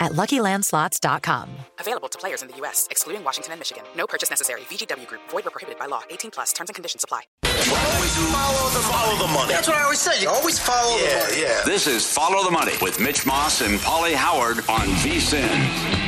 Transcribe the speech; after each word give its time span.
at 0.00 0.12
luckylandslots.com. 0.12 1.50
Available 1.80 2.08
to 2.08 2.18
players 2.18 2.42
in 2.42 2.48
the 2.48 2.56
U.S., 2.58 2.86
excluding 2.90 3.24
Washington 3.24 3.52
and 3.52 3.60
Michigan. 3.60 3.84
No 3.96 4.06
purchase 4.06 4.30
necessary. 4.30 4.62
VGW 4.62 5.06
Group, 5.06 5.22
void 5.28 5.44
were 5.44 5.50
prohibited 5.50 5.78
by 5.78 5.86
law. 5.86 6.02
18 6.10 6.30
plus 6.30 6.52
terms 6.52 6.70
and 6.70 6.74
conditions 6.74 7.04
apply. 7.04 7.22
Always 7.44 8.16
follow 8.32 8.70
the, 8.70 8.80
follow 8.80 9.26
the 9.26 9.32
money. 9.32 9.52
That's 9.52 9.68
what 9.68 9.76
I 9.76 9.82
always 9.82 10.00
say. 10.00 10.20
You 10.22 10.28
always 10.28 10.58
follow 10.58 10.96
yeah, 10.98 11.08
the 11.08 11.30
money. 11.30 11.42
Yeah. 11.42 11.62
This 11.64 11.86
is 11.86 12.06
Follow 12.10 12.44
the 12.44 12.50
Money 12.50 12.72
with 12.80 13.00
Mitch 13.00 13.26
Moss 13.26 13.60
and 13.60 13.78
Paulie 13.80 14.14
Howard 14.14 14.58
on 14.68 14.86
VSIN. 15.02 16.05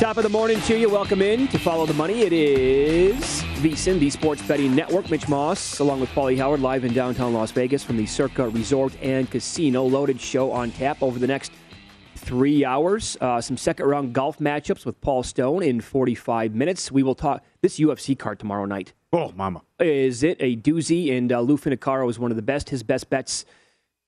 Top 0.00 0.16
of 0.16 0.24
the 0.24 0.28
morning 0.28 0.60
to 0.62 0.76
you. 0.76 0.90
Welcome 0.90 1.22
in 1.22 1.46
to 1.48 1.58
Follow 1.58 1.86
the 1.86 1.94
Money. 1.94 2.22
It 2.22 2.32
is 2.32 3.14
VSIN, 3.62 4.00
the 4.00 4.10
Sports 4.10 4.42
Betting 4.42 4.74
Network. 4.74 5.08
Mitch 5.08 5.28
Moss, 5.28 5.78
along 5.78 6.00
with 6.00 6.10
Paulie 6.10 6.36
Howard, 6.36 6.60
live 6.60 6.84
in 6.84 6.92
downtown 6.92 7.32
Las 7.32 7.52
Vegas 7.52 7.84
from 7.84 7.96
the 7.96 8.04
Circa 8.04 8.48
Resort 8.48 8.92
and 9.00 9.30
Casino. 9.30 9.84
Loaded 9.84 10.20
show 10.20 10.50
on 10.50 10.72
tap 10.72 11.00
over 11.00 11.20
the 11.20 11.28
next 11.28 11.52
three 12.16 12.64
hours. 12.64 13.16
Uh, 13.20 13.40
some 13.40 13.56
second 13.56 13.86
round 13.86 14.12
golf 14.12 14.38
matchups 14.38 14.84
with 14.84 15.00
Paul 15.00 15.22
Stone 15.22 15.62
in 15.62 15.80
45 15.80 16.56
minutes. 16.56 16.90
We 16.90 17.04
will 17.04 17.14
talk 17.14 17.44
this 17.60 17.78
UFC 17.78 18.18
card 18.18 18.40
tomorrow 18.40 18.64
night. 18.64 18.94
Oh, 19.12 19.30
mama. 19.36 19.62
Is 19.78 20.24
it 20.24 20.38
a 20.40 20.56
doozy? 20.56 21.16
And 21.16 21.32
uh, 21.32 21.40
Lou 21.40 21.56
Finocchiaro 21.56 22.10
is 22.10 22.18
one 22.18 22.32
of 22.32 22.36
the 22.36 22.42
best, 22.42 22.70
his 22.70 22.82
best 22.82 23.10
bets 23.10 23.44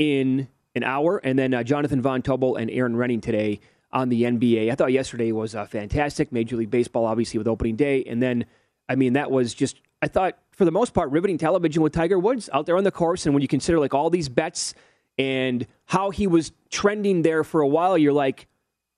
in 0.01 0.49
an 0.75 0.83
hour. 0.83 1.19
And 1.19 1.39
then 1.39 1.55
uh, 1.55 1.63
Jonathan 1.63 2.03
Von 2.03 2.23
Tobel 2.23 2.57
and 2.57 2.71
Erin 2.73 2.97
Rynning 2.97 3.23
today 3.23 3.61
on 3.93 4.09
the 4.09 4.23
NBA. 4.23 4.71
I 4.71 4.75
thought 4.75 4.93
yesterday 4.93 5.33
was 5.33 5.55
uh, 5.55 5.67
fantastic. 5.67 6.33
Major 6.33 6.57
League 6.57 6.71
Baseball, 6.71 7.05
obviously, 7.05 7.39
with 7.39 7.49
opening 7.49 7.77
day. 7.77 8.05
And 8.05 8.23
then, 8.23 8.47
I 8.89 8.97
mean, 8.97 9.15
that 9.15 9.31
was 9.31 9.55
just, 9.55 9.81
I 10.03 10.09
thought, 10.09 10.39
for 10.51 10.65
the 10.65 10.71
most 10.71 10.93
part, 10.95 11.11
riveting 11.11 11.39
television 11.39 11.83
with 11.83 11.93
Tiger 11.93 12.19
Woods 12.19 12.51
out 12.53 12.67
there 12.67 12.77
on 12.77 12.85
the 12.85 12.91
course. 12.91 13.27
And 13.27 13.35
when 13.35 13.43
you 13.43 13.49
consider 13.49 13.79
like 13.79 13.95
all 13.95 14.11
these 14.11 14.29
bets 14.29 14.75
and 15.19 15.67
how 15.87 16.11
he 16.11 16.27
was 16.27 16.53
trending 16.71 17.23
there 17.23 17.45
for 17.45 17.61
a 17.61 17.69
while, 17.69 17.97
you're 17.97 18.13
like, 18.13 18.47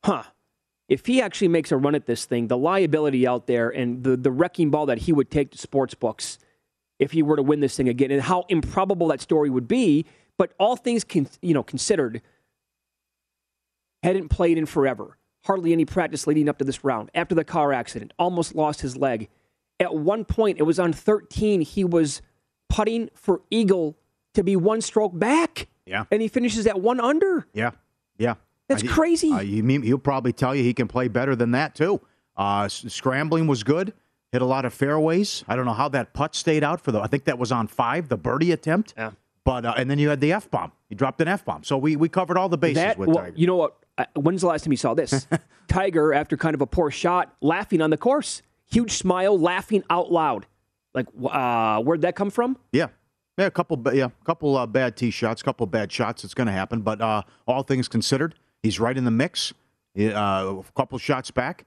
huh. 0.05 0.25
If 0.89 1.05
he 1.05 1.21
actually 1.21 1.49
makes 1.49 1.71
a 1.71 1.77
run 1.77 1.95
at 1.95 2.07
this 2.07 2.25
thing, 2.25 2.49
the 2.49 2.57
liability 2.57 3.27
out 3.27 3.47
there 3.47 3.69
and 3.69 4.03
the, 4.03 4.17
the 4.17 4.31
wrecking 4.31 4.71
ball 4.71 4.87
that 4.87 4.97
he 4.97 5.13
would 5.13 5.31
take 5.31 5.51
to 5.51 5.59
sports 5.59 5.93
books 5.93 6.39
if 6.99 7.13
he 7.13 7.23
were 7.23 7.37
to 7.37 7.43
win 7.43 7.61
this 7.61 7.77
thing 7.77 7.89
again, 7.89 8.11
and 8.11 8.23
how 8.23 8.45
improbable 8.49 9.09
that 9.09 9.21
story 9.21 9.51
would 9.51 9.69
be. 9.69 10.05
But 10.37 10.53
all 10.59 10.77
things 10.77 11.05
con- 11.05 11.29
you 11.43 11.55
know 11.55 11.63
considered, 11.63 12.23
hadn't 14.03 14.29
played 14.29 14.59
in 14.59 14.67
forever. 14.67 15.17
Hardly 15.45 15.73
any 15.73 15.85
practice 15.85 16.27
leading 16.27 16.49
up 16.49 16.59
to 16.59 16.65
this 16.65 16.85
round. 16.85 17.11
After 17.15 17.35
the 17.35 17.45
car 17.45 17.73
accident, 17.73 18.13
almost 18.19 18.55
lost 18.55 18.81
his 18.81 18.97
leg. 18.97 19.29
At 19.81 19.95
one 19.95 20.25
point, 20.25 20.59
it 20.59 20.65
was 20.65 20.79
on 20.79 20.93
13. 20.93 21.61
He 21.63 21.85
was 21.85 22.21
putting 22.69 23.09
for 23.15 23.41
eagle 23.51 23.97
to 24.35 24.43
be 24.43 24.57
one 24.57 24.81
stroke 24.81 25.17
back. 25.19 25.69
Yeah. 25.87 26.05
And 26.11 26.21
he 26.21 26.29
finishes 26.29 26.67
at 26.67 26.81
one 26.81 27.01
under. 27.01 27.47
Yeah. 27.55 27.71
Yeah. 28.19 28.35
That's 28.69 28.85
Uh, 28.85 28.89
crazy. 28.89 29.33
Uh, 29.33 29.41
you 29.41 29.63
mean, 29.63 29.83
he'll 29.83 29.97
probably 29.99 30.33
tell 30.33 30.55
you 30.55 30.63
he 30.63 30.75
can 30.75 30.89
play 30.89 31.09
better 31.09 31.35
than 31.35 31.53
that, 31.53 31.75
too. 31.75 32.01
Uh, 32.37 32.69
scrambling 32.69 33.47
was 33.47 33.63
good. 33.63 33.95
Hit 34.33 34.43
a 34.43 34.45
lot 34.45 34.65
of 34.67 34.75
fairways. 34.75 35.43
I 35.49 35.57
don't 35.57 35.65
know 35.65 35.73
how 35.73 35.89
that 35.89 36.13
putt 36.13 36.35
stayed 36.35 36.63
out 36.63 36.81
for 36.83 36.93
the. 36.93 37.01
I 37.01 37.07
think 37.07 37.25
that 37.25 37.39
was 37.39 37.51
on 37.51 37.67
five, 37.67 38.11
the 38.11 38.19
birdie 38.19 38.53
attempt. 38.53 38.93
Yeah. 38.97 39.13
But 39.45 39.65
uh, 39.65 39.73
and 39.79 39.91
then 39.91 39.99
you 39.99 40.11
had 40.11 40.21
the 40.21 40.33
f 40.33 40.51
bomb. 40.51 40.73
He 40.91 40.95
dropped 40.95 41.21
an 41.23 41.29
f 41.29 41.47
bomb. 41.47 41.65
So 41.65 41.79
we, 41.79 41.97
we 41.97 42.11
covered 42.11 42.37
all 42.37 42.51
the 42.51 42.59
bases 42.59 42.83
That, 42.83 42.99
with 42.99 43.09
well, 43.09 43.17
Tiger. 43.25 43.33
you 43.37 43.47
know 43.47 43.57
what? 43.57 43.77
Uh, 43.99 44.05
When's 44.15 44.41
the 44.41 44.47
last 44.47 44.65
time 44.65 44.73
you 44.73 44.77
saw 44.79 44.95
this? 44.95 45.27
Tiger, 45.69 46.15
after 46.15 46.37
kind 46.37 46.55
of 46.55 46.63
a 46.63 46.67
poor 46.67 46.91
shot, 46.91 47.35
laughing 47.43 47.83
on 47.83 47.91
the 47.91 47.97
course. 47.99 48.43
Huge 48.71 48.93
smile, 48.93 49.39
laughing 49.39 49.83
out 49.91 50.11
loud. 50.11 50.47
Like, 50.95 51.07
uh, 51.31 51.81
where'd 51.83 52.03
that 52.03 52.17
come 52.17 52.31
from? 52.31 52.57
Yeah. 52.73 52.89
Yeah, 53.37 53.47
a 53.47 53.51
couple, 53.51 53.81
yeah, 53.95 54.07
a 54.07 54.25
couple 54.25 54.57
uh, 54.57 54.67
bad 54.67 54.97
tee 54.97 55.11
shots, 55.11 55.43
couple 55.43 55.67
bad 55.67 55.93
shots. 55.93 56.25
It's 56.25 56.35
going 56.35 56.49
to 56.49 56.53
happen, 56.53 56.81
but 56.81 57.01
uh, 57.01 57.23
all 57.47 57.63
things 57.63 57.87
considered, 57.87 58.35
he's 58.63 58.81
right 58.81 58.97
in 58.97 59.05
the 59.05 59.13
mix. 59.13 59.53
Uh, 59.99 60.03
a 60.59 60.65
couple 60.75 60.99
shots 60.99 61.31
back. 61.31 61.65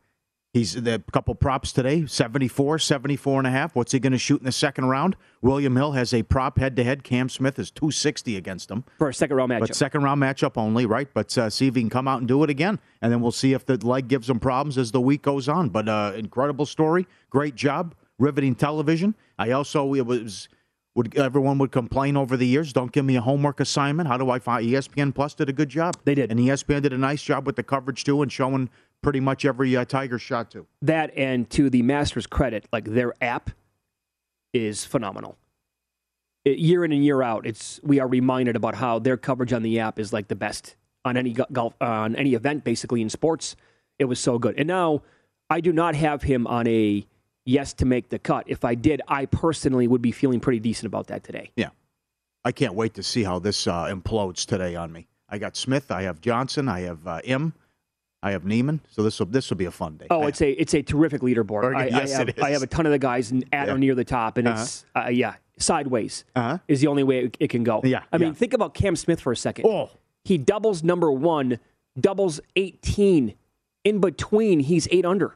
He's 0.53 0.73
the 0.73 1.01
couple 1.13 1.33
props 1.33 1.71
today 1.71 2.05
74, 2.05 2.79
74 2.79 3.39
and 3.39 3.47
a 3.47 3.51
half. 3.51 3.73
What's 3.73 3.93
he 3.93 3.99
going 3.99 4.11
to 4.11 4.17
shoot 4.17 4.41
in 4.41 4.45
the 4.45 4.51
second 4.51 4.85
round? 4.85 5.15
William 5.41 5.77
Hill 5.77 5.93
has 5.93 6.13
a 6.13 6.23
prop 6.23 6.59
head 6.59 6.75
to 6.75 6.83
head. 6.83 7.05
Cam 7.05 7.29
Smith 7.29 7.57
is 7.57 7.71
260 7.71 8.35
against 8.35 8.69
him. 8.69 8.83
For 8.97 9.07
a 9.07 9.13
second 9.13 9.37
round 9.37 9.51
matchup. 9.51 9.59
But 9.61 9.75
second 9.75 10.03
round 10.03 10.21
matchup 10.21 10.57
only, 10.57 10.85
right? 10.85 11.07
But 11.13 11.37
uh, 11.37 11.49
see 11.49 11.67
if 11.67 11.75
he 11.75 11.81
can 11.81 11.89
come 11.89 12.05
out 12.05 12.19
and 12.19 12.27
do 12.27 12.43
it 12.43 12.49
again. 12.49 12.79
And 13.01 13.13
then 13.13 13.21
we'll 13.21 13.31
see 13.31 13.53
if 13.53 13.65
the 13.65 13.77
leg 13.85 14.09
gives 14.09 14.29
him 14.29 14.41
problems 14.41 14.77
as 14.77 14.91
the 14.91 14.99
week 14.99 15.21
goes 15.21 15.47
on. 15.47 15.69
But 15.69 15.87
uh, 15.87 16.13
incredible 16.17 16.65
story. 16.65 17.07
Great 17.29 17.55
job. 17.55 17.95
Riveting 18.19 18.55
television. 18.55 19.15
I 19.39 19.51
also, 19.51 19.93
it 19.93 20.05
was. 20.05 20.49
Would 20.93 21.17
everyone 21.17 21.57
would 21.59 21.71
complain 21.71 22.17
over 22.17 22.35
the 22.35 22.45
years? 22.45 22.73
Don't 22.73 22.91
give 22.91 23.05
me 23.05 23.15
a 23.15 23.21
homework 23.21 23.61
assignment. 23.61 24.09
How 24.09 24.17
do 24.17 24.29
I 24.29 24.39
find 24.39 24.67
ESPN 24.67 25.15
Plus 25.15 25.33
did 25.33 25.47
a 25.47 25.53
good 25.53 25.69
job? 25.69 25.95
They 26.03 26.15
did, 26.15 26.29
and 26.29 26.37
ESPN 26.37 26.81
did 26.81 26.91
a 26.91 26.97
nice 26.97 27.23
job 27.23 27.47
with 27.47 27.55
the 27.55 27.63
coverage 27.63 28.03
too, 28.03 28.21
and 28.21 28.29
showing 28.29 28.69
pretty 29.01 29.19
much 29.19 29.45
every 29.45 29.75
uh, 29.75 29.85
Tiger 29.85 30.19
shot 30.19 30.51
to. 30.51 30.65
that 30.81 31.11
and 31.17 31.49
to 31.51 31.69
the 31.69 31.81
Masters' 31.81 32.27
credit, 32.27 32.65
like 32.71 32.85
their 32.85 33.13
app 33.21 33.49
is 34.53 34.85
phenomenal. 34.85 35.37
It- 36.45 36.59
year 36.59 36.83
in 36.85 36.91
and 36.91 37.03
year 37.03 37.21
out, 37.21 37.45
it's 37.45 37.79
we 37.83 37.99
are 37.99 38.07
reminded 38.07 38.55
about 38.55 38.75
how 38.75 38.99
their 38.99 39.17
coverage 39.17 39.53
on 39.53 39.63
the 39.63 39.79
app 39.79 39.99
is 39.99 40.13
like 40.13 40.27
the 40.27 40.35
best 40.35 40.75
on 41.03 41.17
any 41.17 41.33
go- 41.33 41.45
golf 41.51 41.73
on 41.81 42.15
any 42.15 42.33
event, 42.33 42.63
basically 42.63 43.01
in 43.01 43.09
sports. 43.09 43.55
It 43.99 44.05
was 44.05 44.19
so 44.19 44.39
good, 44.39 44.55
and 44.57 44.67
now 44.67 45.01
I 45.49 45.61
do 45.61 45.71
not 45.73 45.95
have 45.95 46.23
him 46.23 46.47
on 46.47 46.65
a 46.67 47.05
yes 47.45 47.73
to 47.73 47.85
make 47.85 48.09
the 48.09 48.17
cut. 48.19 48.45
If 48.47 48.63
I 48.65 48.73
did, 48.75 49.01
I 49.07 49.25
personally 49.25 49.87
would 49.87 50.01
be 50.01 50.11
feeling 50.11 50.39
pretty 50.39 50.59
decent 50.59 50.87
about 50.87 51.07
that 51.07 51.23
today. 51.23 51.51
Yeah, 51.55 51.69
I 52.43 52.51
can't 52.51 52.73
wait 52.73 52.93
to 52.95 53.03
see 53.03 53.23
how 53.23 53.37
this 53.39 53.67
uh, 53.67 53.85
implodes 53.85 54.45
today 54.45 54.75
on 54.75 54.91
me. 54.91 55.07
I 55.29 55.37
got 55.37 55.55
Smith, 55.55 55.91
I 55.91 56.03
have 56.03 56.19
Johnson, 56.21 56.67
I 56.67 56.81
have 56.81 57.05
uh, 57.07 57.19
Im, 57.23 57.53
I 58.23 58.31
have 58.31 58.45
Niemann, 58.45 58.81
so 58.89 59.01
this 59.01 59.17
will 59.19 59.25
this 59.25 59.49
will 59.49 59.57
be 59.57 59.65
a 59.65 59.71
fun 59.71 59.97
day. 59.97 60.07
Oh, 60.09 60.21
I- 60.21 60.27
it's 60.27 60.41
a 60.41 60.51
it's 60.51 60.73
a 60.75 60.81
terrific 60.81 61.21
leaderboard. 61.21 61.61
Very 61.63 61.75
I, 61.75 61.83
good. 61.85 61.93
I 61.93 61.99
Yes, 62.01 62.13
have, 62.13 62.29
it 62.29 62.37
is. 62.37 62.43
I 62.43 62.49
have 62.51 62.61
a 62.63 62.67
ton 62.67 62.85
of 62.85 62.91
the 62.91 62.99
guys 62.99 63.31
at 63.31 63.67
Yeah. 63.67 63.73
or 63.73 63.77
near 63.77 63.95
the 63.95 64.03
top, 64.03 64.37
and 64.37 64.47
it's 64.47 64.85
uh, 64.95 65.07
yeah 65.11 65.35
sideways 65.57 66.23
Uh-huh. 66.35 66.57
is 66.67 66.81
the 66.81 66.87
only 66.87 67.03
way 67.03 67.25
it, 67.25 67.37
it 67.39 67.47
can 67.49 67.63
go. 67.63 67.81
Yeah, 67.83 68.03
I 68.11 68.17
mean, 68.17 68.33
think 68.33 68.53
about 68.53 68.73
Cam 68.73 68.95
Smith 68.95 69.19
for 69.21 69.31
a 69.31 69.35
second. 69.37 69.65
Oh. 69.67 69.89
he 70.23 70.37
doubles 70.37 70.83
number 70.83 71.11
one, 71.11 71.59
doubles 71.99 72.39
eighteen. 72.55 73.33
In 73.83 73.99
between, 73.99 74.59
he's 74.59 74.87
eight 74.91 75.05
under. 75.05 75.35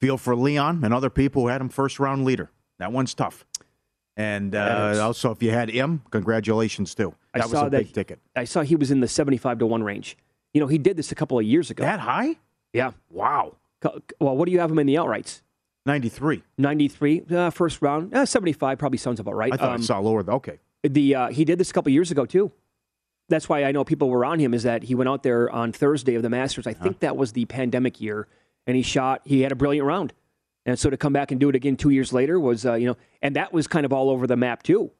feel 0.00 0.16
for 0.18 0.36
Leon 0.36 0.84
and 0.84 0.94
other 0.94 1.10
people 1.10 1.42
who 1.42 1.48
had 1.48 1.60
him 1.60 1.68
first 1.68 1.98
round 1.98 2.24
leader. 2.24 2.50
That 2.78 2.92
one's 2.92 3.12
tough. 3.14 3.44
And 4.16 4.54
uh, 4.54 5.00
also, 5.02 5.30
if 5.32 5.42
you 5.42 5.50
had 5.50 5.68
him, 5.70 6.02
congratulations 6.10 6.94
too. 6.94 7.14
I 7.34 7.38
That 7.38 7.44
was 7.46 7.52
saw 7.58 7.66
a 7.66 7.70
that 7.70 7.78
big 7.84 7.92
ticket. 7.92 8.20
I 8.36 8.44
saw 8.44 8.62
he 8.62 8.76
was 8.76 8.90
in 8.92 9.00
the 9.00 9.08
seventy-five 9.08 9.58
to 9.58 9.66
one 9.66 9.82
range. 9.82 10.16
You 10.56 10.60
know, 10.60 10.66
he 10.68 10.78
did 10.78 10.96
this 10.96 11.12
a 11.12 11.14
couple 11.14 11.38
of 11.38 11.44
years 11.44 11.70
ago. 11.70 11.84
That 11.84 12.00
high? 12.00 12.36
yeah. 12.72 12.92
Wow. 13.10 13.56
Well, 14.18 14.34
what 14.38 14.46
do 14.46 14.52
you 14.52 14.58
have 14.60 14.70
him 14.70 14.78
in 14.78 14.86
the 14.86 14.94
outrights? 14.94 15.42
93. 15.84 16.42
93, 16.56 17.24
uh, 17.30 17.50
first 17.50 17.82
round, 17.82 18.14
uh, 18.14 18.24
75 18.24 18.78
probably 18.78 18.96
sounds 18.96 19.20
about 19.20 19.34
right. 19.34 19.52
I 19.52 19.56
thought 19.58 19.68
Um, 19.74 19.80
I 19.82 19.84
saw 19.84 19.98
lower. 19.98 20.22
th- 20.22 20.34
Okay. 20.36 20.58
the 20.82 21.14
uh, 21.14 21.28
he 21.28 21.44
did 21.44 21.58
this 21.58 21.68
a 21.70 21.74
couple 21.74 21.92
years 21.92 22.10
ago 22.10 22.24
too. 22.24 22.52
That's 23.28 23.50
why 23.50 23.64
I 23.64 23.72
know 23.72 23.84
people 23.84 24.08
were 24.08 24.24
on 24.24 24.38
him. 24.38 24.54
Is 24.54 24.62
that 24.62 24.84
he 24.84 24.94
went 24.94 25.10
out 25.10 25.22
there 25.24 25.50
on 25.50 25.72
Thursday 25.72 26.14
of 26.14 26.22
the 26.22 26.30
Masters? 26.30 26.66
I 26.66 26.72
think 26.72 27.00
that 27.00 27.18
was 27.18 27.32
the 27.32 27.44
pandemic 27.44 28.00
year, 28.00 28.26
and 28.66 28.76
he 28.78 28.82
shot. 28.82 29.20
He 29.26 29.42
had 29.42 29.52
a 29.52 29.56
brilliant 29.56 29.86
round, 29.86 30.14
and 30.64 30.78
so 30.78 30.88
to 30.88 30.96
come 30.96 31.12
back 31.12 31.30
and 31.32 31.38
do 31.38 31.50
it 31.50 31.54
again 31.54 31.76
two 31.76 31.90
years 31.90 32.14
later 32.14 32.40
was 32.40 32.64
uh, 32.64 32.74
you 32.74 32.86
know, 32.86 32.96
and 33.20 33.36
that 33.36 33.52
was 33.52 33.66
kind 33.66 33.84
of 33.84 33.92
all 33.92 34.08
over 34.08 34.26
the 34.26 34.36
map 34.36 34.62
too. 34.62 34.90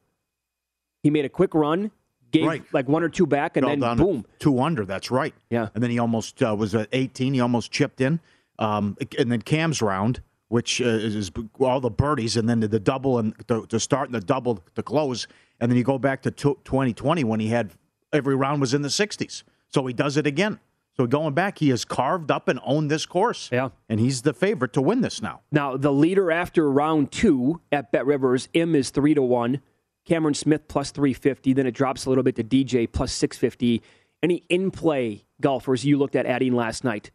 He 1.01 1.09
made 1.09 1.25
a 1.25 1.29
quick 1.29 1.55
run, 1.55 1.89
gave 2.31 2.45
Right. 2.45 2.63
like 2.73 2.87
one 2.87 3.03
or 3.03 3.09
two 3.09 3.25
back, 3.25 3.57
and 3.57 3.65
Fell 3.65 3.77
then 3.77 3.97
boom. 3.97 4.25
Two 4.39 4.59
under. 4.61 4.85
That's 4.85 5.11
right. 5.11 5.33
Yeah. 5.49 5.69
And 5.73 5.83
then 5.83 5.89
he 5.91 5.99
almost 5.99 6.41
uh, 6.43 6.55
was 6.55 6.73
at 6.75 6.87
18. 6.91 7.33
He 7.33 7.39
almost 7.39 7.71
chipped 7.71 8.01
in. 8.01 8.19
Um, 8.59 8.97
and 9.17 9.31
then 9.31 9.41
Cam's 9.41 9.81
round, 9.81 10.21
which 10.49 10.81
uh, 10.81 10.85
is, 10.85 11.15
is 11.15 11.31
all 11.59 11.79
the 11.79 11.89
birdies, 11.91 12.37
and 12.37 12.49
then 12.49 12.59
the, 12.59 12.67
the 12.67 12.79
double 12.79 13.19
and 13.19 13.33
to, 13.47 13.65
to 13.67 13.79
start 13.79 14.07
and 14.09 14.15
the 14.15 14.25
double 14.25 14.63
to 14.75 14.83
close. 14.83 15.27
And 15.59 15.71
then 15.71 15.77
you 15.77 15.83
go 15.83 15.97
back 15.97 16.21
to 16.23 16.31
tw 16.31 16.63
2020 16.65 17.23
when 17.23 17.39
he 17.39 17.47
had 17.49 17.71
every 18.13 18.35
round 18.35 18.61
was 18.61 18.73
in 18.73 18.81
the 18.81 18.87
60s. 18.89 19.43
So 19.69 19.85
he 19.85 19.93
does 19.93 20.17
it 20.17 20.25
again. 20.25 20.59
So 20.95 21.05
going 21.05 21.35
back, 21.35 21.59
he 21.59 21.69
has 21.69 21.85
carved 21.85 22.31
up 22.31 22.47
and 22.47 22.59
owned 22.65 22.89
this 22.89 23.05
course. 23.05 23.49
Yeah. 23.51 23.69
And 23.87 23.99
he's 23.99 24.23
the 24.23 24.33
favorite 24.33 24.73
to 24.73 24.81
win 24.81 25.01
this 25.01 25.21
now. 25.21 25.41
Now 25.51 25.77
the 25.77 25.91
leader 25.91 26.31
after 26.31 26.71
round 26.71 27.11
two 27.11 27.61
at 27.71 27.91
Bet 27.91 28.05
Rivers, 28.07 28.49
Im 28.53 28.73
is 28.73 28.89
three 28.89 29.13
to 29.13 29.21
one. 29.21 29.61
Cameron 30.07 30.33
Smith 30.33 30.67
plus 30.67 30.91
three 30.91 31.13
fifty. 31.13 31.53
Then 31.53 31.67
it 31.67 31.71
drops 31.73 32.05
a 32.05 32.09
little 32.09 32.23
bit 32.23 32.35
to 32.37 32.43
DJ 32.43 32.91
plus 32.91 33.11
six 33.11 33.37
fifty. 33.37 33.81
Any 34.23 34.43
in 34.49 34.71
play 34.71 35.25
golfers 35.41 35.85
you 35.85 35.97
looked 35.97 36.15
at 36.15 36.25
adding 36.25 36.55
last 36.55 36.83
night? 36.83 37.11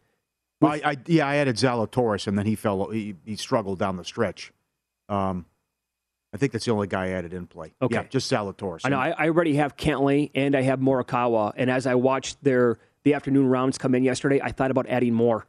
I, 0.61 0.81
I 0.85 0.97
yeah, 1.07 1.27
I 1.27 1.35
added 1.37 1.57
Zalatoris, 1.57 2.27
and 2.27 2.37
then 2.37 2.45
he 2.45 2.55
fell. 2.55 2.89
He, 2.89 3.15
he 3.25 3.35
struggled 3.35 3.79
down 3.79 3.97
the 3.97 4.05
stretch. 4.05 4.53
Um, 5.09 5.45
I 6.33 6.37
think 6.37 6.51
that's 6.53 6.65
the 6.65 6.71
only 6.71 6.87
guy 6.87 7.07
I 7.07 7.09
added 7.09 7.33
in 7.33 7.47
play. 7.47 7.73
Okay. 7.81 7.95
yeah, 7.95 8.03
just 8.03 8.31
Zalatoris. 8.31 8.81
I 8.85 8.89
know 8.89 8.97
I, 8.99 9.09
I 9.17 9.27
already 9.27 9.55
have 9.55 9.75
Cantlay 9.75 10.31
and 10.33 10.55
I 10.55 10.61
have 10.61 10.79
Morikawa, 10.79 11.53
and 11.57 11.69
as 11.69 11.85
I 11.85 11.95
watched 11.95 12.43
their 12.43 12.77
the 13.03 13.13
afternoon 13.15 13.47
rounds 13.47 13.77
come 13.77 13.93
in 13.95 14.03
yesterday, 14.03 14.39
I 14.41 14.51
thought 14.51 14.71
about 14.71 14.87
adding 14.87 15.13
more. 15.13 15.45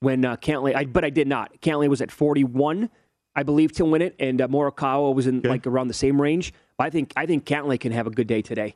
When 0.00 0.24
uh, 0.24 0.36
Cantlay, 0.36 0.74
I, 0.74 0.84
but 0.84 1.04
I 1.04 1.10
did 1.10 1.26
not. 1.28 1.60
Cantlay 1.60 1.88
was 1.88 2.00
at 2.00 2.10
forty 2.12 2.44
one, 2.44 2.88
I 3.34 3.42
believe, 3.42 3.72
to 3.72 3.84
win 3.84 4.02
it, 4.02 4.14
and 4.20 4.40
uh, 4.40 4.46
Morikawa 4.48 5.14
was 5.14 5.26
in 5.26 5.38
Okay. 5.38 5.48
like 5.48 5.66
around 5.66 5.88
the 5.88 5.94
same 5.94 6.20
range. 6.20 6.52
I 6.82 6.90
think 6.90 7.12
I 7.16 7.26
think 7.26 7.44
Cantlay 7.44 7.78
can 7.78 7.92
have 7.92 8.06
a 8.06 8.10
good 8.10 8.26
day 8.26 8.42
today. 8.42 8.74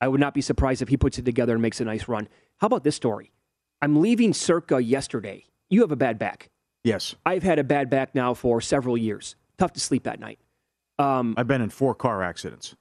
I 0.00 0.08
would 0.08 0.20
not 0.20 0.32
be 0.32 0.40
surprised 0.40 0.80
if 0.80 0.88
he 0.88 0.96
puts 0.96 1.18
it 1.18 1.24
together 1.24 1.52
and 1.52 1.60
makes 1.60 1.80
a 1.80 1.84
nice 1.84 2.08
run. 2.08 2.28
How 2.58 2.66
about 2.68 2.84
this 2.84 2.96
story? 2.96 3.32
I'm 3.82 4.00
leaving 4.00 4.32
Circa 4.32 4.82
yesterday. 4.82 5.44
You 5.68 5.80
have 5.82 5.92
a 5.92 5.96
bad 5.96 6.18
back. 6.18 6.50
yes, 6.84 7.14
I've 7.26 7.42
had 7.42 7.58
a 7.58 7.64
bad 7.64 7.90
back 7.90 8.14
now 8.14 8.32
for 8.34 8.60
several 8.60 8.96
years. 8.96 9.36
Tough 9.58 9.72
to 9.74 9.80
sleep 9.80 10.06
at 10.06 10.20
night. 10.20 10.38
Um, 10.98 11.34
I've 11.36 11.46
been 11.46 11.60
in 11.62 11.70
four 11.70 11.94
car 11.94 12.22
accidents, 12.22 12.74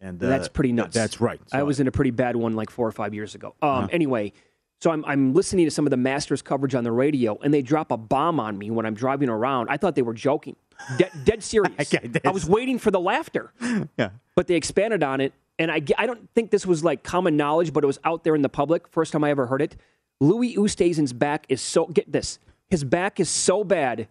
and 0.00 0.22
uh, 0.22 0.28
That's 0.28 0.48
pretty 0.48 0.72
nuts. 0.72 0.94
That's 0.94 1.20
right. 1.20 1.40
I 1.52 1.62
was 1.62 1.80
in 1.80 1.86
a 1.88 1.92
pretty 1.92 2.10
bad 2.10 2.36
one 2.36 2.54
like 2.54 2.70
four 2.70 2.86
or 2.86 2.92
five 2.92 3.14
years 3.14 3.34
ago. 3.34 3.54
Um, 3.62 3.70
Uh-huh. 3.70 3.88
Anyway, 3.92 4.32
so 4.80 4.90
I'm, 4.90 5.04
I'm 5.06 5.32
listening 5.32 5.64
to 5.64 5.70
some 5.70 5.86
of 5.86 5.90
the 5.90 5.96
Masters 5.96 6.42
coverage 6.42 6.74
on 6.74 6.84
the 6.84 6.92
radio, 6.92 7.38
and 7.42 7.52
they 7.52 7.62
drop 7.62 7.90
a 7.90 7.96
bomb 7.96 8.38
on 8.38 8.58
me 8.58 8.70
when 8.70 8.84
I'm 8.84 8.94
driving 8.94 9.28
around. 9.28 9.68
I 9.70 9.76
thought 9.78 9.94
they 9.94 10.02
were 10.02 10.14
joking, 10.14 10.56
dead, 10.98 11.10
dead 11.24 11.42
serious. 11.42 11.92
Yeah, 11.92 12.00
I 12.24 12.30
was 12.30 12.46
waiting 12.46 12.78
for 12.78 12.90
the 12.90 13.00
laughter, 13.00 13.52
yeah. 13.98 14.10
but 14.34 14.46
they 14.46 14.54
expanded 14.54 15.02
on 15.02 15.20
it, 15.20 15.32
and 15.58 15.70
I, 15.70 15.80
I 15.96 16.06
don't 16.06 16.28
think 16.34 16.50
this 16.50 16.66
was 16.66 16.84
like 16.84 17.02
common 17.02 17.36
knowledge, 17.36 17.72
but 17.72 17.84
it 17.84 17.86
was 17.86 17.98
out 18.04 18.24
there 18.24 18.34
in 18.34 18.42
the 18.42 18.48
public. 18.50 18.86
First 18.88 19.12
time 19.12 19.24
I 19.24 19.30
ever 19.30 19.46
heard 19.46 19.62
it. 19.62 19.76
Louis 20.20 20.56
Oosthuizen's 20.56 21.12
back 21.12 21.46
is 21.48 21.60
so 21.62 21.86
get 21.86 22.10
this. 22.12 22.38
His 22.68 22.84
back 22.84 23.18
is 23.18 23.30
so 23.30 23.64
bad, 23.64 24.08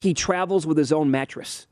he 0.00 0.14
travels 0.14 0.66
with 0.66 0.78
his 0.78 0.92
own 0.92 1.10
mattress. 1.10 1.66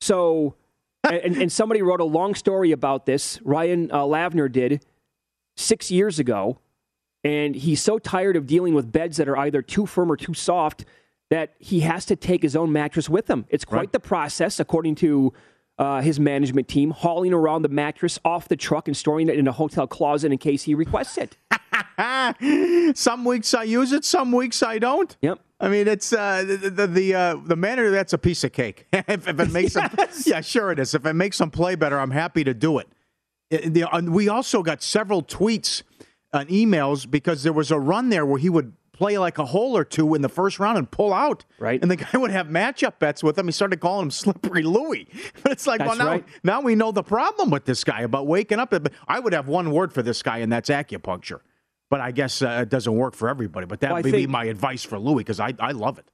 So, 0.00 0.54
and, 1.04 1.36
and 1.36 1.50
somebody 1.50 1.82
wrote 1.82 2.00
a 2.00 2.04
long 2.04 2.36
story 2.36 2.70
about 2.70 3.04
this. 3.04 3.40
Ryan 3.42 3.90
uh, 3.90 4.02
Lavner 4.02 4.50
did 4.50 4.84
six 5.56 5.90
years 5.90 6.18
ago, 6.18 6.58
and 7.22 7.54
he's 7.54 7.80
so 7.82 7.98
tired 7.98 8.36
of 8.36 8.46
dealing 8.46 8.74
with 8.74 8.92
beds 8.92 9.16
that 9.16 9.28
are 9.28 9.36
either 9.38 9.62
too 9.62 9.86
firm 9.86 10.10
or 10.12 10.16
too 10.16 10.34
soft 10.34 10.84
that 11.30 11.54
he 11.58 11.80
has 11.80 12.04
to 12.06 12.16
take 12.16 12.42
his 12.42 12.54
own 12.54 12.70
mattress 12.72 13.08
with 13.08 13.28
him. 13.28 13.46
It's 13.48 13.64
quite 13.64 13.78
Right. 13.78 13.92
the 13.92 14.00
process, 14.00 14.60
according 14.60 14.96
to 14.96 15.32
uh, 15.78 16.02
his 16.02 16.20
management 16.20 16.68
team, 16.68 16.90
hauling 16.90 17.32
around 17.32 17.62
the 17.62 17.68
mattress 17.68 18.18
off 18.24 18.46
the 18.46 18.56
truck 18.56 18.86
and 18.86 18.96
storing 18.96 19.28
it 19.28 19.36
in 19.38 19.48
a 19.48 19.52
hotel 19.52 19.86
closet 19.86 20.30
in 20.30 20.38
case 20.38 20.64
he 20.64 20.74
requests 20.74 21.18
it. 21.18 21.36
some 22.96 23.24
weeks 23.24 23.54
I 23.54 23.64
use 23.64 23.92
it, 23.92 24.04
some 24.04 24.32
weeks 24.32 24.62
I 24.62 24.78
don't. 24.78 25.16
Yep. 25.22 25.40
I 25.60 25.68
mean, 25.68 25.88
it's 25.88 26.12
uh, 26.12 26.44
the 26.46 26.56
the 26.70 26.86
the, 26.86 27.14
uh, 27.14 27.36
the 27.44 27.56
manner 27.56 27.90
that's 27.90 28.12
a 28.12 28.18
piece 28.18 28.44
of 28.44 28.52
cake. 28.52 28.86
if, 28.92 29.26
if 29.26 29.40
it 29.40 29.50
makes 29.50 29.74
them, 29.74 29.88
yeah, 30.26 30.40
sure 30.42 30.70
it 30.72 30.78
is. 30.78 30.94
If 30.94 31.06
it 31.06 31.14
makes 31.14 31.38
them 31.38 31.50
play 31.50 31.74
better, 31.74 31.98
I'm 31.98 32.10
happy 32.10 32.44
to 32.44 32.52
do 32.54 32.78
it. 32.78 32.88
It- 33.54 33.74
the- 33.74 33.88
and 33.94 34.12
we 34.14 34.28
also 34.28 34.62
got 34.62 34.82
several 34.82 35.22
tweets 35.22 35.82
and 36.32 36.48
emails 36.48 37.08
because 37.10 37.42
there 37.42 37.52
was 37.52 37.70
a 37.70 37.78
run 37.78 38.08
there 38.08 38.26
where 38.26 38.38
he 38.38 38.48
would 38.50 38.72
play 38.92 39.18
like 39.18 39.38
a 39.38 39.44
hole 39.46 39.76
or 39.76 39.82
two 39.84 40.14
in 40.14 40.22
the 40.22 40.28
first 40.28 40.60
round 40.60 40.78
and 40.78 40.88
pull 40.88 41.12
out. 41.12 41.44
Right. 41.58 41.82
And 41.82 41.90
the 41.90 41.96
guy 41.96 42.10
would 42.14 42.30
have 42.30 42.46
matchup 42.46 42.98
bets 43.00 43.24
with 43.24 43.36
him. 43.38 43.46
He 43.46 43.52
started 43.52 43.80
calling 43.80 44.04
him 44.04 44.10
Slippery 44.22 44.62
Louie. 44.62 45.08
But 45.42 45.50
it's 45.52 45.66
like, 45.66 45.78
That's 45.80 45.88
well, 45.90 45.98
now, 45.98 46.06
right. 46.12 46.24
now 46.44 46.60
we 46.60 46.74
know 46.76 46.92
the 46.92 47.02
problem 47.02 47.50
with 47.50 47.64
this 47.64 47.82
guy 47.82 48.02
about 48.02 48.26
waking 48.28 48.60
up. 48.60 48.72
I 49.08 49.18
would 49.18 49.32
have 49.32 49.48
one 49.48 49.70
word 49.72 49.92
for 49.92 50.02
this 50.02 50.22
guy, 50.22 50.38
and 50.38 50.52
that's 50.52 50.70
acupuncture. 50.70 51.40
But 51.90 52.00
I 52.00 52.12
guess 52.12 52.40
uh, 52.40 52.60
it 52.62 52.68
doesn't 52.68 52.94
work 52.94 53.14
for 53.14 53.28
everybody. 53.28 53.66
But 53.66 53.80
that 53.80 53.92
Well, 53.92 54.02
would 54.02 54.12
be 54.12 54.26
my 54.26 54.44
advice 54.44 54.84
for 54.84 54.98
Louis 54.98 55.22
because 55.24 55.40
I, 55.40 55.54
I 55.58 55.72
love 55.72 55.98
it. 55.98 56.06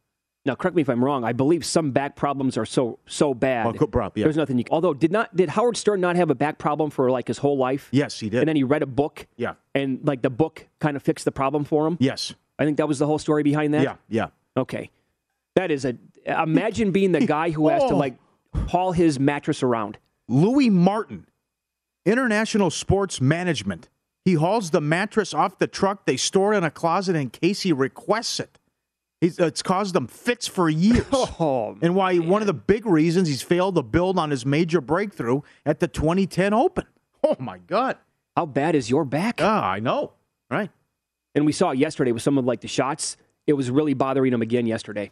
Now, 0.46 0.54
correct 0.54 0.74
me 0.74 0.80
if 0.80 0.88
I'm 0.88 1.04
wrong. 1.04 1.22
I 1.22 1.32
believe 1.34 1.66
some 1.66 1.90
back 1.90 2.16
problems 2.16 2.56
are 2.56 2.64
so 2.64 2.98
so 3.06 3.34
bad. 3.34 3.66
Oh, 3.66 3.72
good 3.72 3.90
yeah. 3.94 4.24
There's 4.24 4.38
nothing. 4.38 4.56
You, 4.58 4.64
although, 4.70 4.94
did 4.94 5.12
not 5.12 5.36
did 5.36 5.50
Howard 5.50 5.76
Stern 5.76 6.00
not 6.00 6.16
have 6.16 6.30
a 6.30 6.34
back 6.34 6.56
problem 6.58 6.88
for 6.90 7.10
like 7.10 7.28
his 7.28 7.36
whole 7.38 7.58
life? 7.58 7.88
Yes, 7.92 8.18
he 8.18 8.30
did. 8.30 8.40
And 8.40 8.48
then 8.48 8.56
he 8.56 8.64
read 8.64 8.82
a 8.82 8.86
book. 8.86 9.26
Yeah. 9.36 9.54
And 9.74 10.00
like 10.02 10.22
the 10.22 10.30
book 10.30 10.66
kind 10.78 10.96
of 10.96 11.02
fixed 11.02 11.26
the 11.26 11.32
problem 11.32 11.64
for 11.64 11.86
him. 11.86 11.98
Yes. 12.00 12.34
I 12.58 12.64
think 12.64 12.78
that 12.78 12.88
was 12.88 12.98
the 12.98 13.06
whole 13.06 13.18
story 13.18 13.42
behind 13.42 13.74
that. 13.74 13.82
Yeah. 13.82 13.96
Yeah. 14.08 14.26
Okay. 14.56 14.90
That 15.56 15.70
is 15.70 15.84
a. 15.84 15.96
Imagine 16.24 16.90
being 16.90 17.12
the 17.12 17.26
guy 17.26 17.50
who 17.50 17.68
has 17.68 17.82
to 17.84 17.90
Oh. 17.94 17.96
like 17.98 18.14
haul 18.68 18.92
his 18.92 19.20
mattress 19.20 19.62
around. 19.62 19.98
Louis 20.26 20.70
Martin, 20.70 21.26
International 22.06 22.70
Sports 22.70 23.20
Management. 23.20 23.88
He 24.24 24.34
hauls 24.34 24.70
the 24.70 24.80
mattress 24.80 25.34
off 25.34 25.58
the 25.58 25.66
truck. 25.66 26.06
They 26.06 26.16
store 26.16 26.54
it 26.54 26.58
in 26.58 26.64
a 26.64 26.70
closet 26.70 27.16
in 27.16 27.30
case 27.30 27.62
he 27.62 27.72
requests 27.72 28.38
it. 28.40 28.58
He's, 29.20 29.38
it's 29.38 29.62
caused 29.62 29.94
him 29.94 30.06
fits 30.06 30.46
for 30.46 30.68
years. 30.68 31.04
Oh, 31.12 31.76
and 31.82 31.94
why 31.94 32.16
one 32.18 32.42
of 32.42 32.46
the 32.46 32.54
big 32.54 32.86
reasons 32.86 33.28
he's 33.28 33.42
failed 33.42 33.74
to 33.76 33.82
build 33.82 34.18
on 34.18 34.30
his 34.30 34.44
major 34.46 34.80
breakthrough 34.80 35.40
at 35.64 35.80
the 35.80 35.88
2010 35.88 36.52
Open. 36.54 36.84
Oh 37.22 37.36
my 37.38 37.58
God! 37.58 37.96
How 38.36 38.46
bad 38.46 38.74
is 38.74 38.88
your 38.88 39.04
back? 39.04 39.40
Ah, 39.42 39.70
I 39.70 39.78
know. 39.80 40.12
Right. 40.50 40.70
And 41.34 41.44
we 41.46 41.52
saw 41.52 41.70
it 41.70 41.78
yesterday 41.78 42.12
with 42.12 42.22
some 42.22 42.38
of 42.38 42.44
like 42.44 42.60
the 42.60 42.68
shots. 42.68 43.16
It 43.46 43.52
was 43.54 43.70
really 43.70 43.94
bothering 43.94 44.32
him 44.32 44.42
again 44.42 44.66
yesterday. 44.66 45.10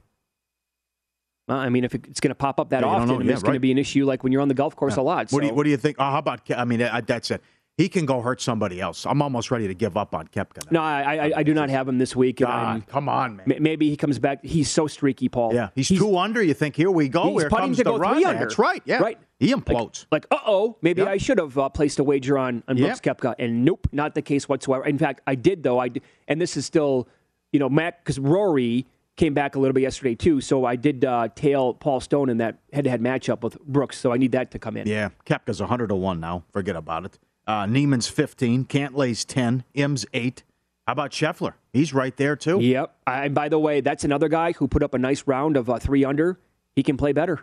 Well, 1.48 1.58
I 1.58 1.68
mean, 1.70 1.84
if 1.84 1.94
it's 1.94 2.20
going 2.20 2.30
to 2.30 2.34
pop 2.34 2.60
up 2.60 2.70
that 2.70 2.82
Yeah, 2.82 2.88
often, 2.88 3.08
know. 3.08 3.14
I 3.14 3.18
mean, 3.18 3.26
Yeah, 3.28 3.34
it's 3.34 3.42
going 3.42 3.54
to 3.54 3.60
be 3.60 3.72
an 3.72 3.78
issue 3.78 4.04
like 4.04 4.22
when 4.22 4.32
you're 4.32 4.42
on 4.42 4.48
the 4.48 4.54
golf 4.54 4.76
course 4.76 4.96
a 4.96 5.02
lot. 5.02 5.30
What 5.32 5.40
do 5.40 5.46
you 5.46 5.54
What 5.54 5.64
do 5.64 5.70
you 5.70 5.76
think? 5.76 5.96
Oh, 5.98 6.04
how 6.04 6.18
about? 6.18 6.42
I 6.50 6.64
mean, 6.64 6.82
uh, 6.82 7.00
that's 7.06 7.30
it. 7.30 7.42
He 7.78 7.88
can 7.88 8.06
go 8.06 8.20
hurt 8.20 8.40
somebody 8.40 8.80
else. 8.80 9.06
I'm 9.06 9.22
almost 9.22 9.52
ready 9.52 9.68
to 9.68 9.72
give 9.74 9.96
up 9.96 10.12
on 10.12 10.26
Koepka. 10.26 10.68
No, 10.72 10.80
now. 10.80 10.84
I, 10.84 11.28
I, 11.28 11.32
I 11.36 11.42
do 11.44 11.54
not 11.54 11.70
have 11.70 11.86
him 11.86 11.96
this 11.96 12.16
week. 12.16 12.38
God, 12.40 12.84
come 12.88 13.08
on, 13.08 13.36
man. 13.36 13.46
ma- 13.46 13.54
maybe 13.60 13.88
he 13.88 13.96
comes 13.96 14.18
back. 14.18 14.44
He's 14.44 14.68
so 14.68 14.88
streaky, 14.88 15.28
Paul. 15.28 15.54
Yeah, 15.54 15.68
he's, 15.76 15.86
two 15.88 16.18
under. 16.18 16.42
You 16.42 16.54
think 16.54 16.74
here 16.74 16.90
we 16.90 17.08
go? 17.08 17.30
he's 17.30 17.42
Here 17.42 17.48
putting 17.48 17.70
to 17.74 17.84
the 17.84 17.84
go 17.84 17.96
run. 17.96 18.14
three 18.16 18.24
under. 18.24 18.40
That's 18.40 18.58
right. 18.58 18.82
Yeah, 18.84 18.98
Right. 18.98 19.18
He 19.38 19.52
implodes. 19.54 20.06
Like, 20.10 20.26
uh 20.32 20.38
oh, 20.44 20.76
maybe 20.82 21.02
Yep. 21.02 21.08
I 21.08 21.16
should 21.18 21.38
have 21.38 21.56
uh, 21.56 21.68
placed 21.68 22.00
a 22.00 22.04
wager 22.04 22.36
on, 22.36 22.64
on 22.66 22.76
Brooks 22.76 23.00
Koepka. 23.00 23.36
And 23.38 23.64
nope, 23.64 23.86
not 23.92 24.16
the 24.16 24.22
case 24.22 24.48
whatsoever. 24.48 24.84
In 24.84 24.98
fact, 24.98 25.20
I 25.28 25.36
did, 25.36 25.62
though. 25.62 25.78
I 25.78 25.86
did, 25.86 26.02
And 26.26 26.40
this 26.40 26.56
is 26.56 26.66
still, 26.66 27.06
you 27.52 27.60
know, 27.60 27.68
Matt, 27.68 28.02
because 28.04 28.18
Rory 28.18 28.86
came 29.14 29.34
back 29.34 29.54
a 29.54 29.60
little 29.60 29.72
bit 29.72 29.82
yesterday, 29.82 30.16
too. 30.16 30.40
So 30.40 30.64
I 30.64 30.74
did 30.74 31.04
uh, 31.04 31.28
tail 31.36 31.74
Paul 31.74 32.00
Stone 32.00 32.28
in 32.28 32.38
that 32.38 32.58
head 32.72 32.82
to 32.82 32.90
head 32.90 33.00
matchup 33.00 33.42
with 33.44 33.56
Brooks. 33.60 33.98
So 33.98 34.12
I 34.12 34.16
need 34.16 34.32
that 34.32 34.50
to 34.50 34.58
come 34.58 34.76
in. 34.76 34.88
Yeah, 34.88 35.10
Koepka's 35.24 35.60
100 35.60 35.90
to 35.90 35.94
1 35.94 36.18
now. 36.18 36.42
Forget 36.52 36.74
about 36.74 37.04
it. 37.04 37.16
Uh, 37.48 37.64
Niemann's 37.64 38.08
15, 38.08 38.66
Cantlay's 38.66 39.24
10, 39.24 39.64
Im's 39.72 40.04
8, 40.12 40.44
How 40.86 40.92
about 40.92 41.12
Scheffler? 41.12 41.54
He's 41.72 41.94
right 41.94 42.14
there 42.14 42.36
too. 42.36 42.60
Yep. 42.60 42.94
And 43.06 43.34
by 43.34 43.48
the 43.48 43.58
way, 43.58 43.80
that's 43.80 44.04
another 44.04 44.28
guy 44.28 44.52
who 44.52 44.68
put 44.68 44.82
up 44.82 44.92
a 44.92 44.98
nice 44.98 45.26
round 45.26 45.56
of 45.56 45.70
uh, 45.70 45.78
three 45.78 46.04
under. 46.04 46.38
He 46.76 46.82
can 46.82 46.98
play 46.98 47.12
better. 47.12 47.40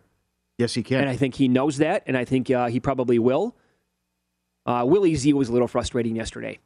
Yes, 0.60 0.76
he 0.76 0.84
can. 0.84 1.02
And 1.02 1.10
I 1.10 1.16
think 1.16 1.34
he 1.34 1.48
knows 1.48 1.78
that, 1.78 2.04
and 2.06 2.16
I 2.16 2.24
think 2.24 2.52
uh, 2.52 2.68
he 2.68 2.80
probably 2.80 3.18
will. 3.18 3.56
Uh, 4.68 4.86
Willie 4.88 5.16
Z 5.16 5.34
was 5.34 5.50
a 5.50 5.52
little 5.52 5.68
frustrating 5.68 6.16
yesterday. 6.16 6.60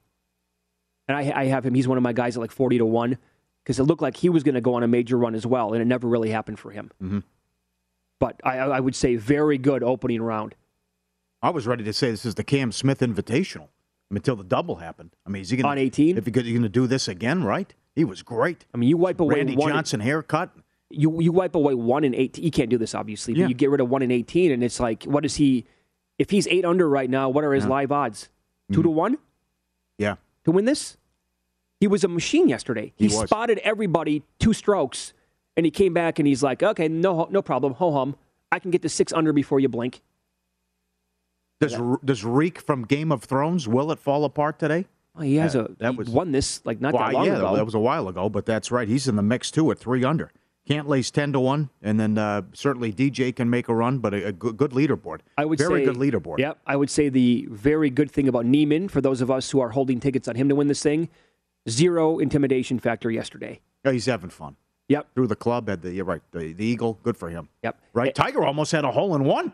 And 1.08 1.18
I, 1.18 1.32
I 1.34 1.46
have 1.46 1.66
him, 1.66 1.74
he's 1.74 1.88
one 1.88 1.98
of 1.98 2.04
my 2.04 2.14
guys 2.14 2.36
at 2.36 2.42
like 2.42 2.52
40 2.52 2.80
to 2.80 2.86
1, 2.86 3.18
because 3.64 3.80
it 3.80 3.84
looked 3.84 4.02
like 4.02 4.18
he 4.18 4.28
was 4.28 4.44
going 4.44 4.56
to 4.56 4.62
go 4.62 4.74
on 4.74 4.84
a 4.84 4.88
major 4.88 5.18
run 5.18 5.34
as 5.34 5.46
well, 5.46 5.72
and 5.72 5.82
it 5.82 5.86
never 5.86 6.10
really 6.10 6.30
happened 6.30 6.60
for 6.60 6.72
him. 6.72 6.92
Mm-hmm. 7.02 7.20
But 8.20 8.42
I, 8.44 8.58
I 8.58 8.80
would 8.82 8.96
say 8.96 9.16
very 9.16 9.58
good 9.58 9.82
opening 9.82 10.22
round. 10.22 10.56
I 11.42 11.50
was 11.52 11.68
ready 11.68 11.84
to 11.84 11.94
say 11.94 12.12
this 12.12 12.26
is 12.26 12.36
the 12.36 12.44
Cam 12.44 12.72
Smith 12.72 13.00
Invitational 13.00 13.70
until 14.12 14.36
the 14.36 14.44
double 14.44 14.78
happened. 14.78 15.16
I 15.26 15.30
mean, 15.30 15.42
is 15.42 15.50
he 15.50 15.58
going 15.58 15.70
On 15.70 15.78
18? 15.78 16.18
If 16.18 16.26
he 16.26 16.32
could, 16.32 16.46
going 16.46 16.62
to 16.64 16.70
do 16.70 16.88
this 16.88 17.08
again, 17.08 17.44
right? 17.44 17.74
He 17.96 18.04
was 18.04 18.22
great. 18.22 18.66
I 18.74 18.78
mean, 18.78 18.90
you 18.90 18.98
wipe 18.98 19.20
away 19.20 19.36
Randy 19.36 19.56
one. 19.56 19.72
Johnson 19.72 20.00
haircut. 20.00 20.52
You 20.90 21.22
you 21.22 21.32
wipe 21.32 21.54
away 21.54 21.76
one 21.76 22.04
in 22.04 22.16
eighteen. 22.16 22.44
You 22.44 22.50
can't 22.50 22.70
do 22.70 22.78
this, 22.78 22.96
obviously. 22.96 23.34
But 23.34 23.42
Yeah. 23.42 23.48
you 23.48 23.54
get 23.54 23.70
rid 23.70 23.80
of 23.82 23.90
one 23.90 24.02
in 24.02 24.10
eighteen, 24.10 24.52
and 24.52 24.64
it's 24.64 24.80
like, 24.80 25.04
what 25.04 25.24
is 25.24 25.36
he? 25.36 25.66
If 26.18 26.32
he's 26.32 26.48
eight 26.48 26.66
under 26.66 26.90
right 26.90 27.10
now, 27.10 27.30
what 27.30 27.44
are 27.44 27.54
his 27.54 27.66
Yeah. 27.66 27.70
Live 27.70 27.92
odds? 27.92 28.30
Two 28.72 28.80
mm-hmm. 28.80 28.84
to 28.84 28.90
one 28.90 29.18
Yeah, 29.98 30.16
to 30.46 30.52
win 30.52 30.66
this. 30.66 30.98
He 31.80 31.88
was 31.88 32.04
a 32.04 32.08
machine 32.08 32.50
yesterday. 32.50 32.94
He, 32.96 33.06
He 33.06 33.10
spotted 33.10 33.60
everybody 33.60 34.24
two 34.40 34.54
strokes, 34.54 35.14
and 35.56 35.66
he 35.66 35.72
came 35.72 35.94
back 35.94 36.20
and 36.20 36.28
he's 36.28 36.42
like, 36.42 36.64
okay, 36.64 36.88
no 36.88 37.28
no 37.30 37.42
problem, 37.42 37.74
ho 37.74 37.92
hum. 37.92 38.16
I 38.52 38.60
can 38.60 38.72
get 38.72 38.82
to 38.82 38.90
six 38.90 39.14
under 39.14 39.32
before 39.32 39.60
you 39.60 39.70
blink. 39.70 40.02
Does 41.60 41.78
does 42.06 42.24
Reek 42.24 42.60
from 42.62 42.86
Game 42.86 43.12
of 43.12 43.24
Thrones 43.24 43.68
will 43.68 43.92
it 43.92 44.00
fall 44.00 44.24
apart 44.24 44.60
today? 44.60 44.86
Oh, 45.16 45.22
he 45.22 45.36
has 45.36 45.56
Yeah, 45.56 45.62
a 45.62 45.68
that 45.80 45.96
was- 45.98 46.10
won 46.10 46.32
this 46.32 46.62
like 46.66 46.80
not 46.80 46.94
Well, 46.94 47.04
that 47.08 47.14
long 47.14 47.26
yeah, 47.26 47.38
ago. 47.38 47.56
that 47.56 47.66
was 47.66 47.74
a 47.76 47.80
while 47.80 48.08
ago, 48.08 48.30
but 48.30 48.46
that's 48.46 48.72
right. 48.72 48.88
He's 48.88 49.08
in 49.08 49.16
the 49.18 49.22
mix 49.22 49.52
too 49.52 49.70
at 49.72 49.78
three 49.78 50.04
under. 50.06 50.32
Cantlay's 50.70 51.10
ten 51.12 51.34
to 51.34 51.40
one, 51.40 51.70
and 51.82 52.00
then 52.00 52.18
uh, 52.18 52.44
certainly 52.54 52.94
DJ 52.94 53.36
can 53.36 53.50
make 53.50 53.68
a 53.70 53.74
run, 53.74 53.98
but 53.98 54.14
a, 54.14 54.28
a 54.28 54.32
good, 54.32 54.56
good 54.56 54.72
leaderboard. 54.72 55.20
I 55.38 55.44
would 55.44 55.58
very 55.58 55.82
say, 55.84 55.92
good 55.92 55.96
leaderboard. 55.98 56.38
Yep, 56.38 56.60
I 56.68 56.76
would 56.76 56.92
say 56.92 57.10
the 57.10 57.48
very 57.50 57.90
good 57.90 58.12
thing 58.12 58.28
about 58.28 58.46
Niemann 58.46 58.88
for 58.88 59.02
those 59.02 59.20
of 59.20 59.32
us 59.32 59.50
who 59.50 59.60
are 59.60 59.70
holding 59.70 60.00
tickets 60.00 60.28
on 60.28 60.36
him 60.36 60.48
to 60.48 60.56
win 60.56 60.68
this 60.68 60.84
thing, 60.84 61.10
zero 61.68 62.20
intimidation 62.20 62.78
factor 62.80 63.10
yesterday. 63.10 63.60
Yeah, 63.84 63.92
he's 63.94 64.06
having 64.06 64.30
fun. 64.30 64.56
Yep, 64.90 65.08
Through 65.16 65.28
the 65.28 65.36
club, 65.36 65.68
had 65.70 65.82
the 65.82 65.92
you're 65.92 66.06
right, 66.06 66.22
the, 66.32 66.54
the 66.54 66.66
eagle, 66.66 67.00
good 67.04 67.18
for 67.18 67.30
him. 67.30 67.50
yep. 67.64 67.80
Right, 67.94 68.14
Tiger 68.14 68.44
almost 68.46 68.72
had 68.72 68.86
a 68.86 68.92
hole 68.92 69.16
in 69.16 69.24
one. 69.24 69.54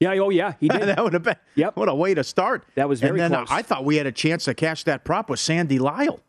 Yeah, 0.00 0.14
oh 0.20 0.30
yeah, 0.30 0.54
he 0.60 0.68
did. 0.68 0.82
that 0.82 1.02
would 1.02 1.12
have 1.14 1.22
been. 1.22 1.36
Yep. 1.54 1.76
What 1.76 1.88
a 1.88 1.94
way 1.94 2.14
to 2.14 2.24
start. 2.24 2.64
That 2.74 2.88
was 2.88 3.00
very 3.00 3.20
And 3.20 3.32
then 3.32 3.40
uh, 3.40 3.46
close. 3.46 3.58
I 3.58 3.62
thought 3.62 3.84
we 3.84 3.96
had 3.96 4.06
a 4.06 4.12
chance 4.12 4.44
to 4.44 4.54
cash 4.54 4.84
that 4.84 5.04
prop 5.04 5.30
with 5.30 5.40
Sandy 5.40 5.78
Lyle, 5.78 6.20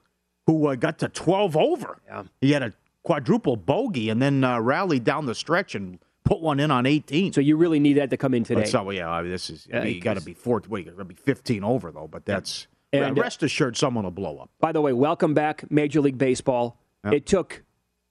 who 0.45 0.67
uh, 0.67 0.75
got 0.75 0.99
to 0.99 1.09
12 1.09 1.57
over. 1.57 1.99
Yeah. 2.05 2.23
He 2.39 2.51
had 2.51 2.63
a 2.63 2.73
quadruple 3.03 3.55
bogey 3.57 4.09
and 4.09 4.21
then 4.21 4.43
uh, 4.43 4.59
rallied 4.59 5.03
down 5.03 5.25
the 5.25 5.35
stretch 5.35 5.75
and 5.75 5.99
put 6.23 6.41
one 6.41 6.59
in 6.59 6.71
on 6.71 6.85
18. 6.85 7.33
So 7.33 7.41
you 7.41 7.57
really 7.57 7.79
need 7.79 7.93
that 7.93 8.09
to 8.09 8.17
come 8.17 8.33
in 8.33 8.43
today. 8.43 8.61
But 8.61 8.69
so 8.69 8.89
yeah, 8.91 9.09
I 9.09 9.21
mean, 9.21 9.31
this 9.31 9.49
is 9.49 9.67
Yeah, 9.69 9.83
you 9.83 10.01
got 10.01 10.15
to 10.15 10.21
be 10.21 10.33
four. 10.33 10.61
Wait, 10.67 10.85
he 10.85 10.91
got 10.91 10.97
to 10.97 11.05
be 11.05 11.15
15 11.15 11.63
over 11.63 11.91
though. 11.91 12.07
But 12.07 12.25
that's 12.25 12.67
And, 12.93 13.17
uh, 13.17 13.21
rest 13.21 13.43
assured, 13.43 13.75
someone 13.77 14.03
will 14.03 14.11
blow 14.11 14.37
up. 14.37 14.49
By 14.59 14.71
the 14.71 14.81
way, 14.81 14.93
welcome 14.93 15.33
back, 15.33 15.69
Major 15.69 16.01
League 16.01 16.17
Baseball. 16.17 16.77
Yep. 17.03 17.13
It 17.13 17.25
took 17.25 17.63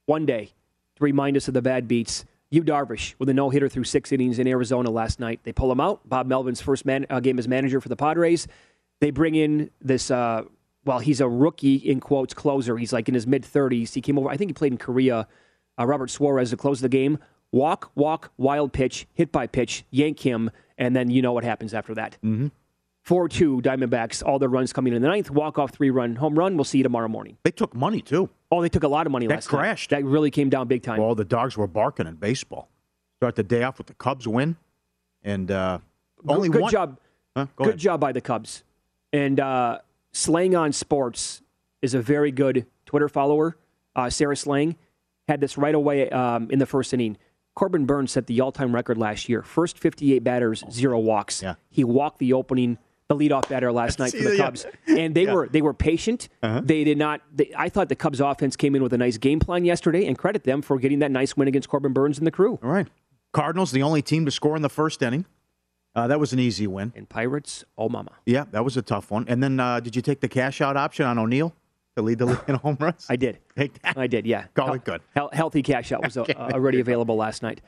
one 0.07 0.27
day 0.27 0.53
to 0.97 1.05
remind 1.05 1.37
us 1.37 1.49
of 1.49 1.55
the 1.55 1.63
bad 1.63 1.89
beats. 1.89 2.25
You 2.51 2.63
Darvish 2.63 3.15
with 3.19 3.29
a 3.29 3.35
no 3.35 3.51
hitter 3.51 3.69
through 3.69 3.85
six 3.85 4.13
innings 4.13 4.39
in 4.39 4.47
Arizona 4.47 4.91
last 4.91 5.19
night. 5.19 5.41
They 5.43 5.53
pull 5.53 5.71
him 5.73 5.81
out. 5.81 6.09
Bob 6.09 6.27
Melvin's 6.27 6.61
first 6.61 6.87
man, 6.87 7.07
uh, 7.11 7.21
game 7.21 7.39
as 7.39 7.49
manager 7.49 7.81
for 7.81 7.89
the 7.89 7.97
Padres. 7.97 8.47
They 9.01 9.11
bring 9.11 9.35
in 9.35 9.71
this. 9.81 10.11
Uh, 10.11 10.43
well, 10.85 11.01
he's 11.01 11.21
a 11.21 11.29
rookie 11.29 11.75
in 11.75 11.99
quotes 11.99 12.33
closer. 12.35 12.77
He's 12.77 12.93
like 12.93 13.09
in 13.09 13.15
his 13.15 13.27
mid 13.27 13.45
thirties. 13.45 13.95
He 13.95 14.01
came 14.01 14.19
over. 14.19 14.29
I 14.29 14.37
think 14.37 14.51
he 14.51 14.55
played 14.55 14.73
in 14.73 14.79
Korea. 14.79 15.27
Uh, 15.79 15.87
Robert 15.87 16.11
Suarez 16.11 16.51
to 16.51 16.57
close 16.57 16.81
the 16.81 16.89
game. 16.89 17.19
Walk, 17.53 17.91
walk, 17.95 18.33
wild 18.37 18.73
pitch, 18.73 19.07
hit 19.15 19.33
by 19.33 19.47
pitch, 19.47 19.85
yank 19.91 20.21
him, 20.21 20.51
and 20.79 20.95
then 20.95 21.11
you 21.11 21.23
know 21.23 21.33
what 21.33 21.45
happens 21.45 21.75
after 21.75 21.95
that. 21.95 22.17
Mm-hmm. 22.25 22.49
Four 23.07 23.29
two 23.29 23.63
Diamondbacks. 23.63 24.21
All 24.27 24.41
their 24.41 24.49
runs 24.49 24.73
coming 24.73 24.93
in 24.93 25.01
the 25.01 25.07
ninth. 25.07 25.31
Walk 25.31 25.61
off 25.61 25.71
three 25.71 25.91
run 25.91 26.17
home 26.17 26.37
run. 26.37 26.57
We'll 26.57 26.65
see 26.65 26.79
you 26.79 26.83
tomorrow 26.83 27.07
morning. 27.07 27.39
They 27.45 27.53
took 27.53 27.73
money 27.73 28.01
too. 28.01 28.29
Oh, 28.51 28.61
they 28.61 28.69
took 28.69 28.83
a 28.83 28.89
lot 28.89 29.07
of 29.07 29.13
money 29.13 29.29
That 29.29 29.35
last 29.35 29.53
night. 29.53 29.59
crashed. 29.61 29.91
That 29.91 30.05
really 30.05 30.33
came 30.33 30.51
down 30.51 30.67
big 30.67 30.83
time. 30.83 31.01
Well, 31.01 31.15
the 31.15 31.25
dogs 31.25 31.57
were 31.57 31.69
barking 31.69 32.09
in 32.09 32.17
baseball. 32.17 32.69
Start 33.21 33.37
the 33.37 33.45
day 33.45 33.63
off 33.63 33.79
with 33.79 33.87
the 33.87 33.95
Cubs 33.95 34.27
win, 34.27 34.57
and 35.23 35.53
uh, 35.53 35.79
only 36.27 36.49
good 36.49 36.63
one. 36.63 36.73
job. 36.73 36.99
Huh? 37.37 37.45
Go 37.55 37.67
good 37.67 37.69
ahead. 37.75 37.79
job 37.79 38.01
by 38.01 38.11
the 38.11 38.21
Cubs. 38.21 38.65
And 39.13 39.39
uh, 39.39 39.79
Slang 40.11 40.57
on 40.57 40.73
Sports 40.73 41.43
is 41.83 41.95
a 41.95 42.03
very 42.03 42.33
good 42.33 42.67
Twitter 42.87 43.09
follower. 43.09 43.57
Uh, 43.95 44.11
Sarah 44.11 44.35
Langs 44.47 44.75
had 45.29 45.41
this 45.41 45.57
right 45.57 45.77
away 45.77 46.11
um, 46.11 46.51
in 46.51 46.59
the 46.59 46.67
first 46.67 46.93
inning. 46.93 47.19
Corbin 47.55 47.87
Burnes 47.87 48.11
set 48.11 48.27
the 48.27 48.41
all-time 48.41 48.75
record 48.75 48.99
last 48.99 49.29
year. 49.29 49.43
First 49.43 49.79
58 49.79 50.25
batters, 50.25 50.65
zero 50.73 50.99
walks. 50.99 51.41
Yeah. 51.41 51.55
He 51.71 51.85
walked 51.85 52.19
the 52.19 52.33
opening, 52.33 52.79
the 53.09 53.17
leadoff 53.17 53.49
batter 53.49 53.71
last 53.73 53.99
night 54.01 54.13
for 54.13 54.23
the 54.23 54.37
Yeah. 54.37 54.45
Cubs, 54.45 54.67
and 54.87 55.15
they 55.15 55.25
Yeah. 55.27 55.35
were 55.35 55.49
they 55.49 55.63
were 55.63 55.75
patient. 55.75 56.29
Uh-huh. 56.43 56.61
They 56.65 56.85
did 56.85 56.99
not. 56.99 57.21
They, 57.35 57.53
I 57.57 57.69
thought 57.69 57.89
the 57.89 57.97
Cubs 57.97 58.21
offense 58.21 58.57
came 58.57 58.75
in 58.75 58.83
with 58.83 58.93
a 58.93 58.99
nice 58.99 59.19
game 59.19 59.39
plan 59.41 59.65
yesterday, 59.65 60.07
and 60.07 60.17
credit 60.19 60.45
them 60.45 60.63
for 60.63 60.79
getting 60.79 60.99
that 61.01 61.11
nice 61.11 61.37
win 61.37 61.49
against 61.49 61.69
Corbin 61.69 61.93
Burnes 61.93 62.19
and 62.19 62.27
the 62.27 62.31
crew. 62.31 62.59
All 62.63 62.71
right. 62.71 62.87
Cardinals, 63.33 63.71
the 63.71 63.83
only 63.83 64.03
team 64.03 64.25
to 64.25 64.31
score 64.31 64.57
in 64.57 64.63
the 64.63 64.69
first 64.71 65.03
inning. 65.03 65.27
Uh, 65.95 66.07
that 66.07 66.21
was 66.21 66.33
an 66.33 66.39
easy 66.39 66.67
win. 66.67 66.93
And 66.95 67.09
Pirates, 67.09 67.65
oh 67.79 67.89
mama. 67.89 68.13
Yeah, 68.27 68.45
that 68.53 68.65
was 68.65 68.77
a 68.77 68.83
tough 68.83 69.11
one. 69.11 69.25
And 69.29 69.43
then, 69.43 69.59
uh, 69.61 69.81
did 69.81 69.97
you 69.97 70.03
take 70.03 70.21
the 70.21 70.29
cash 70.29 70.61
out 70.61 70.77
option 70.77 71.07
on 71.07 71.19
O'Neill 71.19 71.55
to 71.97 72.03
lead 72.03 72.19
the 72.19 72.27
league 72.27 72.41
in 72.49 72.55
home 72.57 72.77
runs? 72.79 73.07
I 73.11 73.17
did. 73.17 73.39
Take 73.57 73.81
that. 73.83 73.97
I 73.97 74.07
did, 74.07 74.27
yeah. 74.27 74.47
Call 74.55 74.75
it 74.75 74.85
good. 74.85 75.01
hel- 75.15 75.31
healthy 75.33 75.63
cash 75.63 75.93
out 75.93 76.03
was 76.05 76.17
uh, 76.19 76.25
already 76.39 76.81
available 76.81 77.17
last 77.17 77.43
night. 77.43 77.63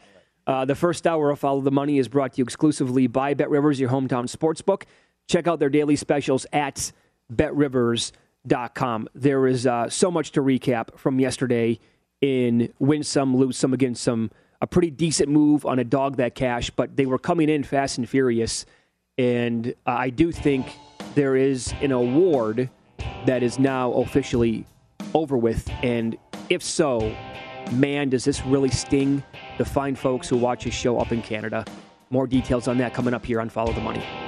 Uh, 0.46 0.64
the 0.66 0.74
first 0.74 1.06
hour 1.06 1.30
of 1.30 1.38
Follow 1.38 1.60
the 1.62 1.70
Money 1.70 1.98
is 1.98 2.08
brought 2.08 2.34
to 2.34 2.38
you 2.38 2.44
exclusively 2.44 3.06
by 3.06 3.32
Bet 3.34 3.48
Rivers, 3.50 3.80
your 3.80 3.90
hometown 3.90 4.24
sportsbook. 4.34 4.82
Check 5.28 5.46
out 5.46 5.58
their 5.58 5.70
daily 5.70 5.94
specials 5.96 6.46
at 6.52 6.90
betrivers.com. 7.34 9.08
There 9.14 9.46
is 9.46 9.66
uh, 9.66 9.88
so 9.90 10.10
much 10.10 10.32
to 10.32 10.40
recap 10.40 10.98
from 10.98 11.20
yesterday 11.20 11.78
in 12.20 12.72
win 12.78 13.02
some, 13.02 13.36
lose 13.36 13.56
some 13.56 13.72
against 13.72 14.02
some. 14.02 14.30
A 14.60 14.66
pretty 14.66 14.90
decent 14.90 15.28
move 15.28 15.64
on 15.64 15.78
a 15.78 15.84
dog 15.84 16.16
that 16.16 16.34
cash, 16.34 16.70
but 16.70 16.96
they 16.96 17.06
were 17.06 17.18
coming 17.18 17.48
in 17.48 17.62
fast 17.62 17.98
and 17.98 18.08
furious. 18.08 18.66
And 19.16 19.68
uh, 19.86 19.90
I 19.90 20.10
do 20.10 20.32
think 20.32 20.66
there 21.14 21.36
is 21.36 21.72
an 21.80 21.92
award 21.92 22.70
that 23.26 23.42
is 23.42 23.58
now 23.58 23.92
officially 23.92 24.64
over 25.14 25.36
with. 25.36 25.68
And 25.82 26.16
if 26.48 26.62
so, 26.62 27.14
man, 27.72 28.08
does 28.08 28.24
this 28.24 28.44
really 28.44 28.70
sting 28.70 29.22
the 29.58 29.64
fine 29.64 29.94
folks 29.94 30.28
who 30.28 30.36
watch 30.36 30.64
his 30.64 30.74
show 30.74 30.98
up 30.98 31.12
in 31.12 31.22
Canada? 31.22 31.64
More 32.10 32.26
details 32.26 32.66
on 32.66 32.78
that 32.78 32.94
coming 32.94 33.14
up 33.14 33.24
here 33.24 33.40
on 33.40 33.48
Follow 33.48 33.72
the 33.72 33.80
Money. 33.80 34.27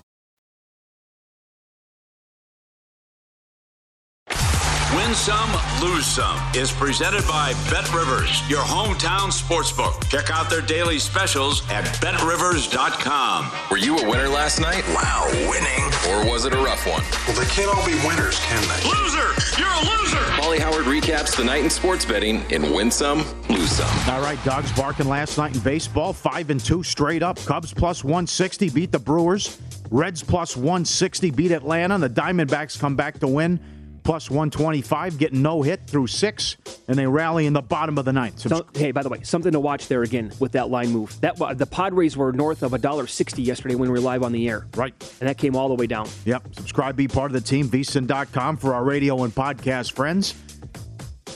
Win 4.95 5.15
some, 5.15 5.49
lose 5.81 6.05
some 6.05 6.37
is 6.53 6.69
presented 6.69 7.25
by 7.25 7.53
Bet 7.69 7.89
Rivers, 7.93 8.41
your 8.49 8.59
hometown 8.59 9.31
sportsbook. 9.31 10.09
Check 10.09 10.29
out 10.29 10.49
their 10.49 10.61
daily 10.61 10.99
specials 10.99 11.61
at 11.69 11.85
betrivers.com. 12.01 13.49
Were 13.71 13.77
you 13.77 13.97
a 13.97 14.09
winner 14.09 14.27
last 14.27 14.59
night? 14.59 14.83
Wow, 14.89 15.29
winning. 15.49 15.85
Or 16.09 16.29
was 16.29 16.43
it 16.43 16.53
a 16.53 16.57
rough 16.57 16.85
one? 16.85 17.01
Well, 17.25 17.39
they 17.39 17.49
can't 17.49 17.73
all 17.73 17.85
be 17.85 17.95
winners, 18.05 18.37
can 18.41 18.61
they? 18.67 18.89
Loser! 18.89 19.31
You're 19.57 19.69
a 19.69 19.79
loser! 19.79 20.25
Paulie 20.35 20.59
Howard 20.59 20.83
recaps 20.83 21.37
the 21.37 21.45
night 21.45 21.63
in 21.63 21.69
sports 21.69 22.03
betting 22.03 22.43
in 22.51 22.73
Win 22.73 22.91
Some, 22.91 23.19
Lose 23.47 23.71
Some. 23.71 24.13
All 24.13 24.21
right, 24.21 24.43
dogs 24.43 24.73
barking 24.73 25.07
last 25.07 25.37
night 25.37 25.55
in 25.55 25.61
baseball. 25.61 26.11
Five 26.11 26.49
and 26.49 26.59
two 26.59 26.83
straight 26.83 27.23
up. 27.23 27.37
Cubs 27.45 27.73
plus 27.73 28.03
160 28.03 28.69
beat 28.71 28.91
the 28.91 28.99
Brewers. 28.99 29.57
Reds 29.89 30.21
plus 30.21 30.57
160 30.57 31.31
beat 31.31 31.51
Atlanta. 31.51 31.97
The 31.97 32.09
Diamondbacks 32.09 32.77
come 32.77 32.97
back 32.97 33.19
to 33.19 33.27
win. 33.27 33.57
Plus 34.03 34.29
125, 34.29 35.17
getting 35.17 35.41
no 35.41 35.61
hit 35.61 35.85
through 35.87 36.07
six, 36.07 36.57
and 36.87 36.97
they 36.97 37.05
rally 37.05 37.45
in 37.45 37.53
the 37.53 37.61
bottom 37.61 37.97
of 37.97 38.05
the 38.05 38.13
ninth. 38.13 38.39
So, 38.39 38.65
hey, 38.73 38.91
by 38.91 39.03
the 39.03 39.09
way, 39.09 39.21
something 39.21 39.51
to 39.51 39.59
watch 39.59 39.87
there 39.87 40.01
again 40.01 40.31
with 40.39 40.53
that 40.53 40.69
line 40.69 40.89
move. 40.89 41.19
That 41.21 41.37
the 41.57 41.67
Padres 41.67 42.17
were 42.17 42.31
north 42.31 42.63
of 42.63 42.71
$1.60 42.71 43.45
yesterday 43.45 43.75
when 43.75 43.91
we 43.91 43.99
were 43.99 44.03
live 44.03 44.23
on 44.23 44.31
the 44.31 44.49
air. 44.49 44.67
Right. 44.75 44.93
And 45.19 45.29
that 45.29 45.37
came 45.37 45.55
all 45.55 45.67
the 45.67 45.75
way 45.75 45.87
down. 45.87 46.07
Yep. 46.25 46.55
Subscribe, 46.55 46.95
be 46.95 47.07
part 47.07 47.29
of 47.29 47.33
the 47.33 47.47
team, 47.47 47.69
vsin.com 47.69 48.57
for 48.57 48.73
our 48.73 48.83
radio 48.83 49.23
and 49.23 49.33
podcast 49.33 49.93
friends. 49.93 50.33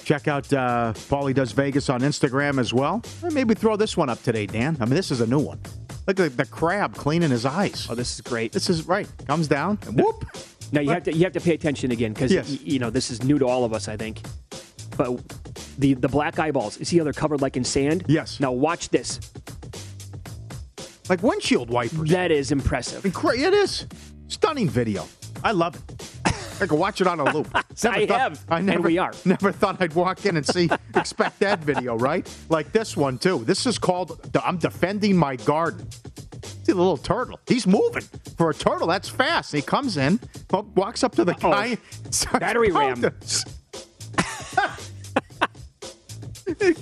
Check 0.03 0.27
out 0.27 0.51
uh, 0.53 0.93
Paulie 0.93 1.33
Does 1.33 1.51
Vegas 1.51 1.89
on 1.89 2.01
Instagram 2.01 2.59
as 2.59 2.73
well. 2.73 3.03
Or 3.23 3.31
maybe 3.31 3.55
throw 3.55 3.75
this 3.75 3.97
one 3.97 4.09
up 4.09 4.21
today, 4.21 4.45
Dan. 4.45 4.77
I 4.79 4.85
mean, 4.85 4.93
this 4.93 5.09
is 5.09 5.19
a 5.19 5.27
new 5.27 5.39
one. 5.39 5.59
Look 6.07 6.19
at 6.19 6.37
the 6.37 6.45
crab 6.45 6.95
cleaning 6.95 7.31
his 7.31 7.45
eyes. 7.45 7.87
Oh, 7.89 7.95
this 7.95 8.13
is 8.13 8.21
great. 8.21 8.51
This 8.51 8.69
is 8.69 8.87
right. 8.87 9.07
Comes 9.27 9.47
down 9.47 9.79
and 9.87 9.99
whoop. 9.99 10.25
Now 10.71 10.81
you 10.81 10.89
have 10.91 11.03
to 11.03 11.13
you 11.13 11.23
have 11.23 11.33
to 11.33 11.39
pay 11.41 11.53
attention 11.53 11.91
again 11.91 12.13
because 12.13 12.31
Yes. 12.31 12.49
y- 12.49 12.59
you 12.63 12.79
know 12.79 12.89
this 12.89 13.11
is 13.11 13.23
new 13.23 13.37
to 13.39 13.45
all 13.47 13.63
of 13.63 13.73
us, 13.73 13.87
I 13.87 13.97
think. 13.97 14.21
But 14.97 15.19
the 15.77 15.93
the 15.93 16.07
black 16.09 16.39
eyeballs, 16.39 16.79
you 16.79 16.85
see 16.85 16.97
how 16.97 17.03
they're 17.03 17.13
covered 17.13 17.41
like 17.41 17.55
in 17.57 17.63
sand? 17.63 18.05
Yes. 18.07 18.39
Now 18.39 18.51
watch 18.51 18.89
this. 18.89 19.19
Like 21.09 21.21
windshield 21.21 21.69
wipers. 21.69 22.09
That 22.09 22.31
is 22.31 22.51
impressive. 22.51 23.03
Incre- 23.03 23.37
it 23.37 23.53
is. 23.53 23.85
Stunning 24.27 24.67
video. 24.67 25.05
I 25.43 25.51
love 25.51 25.75
it. 25.75 26.11
I 26.61 26.65
can 26.67 26.79
watch 26.79 26.99
it 27.01 27.05
on 27.07 27.19
a 27.19 27.31
loop. 27.33 27.47
I 27.53 27.61
thought- 28.05 28.09
have, 28.09 28.43
I 28.49 28.57
and 28.57 28.65
never, 28.65 28.87
we 28.87 28.97
are. 28.97 29.11
Never 29.25 29.51
thought 29.51 29.79
I'd 29.81 29.93
walk 29.93 30.25
in 30.25 30.37
and 30.37 30.45
see, 30.45 30.69
expect 30.95 31.39
that 31.41 31.59
video, 31.59 31.95
right? 31.97 32.27
Like 32.49 32.71
this 32.71 32.95
one, 32.97 33.17
too. 33.19 33.43
This 33.43 33.65
is 33.67 33.77
called 33.77 34.19
I'm 34.43 34.57
Defending 34.57 35.15
My 35.17 35.35
Garden. 35.35 35.85
See 36.65 36.71
the 36.71 36.79
little 36.79 36.97
turtle. 36.97 37.39
He's 37.45 37.67
moving. 37.67 38.01
For 38.37 38.49
a 38.49 38.53
turtle, 38.53 38.87
that's 38.87 39.07
fast. 39.07 39.53
He 39.53 39.61
comes 39.61 39.97
in, 39.97 40.19
walks 40.73 41.03
up 41.03 41.13
to 41.13 41.23
the 41.23 41.35
guy. 41.35 41.77
battery 42.39 42.71
ram. 42.71 43.03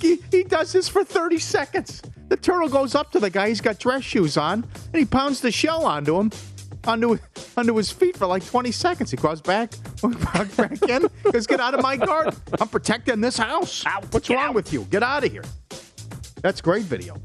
he, 0.00 0.16
he 0.30 0.44
does 0.44 0.72
this 0.72 0.88
for 0.88 1.04
30 1.04 1.38
seconds. 1.38 2.00
The 2.28 2.36
turtle 2.38 2.70
goes 2.70 2.94
up 2.94 3.12
to 3.12 3.20
the 3.20 3.28
guy. 3.28 3.48
He's 3.48 3.60
got 3.60 3.78
dress 3.78 4.02
shoes 4.02 4.38
on, 4.38 4.64
and 4.64 4.94
he 4.94 5.04
pounds 5.04 5.42
the 5.42 5.52
shell 5.52 5.84
onto 5.84 6.18
him, 6.18 6.30
onto 6.86 7.18
onto 7.54 7.76
his 7.76 7.90
feet 7.90 8.16
for 8.16 8.26
like 8.26 8.42
20 8.42 8.72
seconds. 8.72 9.10
He 9.10 9.18
goes 9.18 9.42
back, 9.42 9.74
back, 10.02 10.56
back 10.56 10.82
in. 10.88 11.06
Goes, 11.30 11.46
get 11.46 11.60
out 11.60 11.74
of 11.74 11.82
my 11.82 11.98
garden. 11.98 12.34
I'm 12.58 12.68
protecting 12.68 13.20
this 13.20 13.36
house. 13.36 13.84
What's 14.12 14.30
wrong 14.30 14.54
with 14.54 14.72
you? 14.72 14.84
Get 14.84 15.02
out 15.02 15.24
of 15.24 15.30
here. 15.30 15.44
That's 16.40 16.62
great 16.62 16.84
video. 16.84 17.20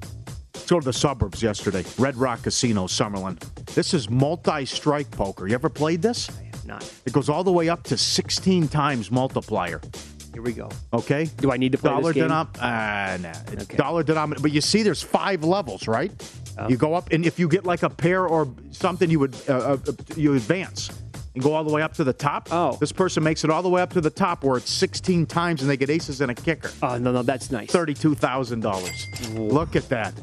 To 0.69 0.79
the 0.79 0.93
suburbs 0.93 1.41
yesterday. 1.41 1.83
Red 1.97 2.15
Rock 2.15 2.43
Casino, 2.43 2.85
Summerlin. 2.85 3.39
This 3.73 3.95
is 3.95 4.07
multi-strike 4.07 5.09
poker. 5.09 5.47
You 5.47 5.55
ever 5.55 5.67
played 5.67 6.03
this? 6.03 6.29
I 6.29 6.43
have 6.43 6.63
Not. 6.63 6.93
It 7.07 7.11
goes 7.11 7.27
all 7.27 7.43
the 7.43 7.51
way 7.51 7.69
up 7.69 7.81
to 7.85 7.97
16 7.97 8.67
times 8.67 9.09
multiplier. 9.09 9.81
Here 10.31 10.43
we 10.43 10.53
go. 10.53 10.69
Okay. 10.93 11.25
Do 11.37 11.51
I 11.51 11.57
need 11.57 11.71
to 11.71 11.79
play 11.79 11.89
dollar 11.89 12.13
this 12.13 12.21
game? 12.21 12.29
denom- 12.29 12.55
uh, 12.61 13.17
nah. 13.17 13.61
Okay. 13.63 13.77
Dollar 13.77 14.03
denominator. 14.03 14.43
But 14.43 14.51
you 14.51 14.61
see, 14.61 14.83
there's 14.83 15.01
five 15.01 15.43
levels, 15.43 15.87
right? 15.87 16.11
Oh. 16.59 16.69
You 16.69 16.77
go 16.77 16.93
up, 16.93 17.11
and 17.11 17.25
if 17.25 17.39
you 17.39 17.47
get 17.47 17.65
like 17.65 17.81
a 17.81 17.89
pair 17.89 18.27
or 18.27 18.47
something, 18.69 19.09
you 19.09 19.17
would 19.17 19.35
uh, 19.49 19.53
uh, 19.53 19.77
you 20.15 20.35
advance 20.35 20.91
and 21.39 21.43
go 21.45 21.53
all 21.53 21.63
the 21.63 21.71
way 21.71 21.81
up 21.81 21.93
to 21.93 22.03
the 22.03 22.11
top. 22.11 22.49
Oh. 22.51 22.75
This 22.81 22.91
person 22.91 23.23
makes 23.23 23.45
it 23.45 23.49
all 23.49 23.61
the 23.61 23.69
way 23.69 23.81
up 23.81 23.93
to 23.93 24.01
the 24.01 24.09
top, 24.09 24.43
where 24.43 24.57
it's 24.57 24.69
16 24.69 25.25
times, 25.25 25.61
and 25.61 25.69
they 25.69 25.77
get 25.77 25.89
aces 25.89 26.19
and 26.19 26.29
a 26.29 26.35
kicker. 26.35 26.69
Oh 26.83 26.97
no, 26.97 27.13
no, 27.13 27.23
that's 27.23 27.49
nice. 27.49 27.71
Thirty-two 27.71 28.15
thousand 28.15 28.59
dollars. 28.59 29.07
Look 29.31 29.77
at 29.77 29.87
that. 29.87 30.13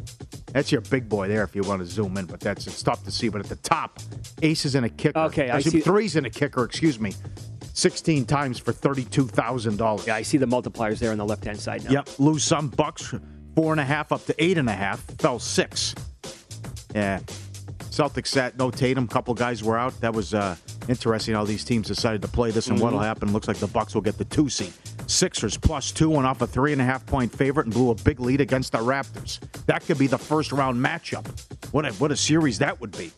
That's 0.53 0.71
your 0.71 0.83
big 0.83 1.09
boy 1.09 1.29
there. 1.29 1.43
If 1.43 1.57
you 1.57 1.63
want 1.63 1.81
to 1.81 1.87
zoom 1.87 2.19
in, 2.19 2.27
but 2.27 2.41
that's 2.41 2.67
it's 2.67 2.83
tough 2.83 3.03
to 3.05 3.11
see. 3.11 3.31
But 3.31 3.41
at 3.41 3.49
the 3.49 3.57
top, 3.57 3.99
aces 4.43 4.75
and 4.75 4.85
a 4.85 4.91
kicker. 4.91 5.19
Okay, 5.21 5.49
I 5.49 5.61
see. 5.61 5.81
Threes 5.81 6.17
and 6.17 6.27
a 6.27 6.31
kicker. 6.31 6.65
Excuse 6.65 7.01
me. 7.01 7.15
16 7.73 8.27
times 8.27 8.59
for 8.59 8.73
thirty-two 8.73 9.29
thousand 9.29 9.79
dollars. 9.79 10.07
Yeah, 10.07 10.17
I 10.17 10.23
see 10.23 10.37
the 10.37 10.47
multipliers 10.47 10.99
there 10.99 11.13
on 11.13 11.19
the 11.19 11.25
left 11.25 11.45
hand 11.45 11.59
side 11.59 11.85
now. 11.85 11.93
Yep, 11.93 12.19
lose 12.19 12.45
some 12.45 12.69
bucks, 12.69 13.15
four 13.55 13.73
and 13.73 13.81
a 13.81 13.85
half 13.85 14.13
up 14.13 14.25
to 14.27 14.35
eight 14.43 14.59
and 14.59 14.69
a 14.69 14.75
half. 14.75 15.01
Fell 15.19 15.39
six. 15.39 15.95
Yeah, 16.95 17.21
Celtics 17.97 18.27
sat 18.27 18.59
no 18.59 18.71
Tatum. 18.71 19.09
Couple 19.09 19.33
guys 19.33 19.65
were 19.65 19.79
out. 19.79 19.99
That 20.03 20.13
was 20.13 20.35
uh, 20.35 20.57
interesting. 20.87 21.35
How 21.35 21.45
these 21.45 21.65
teams 21.65 21.89
decided 21.89 22.21
to 22.21 22.29
play 22.29 22.51
this 22.51 22.67
and 22.69 22.79
what'll 22.79 22.99
happen. 22.99 23.33
Looks 23.33 23.49
like 23.49 23.57
the 23.57 23.67
Bucks 23.67 23.95
will 23.95 24.03
get 24.03 24.19
the 24.19 24.27
two 24.27 24.51
seed. 24.51 24.73
Sixers 25.07 25.57
plus 25.57 25.93
two 25.93 26.11
went 26.11 26.27
off 26.27 26.43
a 26.43 26.47
three 26.47 26.73
and 26.73 26.83
a 26.83 26.85
half 26.85 27.07
point 27.07 27.35
favorite 27.35 27.65
and 27.65 27.73
blew 27.73 27.91
a 27.91 27.95
big 27.95 28.21
lead 28.21 28.43
against 28.43 28.73
the 28.73 28.79
Raptors. 28.79 29.41
That 29.65 29.83
could 29.87 29.97
be 29.97 30.07
the 30.07 30.19
first 30.19 30.53
round 30.53 30.77
matchup. 30.77 31.27
What 31.73 31.87
a 31.87 31.93
what 31.95 32.13
a 32.13 32.17
series 32.17 32.59
that 32.59 32.79
would 32.83 32.93
be. 32.99 33.13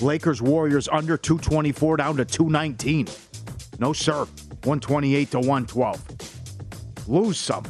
Lakers 0.00 0.40
Warriors 0.40 0.88
under 0.88 1.18
224 1.18 1.98
down 1.98 2.16
to 2.16 2.24
219. 2.24 3.08
No 3.78 3.92
sir. 3.92 4.24
128 4.64 5.30
to 5.32 5.38
112 5.38 7.08
lose 7.08 7.38
some. 7.38 7.64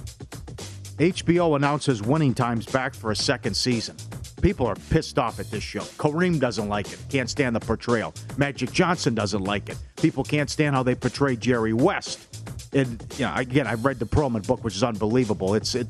HBO 0.99 1.57
announces 1.57 2.01
winning 2.01 2.35
times 2.35 2.67
back 2.67 2.95
for 2.95 3.11
a 3.11 3.17
second 3.17 3.55
season. 3.55 3.97
People 4.43 4.67
are 4.67 4.75
pissed 4.91 5.19
off 5.21 5.39
at 5.39 5.51
this 5.53 5.63
show. 5.63 5.81
Kareem 5.81 6.41
doesn't 6.41 6.69
like 6.69 6.93
it. 6.93 6.99
Can't 7.09 7.31
stand 7.31 7.55
the 7.55 7.61
portrayal. 7.61 8.13
Magic 8.37 8.73
Johnson 8.73 9.15
doesn't 9.15 9.45
like 9.45 9.69
it. 9.69 9.79
People 9.97 10.25
can't 10.25 10.51
stand 10.51 10.75
how 10.75 10.83
they 10.83 10.97
portray 10.97 11.37
Jerry 11.37 11.73
West. 11.73 12.43
And 12.75 13.01
you 13.17 13.25
know, 13.25 13.33
again, 13.37 13.69
I've 13.69 13.85
read 13.85 14.01
the 14.01 14.05
Pearlman 14.05 14.45
book, 14.45 14.65
which 14.65 14.75
is 14.75 14.83
unbelievable. 14.83 15.55
It's 15.55 15.77
it. 15.77 15.87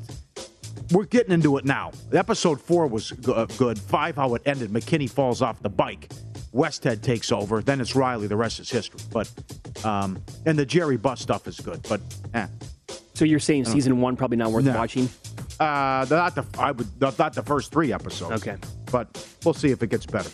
We're 0.91 1.05
getting 1.05 1.33
into 1.33 1.57
it 1.57 1.65
now. 1.65 1.91
Episode 2.13 2.61
four 2.61 2.85
was 2.85 3.11
uh, 3.27 3.45
good. 3.57 3.79
Five, 3.79 4.17
how 4.17 4.35
it 4.35 4.43
ended. 4.45 4.69
McKinney 4.69 5.09
falls 5.09 5.41
off 5.41 5.59
the 5.61 5.69
bike. 5.69 6.09
Westhead 6.53 7.01
takes 7.01 7.31
over. 7.31 7.63
Then 7.63 7.81
it's 7.81 7.95
Riley. 7.95 8.27
The 8.27 8.35
rest 8.35 8.59
is 8.59 8.69
history. 8.69 8.99
But 9.11 9.31
um, 9.83 10.21
and 10.45 10.59
the 10.59 10.65
Jerry 10.65 10.97
Buss 10.97 11.21
stuff 11.21 11.47
is 11.47 11.59
good. 11.59 11.81
But 11.89 12.01
eh, 12.35 12.45
So 13.13 13.25
you're 13.25 13.39
saying 13.39 13.65
season 13.65 14.01
one 14.01 14.15
probably 14.15 14.37
not 14.37 14.51
worth 14.51 14.65
No. 14.65 14.75
watching? 14.75 15.07
uh, 15.59 16.05
not 16.09 16.35
the 16.35 16.45
I 16.57 16.71
would 16.71 16.87
not 16.99 17.17
not 17.19 17.33
the 17.33 17.43
first 17.43 17.71
three 17.71 17.93
episodes. 17.93 18.41
Okay. 18.45 18.57
but 18.91 19.07
we'll 19.43 19.53
see 19.53 19.69
if 19.71 19.81
it 19.83 19.89
gets 19.89 20.05
better. 20.05 20.29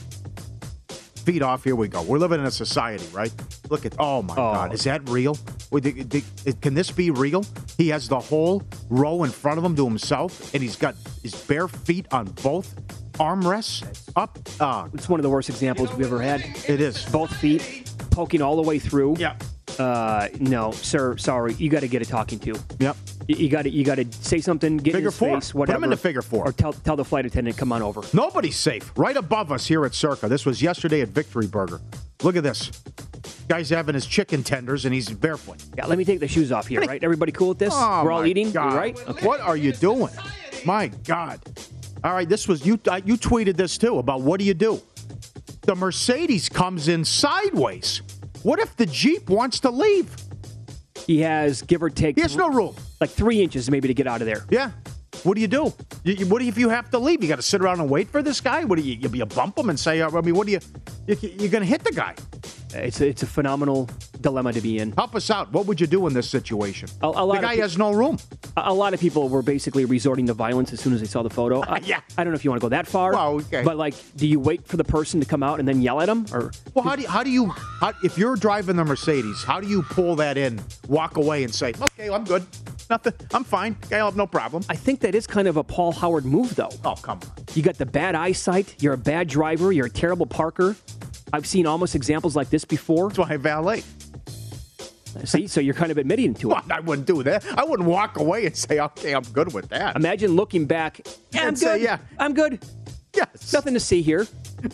Feet 1.25 1.41
off. 1.41 1.63
Here 1.63 1.75
we 1.75 1.87
go. 1.87 2.01
We're 2.01 2.17
living 2.17 2.39
in 2.39 2.45
a 2.45 2.51
society, 2.51 3.05
right? 3.13 3.31
Look 3.69 3.85
at. 3.85 3.95
Oh 3.99 4.21
my 4.21 4.33
Oh. 4.33 4.53
God, 4.53 4.73
is 4.73 4.83
that 4.85 5.07
real? 5.09 5.37
Wait, 5.71 5.83
the- 5.83 6.03
the- 6.03 6.53
Can 6.61 6.73
this 6.73 6.89
be 6.89 7.11
real? 7.11 7.45
He 7.77 7.89
has 7.89 8.07
the 8.07 8.19
whole 8.19 8.63
row 8.89 9.23
in 9.23 9.29
front 9.29 9.57
of 9.59 9.63
him 9.63 9.75
to 9.75 9.85
himself, 9.85 10.53
and 10.53 10.63
he's 10.63 10.75
got 10.75 10.95
his 11.21 11.35
bare 11.35 11.67
feet 11.67 12.07
on 12.11 12.25
both 12.41 12.73
armrests 13.19 13.83
up. 14.15 14.39
Uh, 14.59 14.87
It's 14.93 15.07
one 15.07 15.19
of 15.19 15.23
the 15.23 15.29
worst 15.29 15.49
examples 15.49 15.93
we've 15.93 16.07
ever 16.07 16.21
had. 16.21 16.41
it 16.67 16.81
is. 16.81 17.05
Both 17.11 17.33
feet 17.35 17.91
poking 18.09 18.41
all 18.41 18.55
the 18.55 18.63
way 18.63 18.79
through. 18.79 19.15
Yeah. 19.19 19.35
Uh, 19.79 20.27
no, 20.39 20.71
sir. 20.71 21.15
Sorry, 21.17 21.53
you 21.53 21.69
got 21.69 21.79
to 21.81 21.87
get 21.87 22.01
a 22.01 22.05
talking 22.05 22.37
to. 22.39 22.59
Yep. 22.79 22.97
You- 23.27 23.35
You 23.37 23.49
got 23.49 23.61
to 23.63 23.69
you 23.69 23.83
got 23.85 23.95
to 23.95 24.05
say 24.11 24.39
something. 24.41 24.77
Get 24.77 24.87
in 24.87 24.93
Figure 24.97 25.09
his 25.09 25.17
four. 25.17 25.35
face. 25.39 25.51
Put 25.51 25.69
him 25.69 25.83
in 25.83 25.89
the 25.91 25.97
figure 25.97 26.21
four. 26.21 26.47
Or 26.47 26.51
tell 26.51 26.73
tell 26.73 26.95
the 26.95 27.05
flight 27.05 27.25
attendant 27.25 27.57
come 27.57 27.71
on 27.71 27.81
over. 27.81 28.01
Nobody's 28.13 28.57
safe. 28.57 28.91
Right 28.95 29.15
above 29.15 29.51
us 29.51 29.67
here 29.67 29.85
at 29.85 29.93
Circa. 29.93 30.27
This 30.27 30.45
was 30.45 30.61
yesterday 30.61 31.01
at 31.01 31.09
Victory 31.09 31.47
Burger. 31.47 31.79
Look 32.23 32.35
at 32.35 32.43
this. 32.43 32.71
Guy's 33.47 33.69
having 33.69 33.95
his 33.95 34.05
chicken 34.05 34.43
tenders 34.43 34.85
and 34.85 34.93
he's 34.93 35.09
barefoot. 35.09 35.63
Yeah, 35.77 35.85
let 35.87 35.97
me 35.97 36.05
take 36.05 36.19
the 36.19 36.27
shoes 36.27 36.51
off 36.51 36.67
here. 36.67 36.81
Right? 36.81 37.03
Everybody 37.03 37.31
cool 37.31 37.49
with 37.49 37.59
this? 37.59 37.73
Oh, 37.75 38.03
We're 38.03 38.11
all 38.11 38.25
eating. 38.25 38.51
God. 38.51 38.73
Right? 38.73 38.97
Okay. 39.07 39.25
What 39.25 39.39
are 39.41 39.57
you 39.57 39.71
doing? 39.73 40.11
My 40.65 40.87
God. 41.05 41.39
All 42.03 42.13
right, 42.13 42.27
this 42.29 42.47
was 42.47 42.65
you. 42.65 42.79
Uh, 42.87 43.01
you 43.05 43.15
tweeted 43.15 43.55
this 43.57 43.77
too 43.77 43.97
about 43.99 44.21
what 44.21 44.39
do 44.39 44.45
you 44.45 44.53
do? 44.53 44.81
The 45.61 45.75
Mercedes 45.75 46.47
comes 46.49 46.87
in 46.87 47.03
sideways. 47.05 48.01
What 48.43 48.59
if 48.59 48.75
the 48.75 48.85
Jeep 48.85 49.29
wants 49.29 49.59
to 49.61 49.69
leave? 49.69 50.13
He 51.05 51.19
has 51.21 51.61
give 51.61 51.81
or 51.83 51.89
take. 51.89 52.15
He 52.15 52.21
has 52.21 52.35
no 52.35 52.49
room. 52.49 52.75
Like 53.01 53.09
three 53.09 53.41
inches 53.41 53.69
maybe 53.69 53.87
to 53.87 53.93
get 53.93 54.07
out 54.07 54.21
of 54.21 54.27
there. 54.27 54.45
Yeah. 54.49 54.71
What 55.23 55.35
do 55.35 55.41
you 55.41 55.47
do? 55.47 55.73
You, 56.03 56.13
you- 56.13 56.25
what 56.27 56.41
if 56.41 56.57
you 56.57 56.69
have 56.69 56.89
to 56.91 56.99
leave? 56.99 57.21
You 57.23 57.29
got 57.29 57.37
to 57.37 57.41
sit 57.41 57.61
around 57.61 57.79
and 57.81 57.89
wait 57.89 58.09
for 58.09 58.21
this 58.21 58.39
guy? 58.41 58.63
What 58.63 58.77
do 58.77 58.83
you? 58.85 58.95
You, 58.95 59.09
you 59.09 59.25
bump 59.25 59.57
him 59.57 59.69
and 59.69 59.79
say? 59.79 60.01
uh, 60.01 60.09
I 60.15 60.21
mean, 60.21 60.35
what 60.35 60.45
do 60.47 60.53
you? 60.53 60.59
you 61.07 61.17
you're 61.21 61.49
going 61.49 61.63
to 61.63 61.67
hit 61.69 61.83
the 61.83 61.91
guy. 61.91 62.15
It's 62.73 63.01
a, 63.01 63.07
it's 63.07 63.23
a 63.23 63.27
phenomenal 63.27 63.89
dilemma 64.21 64.53
to 64.53 64.61
be 64.61 64.77
in. 64.79 64.91
Help 64.93 65.15
us 65.15 65.29
out. 65.29 65.51
What 65.51 65.65
would 65.65 65.81
you 65.81 65.87
do 65.87 66.05
in 66.07 66.13
this 66.13 66.29
situation? 66.29 66.89
A, 67.01 67.07
a 67.07 67.09
lot 67.09 67.35
the 67.35 67.41
guy 67.41 67.55
pe- 67.55 67.61
has 67.61 67.77
no 67.77 67.91
room. 67.93 68.17
a 68.57 68.63
a 68.69 68.73
lot 68.73 68.93
of 68.93 68.99
people 68.99 69.27
were 69.29 69.41
basically 69.41 69.85
resorting 69.85 70.27
to 70.27 70.33
violence 70.33 70.71
as 70.73 70.79
soon 70.79 70.93
as 70.93 70.99
they 71.01 71.07
saw 71.07 71.23
the 71.23 71.29
photo. 71.29 71.61
Uh, 71.61 71.65
I, 71.69 71.79
Yeah. 71.83 72.01
I 72.17 72.23
don't 72.23 72.31
know 72.33 72.37
if 72.37 72.45
you 72.45 72.51
want 72.51 72.61
to 72.61 72.65
go 72.65 72.69
that 72.69 72.85
far. 72.87 73.13
Well, 73.13 73.35
okay. 73.37 73.63
But 73.63 73.77
like, 73.77 73.95
do 74.15 74.27
you 74.27 74.39
wait 74.39 74.65
for 74.67 74.77
the 74.77 74.83
person 74.83 75.19
to 75.19 75.25
come 75.25 75.41
out 75.43 75.59
and 75.59 75.67
then 75.67 75.81
yell 75.81 75.99
at 76.01 76.05
them, 76.05 76.25
or 76.31 76.51
Well, 76.73 76.83
how 76.85 76.95
do 76.95 77.01
you, 77.01 77.07
how 77.07 77.23
do 77.23 77.29
you 77.31 77.47
how, 77.79 77.93
if 78.03 78.17
you're 78.17 78.35
driving 78.35 78.75
the 78.75 78.85
Mercedes? 78.85 79.43
How 79.43 79.59
do 79.59 79.67
you 79.67 79.81
pull 79.83 80.15
that 80.17 80.37
in, 80.37 80.61
walk 80.87 81.17
away, 81.17 81.43
and 81.43 81.53
say, 81.53 81.73
"Okay, 81.81 82.09
I'm 82.09 82.23
good, 82.23 82.45
nothing, 82.89 83.13
I'm 83.33 83.43
fine, 83.43 83.75
I'll 83.91 84.05
have 84.05 84.15
no 84.15 84.27
problem." 84.27 84.63
I 84.69 84.75
think 84.75 84.99
that 85.01 85.15
is 85.15 85.25
kind 85.25 85.47
of 85.47 85.57
a 85.57 85.63
Paul 85.63 85.91
Howard 85.91 86.25
move, 86.25 86.55
though. 86.55 86.69
Oh, 86.85 86.95
come 86.95 87.19
on. 87.23 87.45
You 87.55 87.63
got 87.63 87.77
the 87.77 87.85
bad 87.85 88.13
eyesight. 88.15 88.75
You're 88.81 88.93
a 88.93 88.97
bad 88.97 89.27
driver. 89.27 89.71
You're 89.71 89.87
a 89.87 89.89
terrible 89.91 90.25
parker. 90.27 90.75
I've 91.33 91.45
seen 91.47 91.65
almost 91.65 91.95
examples 91.95 92.35
like 92.35 92.49
this 92.49 92.65
before. 92.65 93.09
That's 93.09 93.19
why 93.19 93.33
I 93.33 93.37
valet. 93.37 93.83
See, 95.25 95.47
so 95.47 95.59
you're 95.59 95.73
kind 95.73 95.91
of 95.91 95.97
admitting 95.97 96.33
to 96.35 96.51
it. 96.51 96.53
Well, 96.53 96.63
I 96.69 96.79
wouldn't 96.79 97.07
do 97.07 97.23
that. 97.23 97.43
I 97.57 97.63
wouldn't 97.65 97.89
walk 97.89 98.17
away 98.19 98.45
and 98.45 98.55
say, 98.55 98.79
"Okay, 98.79 99.13
I'm 99.13 99.23
good 99.23 99.51
with 99.53 99.69
that." 99.69 99.95
Imagine 99.95 100.35
looking 100.35 100.65
back. 100.65 101.01
Yeah, 101.31 101.41
I'm 101.41 101.47
And 101.49 101.57
good. 101.57 101.63
say, 101.65 101.83
yeah. 101.83 101.97
I'm 102.19 102.33
good. 102.33 102.63
yes. 103.15 103.51
Nothing 103.51 103.73
to 103.73 103.79
see 103.79 104.01
here. 104.03 104.27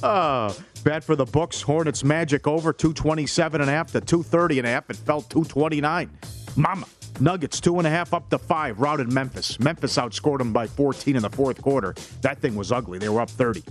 Uh, 0.03 0.53
bad 0.83 1.03
for 1.05 1.15
the 1.15 1.25
books. 1.25 1.61
Hornets 1.61 2.03
Magic 2.03 2.47
over 2.47 2.73
227 2.73 3.61
and 3.61 3.69
a 3.69 3.73
half 3.73 3.87
to 3.93 4.01
230 4.01 4.59
and 4.59 4.67
a 4.67 4.71
half. 4.71 4.89
It 4.89 4.97
fell 4.97 5.21
229. 5.21 6.09
Mama. 6.57 6.85
Nuggets 7.21 7.61
two 7.61 7.77
and 7.77 7.87
a 7.87 7.89
half 7.89 8.13
up 8.13 8.29
to 8.31 8.37
five. 8.37 8.77
Routed 8.79 9.09
Memphis. 9.09 9.57
Memphis 9.57 9.95
outscored 9.95 10.39
them 10.39 10.51
by 10.51 10.67
14 10.67 11.15
in 11.15 11.21
the 11.21 11.29
fourth 11.29 11.61
quarter. 11.61 11.95
That 12.21 12.39
thing 12.39 12.55
was 12.55 12.73
ugly. 12.73 12.99
They 12.99 13.07
were 13.07 13.21
up 13.21 13.29
30. 13.29 13.63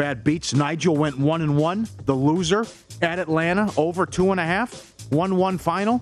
Bad 0.00 0.24
beats. 0.24 0.54
Nigel 0.54 0.96
went 0.96 1.18
one 1.18 1.42
and 1.42 1.58
one. 1.58 1.86
The 2.06 2.14
loser 2.14 2.64
at 3.02 3.18
Atlanta 3.18 3.70
over 3.76 4.06
two 4.06 4.30
and 4.30 4.40
a 4.40 4.44
half. 4.46 4.94
One 5.10 5.36
one 5.36 5.58
final. 5.58 6.00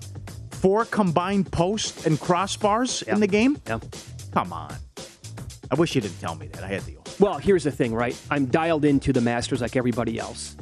Four 0.51 0.85
combined 0.85 1.51
post 1.51 2.05
and 2.05 2.17
crossbars 2.17 3.05
in 3.05 3.19
the 3.19 3.27
game. 3.27 3.59
Yeah. 3.67 3.81
Come 4.31 4.53
on. 4.53 4.73
I 5.69 5.75
wish 5.75 5.95
you 5.95 5.99
didn't 5.99 6.21
tell 6.21 6.35
me 6.35 6.47
that. 6.47 6.63
I 6.63 6.67
had 6.67 6.83
the. 6.83 6.95
Well, 7.19 7.39
here's 7.39 7.65
the 7.65 7.71
thing, 7.71 7.93
right? 7.93 8.17
I'm 8.31 8.45
dialed 8.45 8.85
into 8.85 9.11
the 9.11 9.19
Masters 9.19 9.59
like 9.59 9.75
everybody 9.75 10.17
else, 10.17 10.55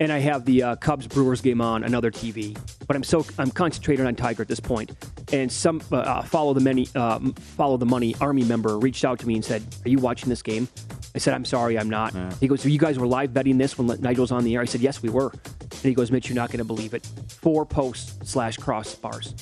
and 0.00 0.10
I 0.10 0.18
have 0.18 0.44
the 0.44 0.64
uh, 0.64 0.74
Cubs 0.74 1.06
Brewers 1.06 1.40
game 1.40 1.60
on 1.60 1.84
another 1.84 2.10
TV. 2.10 2.58
But 2.88 2.96
I'm 2.96 3.04
so 3.04 3.24
I'm 3.38 3.52
concentrated 3.52 4.06
on 4.06 4.16
Tiger 4.16 4.42
at 4.42 4.48
this 4.48 4.58
point. 4.58 4.90
And 5.32 5.52
some 5.52 5.80
uh, 5.92 5.98
uh, 5.98 6.22
follow 6.22 6.52
the 6.52 6.60
many 6.60 6.88
uh, 6.96 7.20
follow 7.38 7.76
the 7.76 7.86
money 7.86 8.16
Army 8.20 8.42
member 8.42 8.76
reached 8.76 9.04
out 9.04 9.20
to 9.20 9.28
me 9.28 9.36
and 9.36 9.44
said, 9.44 9.62
"Are 9.84 9.88
you 9.88 10.00
watching 10.00 10.30
this 10.30 10.42
game?" 10.42 10.66
I 11.14 11.18
said, 11.18 11.34
"I'm 11.34 11.44
sorry, 11.44 11.78
I'm 11.78 11.90
not." 11.90 12.14
He 12.40 12.48
goes, 12.48 12.64
"You 12.64 12.78
guys 12.78 12.98
were 12.98 13.06
live 13.06 13.34
betting 13.34 13.58
this 13.58 13.76
when 13.76 13.86
Nigel's 14.00 14.32
on 14.32 14.44
the 14.44 14.54
air?" 14.54 14.62
I 14.62 14.64
said, 14.64 14.80
"Yes, 14.80 15.02
we 15.02 15.08
were." 15.10 15.30
And 15.30 15.80
he 15.82 15.94
goes, 15.94 16.10
"Mitch, 16.10 16.28
you're 16.28 16.36
not 16.36 16.48
going 16.48 16.58
to 16.58 16.64
believe 16.64 16.94
it. 16.94 17.06
Four 17.28 17.66
posts 17.66 18.30
slash 18.30 18.56
crossbars 18.58 19.34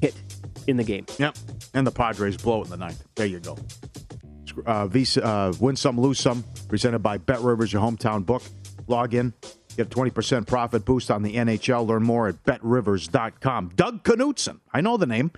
hit 0.00 0.14
in 0.66 0.76
the 0.76 0.84
game." 0.84 1.06
Yep. 1.18 1.36
And 1.74 1.86
the 1.86 1.90
Padres 1.90 2.36
blow 2.36 2.62
it 2.62 2.64
in 2.66 2.70
the 2.70 2.76
ninth. 2.76 3.02
There 3.14 3.26
you 3.26 3.40
go. 3.40 3.56
Uh, 4.64 4.86
Visa, 4.86 5.22
uh, 5.24 5.52
win 5.60 5.76
some, 5.76 6.00
lose 6.00 6.18
some. 6.18 6.44
Presented 6.68 7.00
by 7.00 7.18
Bet 7.18 7.40
Rivers, 7.40 7.72
your 7.72 7.82
hometown 7.82 8.24
book. 8.24 8.42
Log 8.86 9.14
in. 9.14 9.34
Get 9.76 9.90
20% 9.90 10.46
profit 10.46 10.84
boost 10.86 11.10
on 11.10 11.22
the 11.22 11.34
NHL. 11.34 11.86
Learn 11.86 12.02
more 12.02 12.28
at 12.28 12.42
betrivers.com. 12.44 13.72
Doug 13.76 14.02
Knutson. 14.02 14.60
I 14.72 14.80
know 14.80 14.96
the 14.96 15.06
name. 15.06 15.30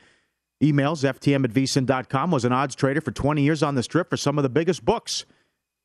Emails 0.62 1.04
ftm 1.04 1.44
at 1.44 1.50
vsin.com. 1.50 2.30
Was 2.30 2.44
an 2.44 2.52
odds 2.52 2.74
trader 2.74 3.00
for 3.00 3.10
20 3.10 3.42
years 3.42 3.62
on 3.62 3.74
the 3.74 3.82
strip 3.82 4.10
for 4.10 4.16
some 4.16 4.38
of 4.38 4.42
the 4.42 4.48
biggest 4.48 4.84
books. 4.84 5.24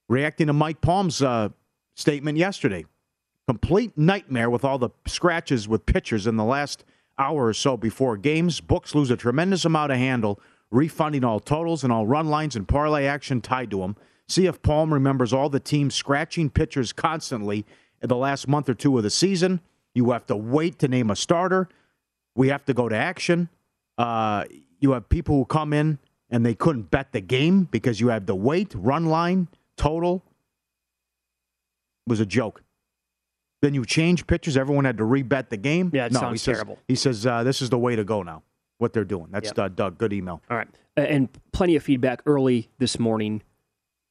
Reacting 0.10 0.48
to 0.48 0.54
Mike 0.54 0.82
Palm's 0.82 1.22
uh, 1.22 1.50
statement 1.96 2.38
yesterday. 2.38 2.86
Complete 3.48 3.98
nightmare 3.98 4.50
with 4.50 4.64
all 4.64 4.78
the 4.78 4.90
scratches 5.06 5.68
with 5.68 5.86
pitchers 5.86 6.28
in 6.28 6.38
the 6.38 6.44
last 6.44 6.86
hour 7.18 7.48
or 7.48 7.54
so 7.54 7.78
before 7.78 8.18
games. 8.18 8.62
Books 8.62 8.96
lose 8.96 9.12
a 9.12 9.18
tremendous 9.18 9.66
amount 9.66 9.92
of 9.92 9.98
handle, 9.98 10.40
refunding 10.72 11.24
all 11.24 11.40
totals 11.40 11.84
and 11.84 11.92
all 11.92 12.08
run 12.08 12.28
lines 12.28 12.56
and 12.56 12.68
parlay 12.68 13.06
action 13.06 13.42
tied 13.42 13.70
to 13.72 13.80
them. 13.80 13.96
See 14.28 14.46
if 14.46 14.62
Palm 14.62 14.94
remembers 14.94 15.34
all 15.34 15.50
the 15.50 15.60
teams 15.60 15.94
scratching 15.94 16.50
pitchers 16.50 16.94
constantly 16.94 17.66
in 18.02 18.10
the 18.10 18.16
last 18.16 18.48
month 18.48 18.70
or 18.70 18.74
two 18.74 18.98
of 18.98 19.04
the 19.04 19.10
season. 19.10 19.62
You 19.94 20.12
have 20.12 20.26
to 20.28 20.36
wait 20.36 20.80
to 20.80 20.88
name 20.88 21.12
a 21.12 21.16
starter. 21.16 21.70
We 22.36 22.48
have 22.48 22.66
to 22.66 22.74
go 22.74 22.90
to 22.90 22.96
action. 22.96 23.50
Uh, 23.98 24.46
you 24.80 24.92
have 24.94 25.08
people 25.10 25.36
who 25.36 25.46
come 25.46 25.74
in 25.74 26.00
and 26.30 26.46
they 26.46 26.56
couldn't 26.56 26.90
bet 26.90 27.12
the 27.12 27.22
game 27.22 27.66
because 27.66 28.00
you 28.00 28.08
have 28.08 28.26
the 28.26 28.36
wait, 28.36 28.74
run 28.74 29.06
line, 29.06 29.50
total. 29.78 30.24
Was 32.08 32.20
a 32.20 32.26
joke. 32.26 32.62
Then 33.62 33.74
you 33.74 33.86
change 33.86 34.28
pitchers. 34.28 34.58
Everyone 34.58 34.84
had 34.84 34.98
to 34.98 35.04
rebet 35.04 35.50
the 35.50 35.56
game. 35.58 35.90
Yeah, 35.94 36.08
it 36.08 36.12
no, 36.12 36.20
sounds 36.20 36.34
he 36.34 36.38
says, 36.46 36.56
terrible. 36.58 36.80
He 36.88 36.96
says 36.96 37.26
uh, 37.26 37.44
this 37.44 37.62
is 37.62 37.70
the 37.70 37.80
way 37.80 37.96
to 37.96 38.04
go 38.04 38.22
now. 38.24 38.44
What 38.80 38.92
they're 38.92 39.06
doing. 39.06 39.28
That's 39.32 39.48
Yep. 39.56 39.60
uh, 39.60 39.68
Doug. 39.70 39.98
Good 39.98 40.12
email. 40.12 40.42
All 40.50 40.58
right. 40.58 40.68
And 40.98 41.30
plenty 41.54 41.76
of 41.78 41.84
feedback 41.84 42.22
early 42.26 42.70
this 42.80 43.00
morning 43.00 43.42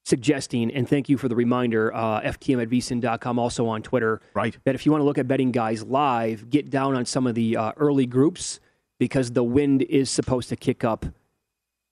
suggesting, 0.05 0.73
and 0.73 0.89
thank 0.89 1.09
you 1.09 1.17
for 1.17 1.29
the 1.29 1.37
reminder, 1.37 1.95
uh, 1.95 2.21
FTM 2.23 2.61
at 2.61 2.69
vsin.com, 2.69 3.39
also 3.39 3.67
on 3.69 3.83
Twitter, 3.83 4.21
Right. 4.35 4.57
that 4.65 4.75
if 4.75 4.85
you 4.85 4.91
want 4.91 5.01
to 5.03 5.05
look 5.05 5.17
at 5.19 5.29
betting 5.29 5.53
guys 5.53 5.85
live, 5.85 6.51
get 6.51 6.71
down 6.71 6.97
on 6.97 7.05
some 7.05 7.25
of 7.27 7.37
the 7.37 7.57
uh, 7.57 7.73
early 7.77 8.07
groups 8.07 8.59
because 8.99 9.31
the 9.31 9.45
wind 9.45 9.83
is 9.83 10.11
supposed 10.11 10.49
to 10.49 10.57
kick 10.57 10.83
up, 10.83 11.07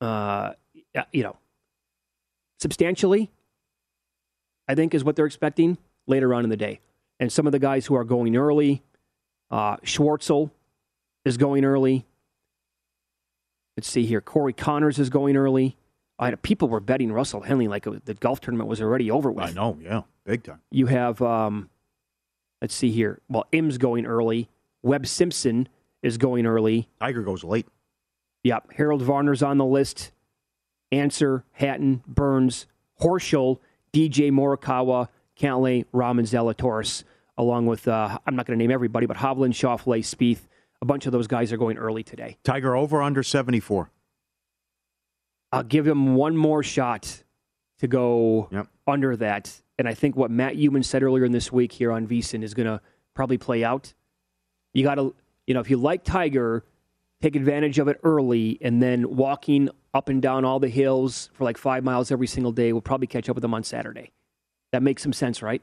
uh, 0.01 0.55
you 1.13 1.23
know, 1.23 1.37
substantially, 2.59 3.31
I 4.71 4.77
think 4.77 4.95
is 4.95 5.03
what 5.03 5.17
they're 5.17 5.27
expecting 5.27 5.79
later 6.07 6.33
on 6.33 6.45
in 6.45 6.51
the 6.51 6.57
day. 6.57 6.79
And 7.19 7.33
some 7.33 7.45
of 7.45 7.51
the 7.51 7.59
guys 7.59 7.87
who 7.87 7.97
are 7.97 8.05
going 8.05 8.37
early, 8.37 8.85
uh, 9.51 9.79
Schwartzel 9.79 10.53
is 11.25 11.37
going 11.37 11.65
early. 11.65 12.07
Let's 13.77 13.89
see 13.89 14.07
here. 14.07 14.21
Corey 14.21 14.53
Conners 14.53 15.01
is 15.01 15.11
going 15.11 15.37
early. 15.37 15.77
I 16.21 16.27
had 16.27 16.41
people 16.43 16.69
were 16.69 16.79
betting 16.79 17.11
Russell 17.11 17.41
Henley 17.41 17.67
like 17.67 17.85
it 17.89 18.05
the 18.05 18.15
golf 18.15 18.41
tournament 18.41 18.69
was 18.69 18.81
already 18.81 19.11
over 19.11 19.33
with. 19.33 19.45
I 19.45 19.51
know. 19.51 19.77
Yeah, 19.83 20.03
big 20.25 20.45
time. 20.45 20.61
You 20.71 20.87
have, 20.87 21.21
um, 21.21 21.69
let's 22.63 22.75
see 22.75 22.93
here. 22.93 23.21
Well, 23.29 23.47
Im's 23.51 23.77
going 23.77 24.07
early. 24.07 24.51
Webb 24.83 25.09
Simpson 25.09 25.69
is 26.01 26.17
going 26.17 26.47
early. 26.47 26.89
Tiger 27.01 27.23
goes 27.23 27.43
late. 27.43 27.67
Yep. 28.45 28.75
Harold 28.75 29.03
Varner's 29.03 29.43
on 29.43 29.59
the 29.59 29.65
list. 29.65 30.13
Ancer, 30.93 31.45
Hatton, 31.53 32.05
Burns, 32.07 32.67
Horschel, 33.01 33.59
DJ 33.93 34.31
Morikawa, 34.31 35.09
Cantlay, 35.39 35.85
Raman 35.93 36.25
Zalatoris, 36.25 37.05
along 37.37 37.67
with, 37.67 37.89
uh, 37.89 38.19
I'm 38.27 38.37
not 38.37 38.47
going 38.47 38.59
to 38.59 38.63
name 38.63 38.71
everybody, 38.71 39.07
but 39.07 39.17
Hovland, 39.17 39.53
Schauffele, 39.55 40.01
Spieth. 40.01 40.47
A 40.83 40.87
bunch 40.87 41.05
of 41.07 41.13
those 41.13 41.27
guys 41.27 41.53
are 41.53 41.57
going 41.59 41.77
early 41.77 42.03
today. 42.03 42.39
Tiger 42.45 42.75
over 42.75 43.03
under 43.03 43.23
74. 43.23 43.91
I'll 45.53 45.63
give 45.63 45.87
him 45.87 46.15
one 46.15 46.37
more 46.37 46.63
shot 46.63 47.23
to 47.81 47.89
go 47.89 48.49
Yep. 48.53 48.69
under 48.87 49.17
that. 49.17 49.61
And 49.79 49.89
I 49.89 49.95
think 49.95 50.17
what 50.17 50.31
Matt 50.31 50.55
Youmans 50.57 50.85
said 50.87 51.03
earlier 51.03 51.25
in 51.25 51.33
this 51.33 51.51
week 51.51 51.73
here 51.73 51.91
on 51.93 52.07
VSIN 52.07 52.43
is 52.43 52.55
going 52.55 52.67
to 52.67 52.81
probably 53.15 53.39
play 53.39 53.65
out. 53.65 53.93
You 54.73 54.85
got 54.85 54.95
to, 54.97 55.15
you 55.47 55.55
know, 55.55 55.61
if 55.61 55.69
you 55.71 55.77
like 55.77 56.05
Tiger, 56.05 56.65
take 57.21 57.37
advantage 57.37 57.79
of 57.79 57.89
it 57.89 58.01
early, 58.03 58.59
and 58.61 58.83
then 58.83 59.17
walking 59.17 59.69
up 59.93 60.09
and 60.09 60.23
down 60.23 60.45
all 60.45 60.61
the 60.61 60.69
hills 60.69 61.31
for 61.35 61.45
like 61.45 61.59
five 61.59 61.85
miles 61.85 62.11
every 62.11 62.27
single 62.27 62.53
day 62.53 62.73
We'll 62.73 62.81
probably 62.81 63.07
catch 63.07 63.29
up 63.29 63.37
with 63.37 63.43
them 63.43 63.55
on 63.55 63.65
Saturday. 63.65 64.13
That 64.73 64.83
makes 64.83 65.03
some 65.03 65.13
sense, 65.13 65.43
right? 65.43 65.63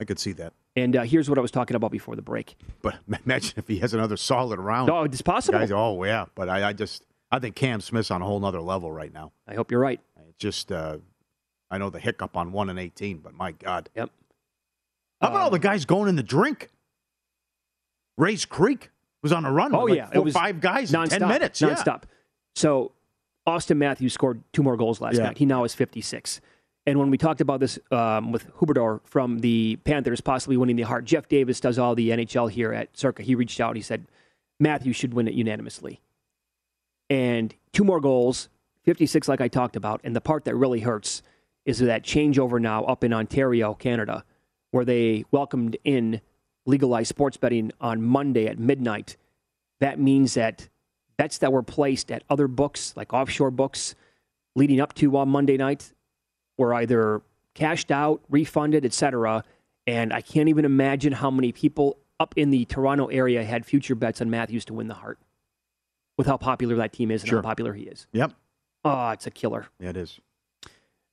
I 0.00 0.04
could 0.04 0.18
see 0.18 0.32
that. 0.32 0.52
And 0.76 0.96
uh, 0.96 1.02
here's 1.02 1.28
what 1.28 1.36
I 1.36 1.42
was 1.42 1.50
talking 1.50 1.74
about 1.74 1.90
before 1.90 2.16
the 2.16 2.22
break. 2.22 2.56
But 2.80 2.96
imagine 3.24 3.54
if 3.56 3.68
he 3.68 3.78
has 3.80 3.92
another 3.92 4.16
solid 4.16 4.58
round. 4.58 4.88
Oh, 4.90 5.02
it's 5.02 5.22
possible. 5.22 5.58
Guys, 5.58 5.72
oh 5.72 6.02
yeah, 6.04 6.26
but 6.34 6.48
I, 6.48 6.68
I 6.68 6.72
just 6.72 7.04
I 7.30 7.38
think 7.38 7.56
Cam 7.56 7.80
Smith's 7.80 8.10
on 8.10 8.22
a 8.22 8.24
whole 8.24 8.40
nother 8.40 8.60
level 8.60 8.90
right 8.90 9.12
now. 9.12 9.32
I 9.46 9.54
hope 9.54 9.70
you're 9.70 9.80
right. 9.80 10.00
Just 10.38 10.72
uh, 10.72 10.98
I 11.70 11.76
know 11.76 11.90
the 11.90 11.98
hiccup 12.00 12.36
on 12.36 12.52
one 12.52 12.70
and 12.70 12.78
eighteen, 12.78 13.18
but 13.18 13.34
my 13.34 13.52
God. 13.52 13.90
Yep. 13.94 14.10
How 15.20 15.28
about 15.28 15.40
all 15.42 15.50
the 15.50 15.58
guys 15.58 15.84
going 15.84 16.08
in 16.08 16.16
the 16.16 16.22
drink? 16.22 16.70
Rae's 18.16 18.46
Creek 18.46 18.90
was 19.22 19.32
on 19.32 19.44
a 19.44 19.52
run. 19.52 19.74
Oh 19.74 19.84
like 19.84 19.96
yeah, 19.96 20.06
four, 20.06 20.16
it 20.16 20.24
was 20.24 20.34
five 20.34 20.60
guys 20.60 20.92
in 20.92 21.00
nonstop, 21.00 21.18
ten 21.18 21.28
minutes. 21.28 21.60
nonstop. 21.60 22.02
Yeah. 22.04 22.08
So 22.54 22.92
Auston 23.46 23.76
Matthews 23.76 24.12
scored 24.12 24.42
two 24.52 24.62
more 24.62 24.76
goals 24.76 25.00
last 25.00 25.16
Yeah. 25.16 25.24
night. 25.24 25.38
He 25.38 25.46
now 25.46 25.64
is 25.64 25.74
56. 25.74 26.40
And 26.86 26.98
when 26.98 27.10
we 27.10 27.18
talked 27.18 27.40
about 27.40 27.60
this 27.60 27.78
um, 27.90 28.32
with 28.32 28.50
Huberdeau 28.56 29.00
from 29.04 29.40
the 29.40 29.76
Panthers 29.84 30.20
possibly 30.20 30.56
winning 30.56 30.76
the 30.76 30.82
Hart, 30.82 31.04
Jeff 31.04 31.28
Davis 31.28 31.60
does 31.60 31.78
all 31.78 31.94
the 31.94 32.10
NHL 32.10 32.50
here 32.50 32.72
at 32.72 32.96
Circa. 32.96 33.22
He 33.22 33.34
reached 33.34 33.60
out. 33.60 33.76
He 33.76 33.82
said 33.82 34.06
Matthews 34.58 34.96
should 34.96 35.12
win 35.14 35.28
it 35.28 35.34
unanimously. 35.34 36.00
And 37.08 37.54
two 37.72 37.84
more 37.84 38.00
goals, 38.00 38.48
56, 38.84 39.28
like 39.28 39.40
I 39.40 39.48
talked 39.48 39.76
about. 39.76 40.00
And 40.04 40.14
the 40.16 40.20
part 40.20 40.44
that 40.44 40.54
really 40.54 40.80
hurts 40.80 41.22
is 41.66 41.78
that 41.80 42.02
changeover 42.02 42.60
now 42.60 42.84
up 42.84 43.04
in 43.04 43.12
Ontario, 43.12 43.74
Canada, 43.74 44.24
where 44.70 44.84
they 44.84 45.24
welcomed 45.30 45.76
in 45.84 46.20
legalized 46.66 47.08
sports 47.08 47.36
betting 47.36 47.72
on 47.80 48.02
Monday 48.02 48.46
at 48.46 48.58
midnight. 48.58 49.16
That 49.80 49.98
means 49.98 50.34
that 50.34 50.68
bets 51.16 51.38
that 51.38 51.52
were 51.52 51.62
placed 51.62 52.10
at 52.12 52.22
other 52.30 52.48
books, 52.48 52.94
like 52.96 53.12
offshore 53.12 53.50
books, 53.50 53.94
leading 54.54 54.80
up 54.80 54.94
to 54.94 55.16
on 55.16 55.28
Monday 55.28 55.56
night, 55.56 55.92
were 56.58 56.74
either 56.74 57.22
cashed 57.54 57.90
out, 57.90 58.20
refunded, 58.28 58.84
etc. 58.84 59.42
And 59.86 60.12
I 60.12 60.20
can't 60.20 60.48
even 60.48 60.64
imagine 60.64 61.12
how 61.12 61.30
many 61.30 61.52
people 61.52 61.96
up 62.18 62.34
in 62.36 62.50
the 62.50 62.66
Toronto 62.66 63.06
area 63.06 63.42
had 63.44 63.64
future 63.64 63.94
bets 63.94 64.20
on 64.20 64.28
Matthews 64.28 64.64
to 64.66 64.74
win 64.74 64.88
the 64.88 64.94
Hart 64.94 65.18
with 66.18 66.26
how 66.26 66.36
popular 66.36 66.76
that 66.76 66.92
team 66.92 67.10
is 67.10 67.22
and 67.22 67.30
Sure. 67.30 67.38
how 67.38 67.48
popular 67.48 67.72
he 67.72 67.84
is. 67.84 68.06
Yep. 68.12 68.32
Oh, 68.84 69.10
it's 69.10 69.26
a 69.26 69.30
killer. 69.30 69.66
Yeah, 69.78 69.90
it 69.90 69.96
is. 69.96 70.20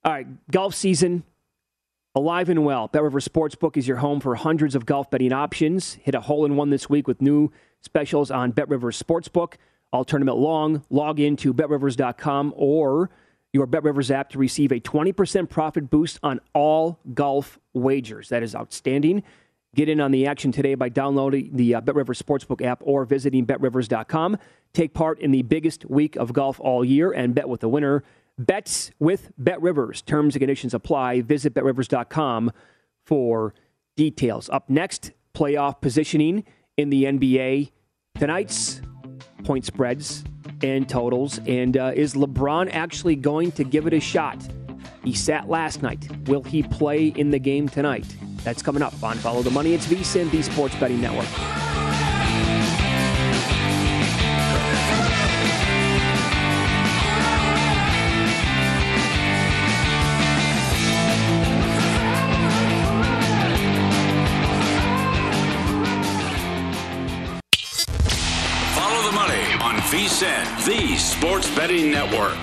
All 0.04 0.12
right, 0.12 0.28
golf 0.52 0.76
season 0.76 1.24
alive 2.18 2.50
and 2.50 2.66
well. 2.66 2.88
Bet 2.88 3.04
River 3.04 3.20
Sportsbook 3.20 3.78
is 3.78 3.88
your 3.88 3.98
home 3.98 4.20
for 4.20 4.34
hundreds 4.34 4.74
of 4.74 4.88
golf 4.88 5.12
betting 5.12 5.32
options. 5.32 5.94
Hit 6.02 6.16
a 6.16 6.22
hole 6.22 6.46
in 6.46 6.56
one 6.56 6.72
this 6.72 6.90
week 6.90 7.08
with 7.08 7.22
new 7.22 7.52
specials 7.82 8.32
on 8.32 8.52
Bet 8.52 8.68
River 8.70 8.92
Sportsbook. 8.92 9.54
All 9.94 10.04
tournament 10.04 10.38
long. 10.38 10.84
Log 10.90 11.20
in 11.20 11.36
to 11.38 11.54
betrivers.com 11.54 12.54
or 12.58 13.12
your 13.54 13.68
Bet 13.68 13.84
Rivers 13.84 14.10
app 14.10 14.32
to 14.32 14.40
receive 14.40 14.72
a 14.72 14.80
20% 14.80 15.48
profit 15.48 15.90
boost 15.90 16.20
on 16.24 16.42
all 16.54 17.00
golf 17.14 17.60
wagers. 17.74 18.30
That 18.30 18.42
is 18.42 18.56
outstanding. 18.56 19.24
Get 19.76 19.88
in 19.88 20.02
on 20.02 20.10
the 20.10 20.26
action 20.26 20.52
today 20.52 20.74
by 20.74 20.90
downloading 20.90 21.52
the 21.54 21.76
uh, 21.76 21.82
Bet 21.82 21.96
Rivers 21.96 22.20
Sportsbook 22.20 22.66
app 22.66 22.82
or 22.84 23.06
visiting 23.06 23.46
betrivers.com. 23.46 24.38
Take 24.74 24.96
part 24.96 25.20
in 25.20 25.32
the 25.32 25.44
biggest 25.44 25.86
week 25.86 26.16
of 26.16 26.34
golf 26.34 26.60
all 26.60 26.84
year 26.84 27.12
and 27.12 27.36
bet 27.36 27.48
with 27.48 27.62
the 27.62 27.70
winner. 27.70 28.04
Bets 28.38 28.92
with 29.00 29.32
Bet 29.38 29.62
Rivers. 29.62 30.02
Terms 30.02 30.36
and 30.36 30.42
conditions 30.42 30.74
apply. 30.74 31.22
Visit 31.22 31.54
betrivers.com 31.54 32.52
for 33.06 33.54
details. 33.96 34.50
Up 34.50 34.70
next, 34.70 35.12
playoff 35.34 35.82
positioning 35.82 36.44
in 36.78 36.90
the 36.90 37.06
NBA. 37.06 37.72
Tonight's 38.16 38.82
point 39.44 39.66
spreads 39.66 40.24
and 40.62 40.88
totals. 40.88 41.40
And 41.48 41.78
uh, 41.78 41.92
is 41.96 42.14
LeBron 42.14 42.70
actually 42.74 43.16
going 43.16 43.52
to 43.54 43.64
give 43.64 43.88
it 43.88 43.94
a 43.94 44.00
shot? 44.00 44.46
He 45.04 45.14
sat 45.14 45.50
last 45.50 45.82
night. 45.82 46.08
Will 46.28 46.44
he 46.44 46.64
play 46.64 47.08
in 47.08 47.32
the 47.32 47.40
game 47.40 47.70
tonight? 47.70 48.06
That's 48.44 48.62
coming 48.62 48.82
up 48.82 49.02
on 49.04 49.18
Follow 49.18 49.42
the 49.42 49.52
Money. 49.52 49.74
It's 49.74 49.88
VSIN, 49.88 50.32
the 50.32 50.42
Sports 50.42 50.76
Betting 50.76 51.02
Network. 51.02 51.67
On 70.08 70.14
VSIN, 70.14 70.66
the 70.66 70.98
Sports 70.98 71.56
Betting 71.56 71.92
Network. 71.92 72.38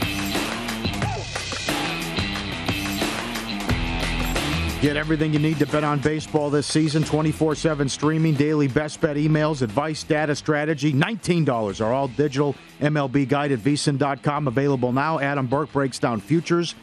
Get 4.83 4.97
everything 4.99 5.33
you 5.33 5.39
need 5.39 5.59
to 5.61 5.67
bet 5.67 5.83
on 5.83 5.99
baseball 6.01 6.51
this 6.51 6.67
season 6.67 7.05
24 7.05 7.55
7 7.55 7.89
streaming, 7.89 8.35
daily 8.35 8.69
best 8.69 9.01
bet 9.01 9.17
emails, 9.17 9.63
advice, 9.63 10.03
data, 10.03 10.35
strategy. 10.35 10.93
$19 10.93 11.81
are 11.81 11.93
all 11.93 12.09
digital 12.09 12.55
MLB 12.81 13.27
guide 13.27 13.53
at. 13.53 13.61
Available 14.47 14.93
now. 14.93 15.19
Adam 15.21 15.47
Burke 15.47 15.73
breaks 15.73 15.99
down 15.99 16.21
futures, 16.21 16.75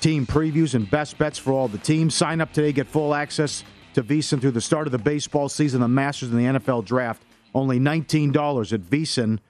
team 0.00 0.26
previews, 0.26 0.74
and 0.74 0.90
best 0.90 1.18
bets 1.18 1.38
for 1.38 1.52
all 1.52 1.68
the 1.68 1.78
teams. 1.78 2.16
Sign 2.16 2.40
up 2.40 2.52
today. 2.52 2.72
Get 2.72 2.88
full 2.88 3.14
access 3.14 3.62
to 3.94 4.02
VSIN 4.02 4.40
through 4.40 4.50
the 4.50 4.60
start 4.60 4.88
of 4.88 4.92
the 4.92 4.98
baseball 4.98 5.48
season, 5.48 5.80
the 5.80 5.88
Masters, 5.88 6.30
and 6.30 6.38
the 6.40 6.58
NFL 6.58 6.84
draft. 6.84 7.22
Only 7.54 7.78
$19 7.78 8.72
at 8.72 8.80
vsin.com 8.80 9.40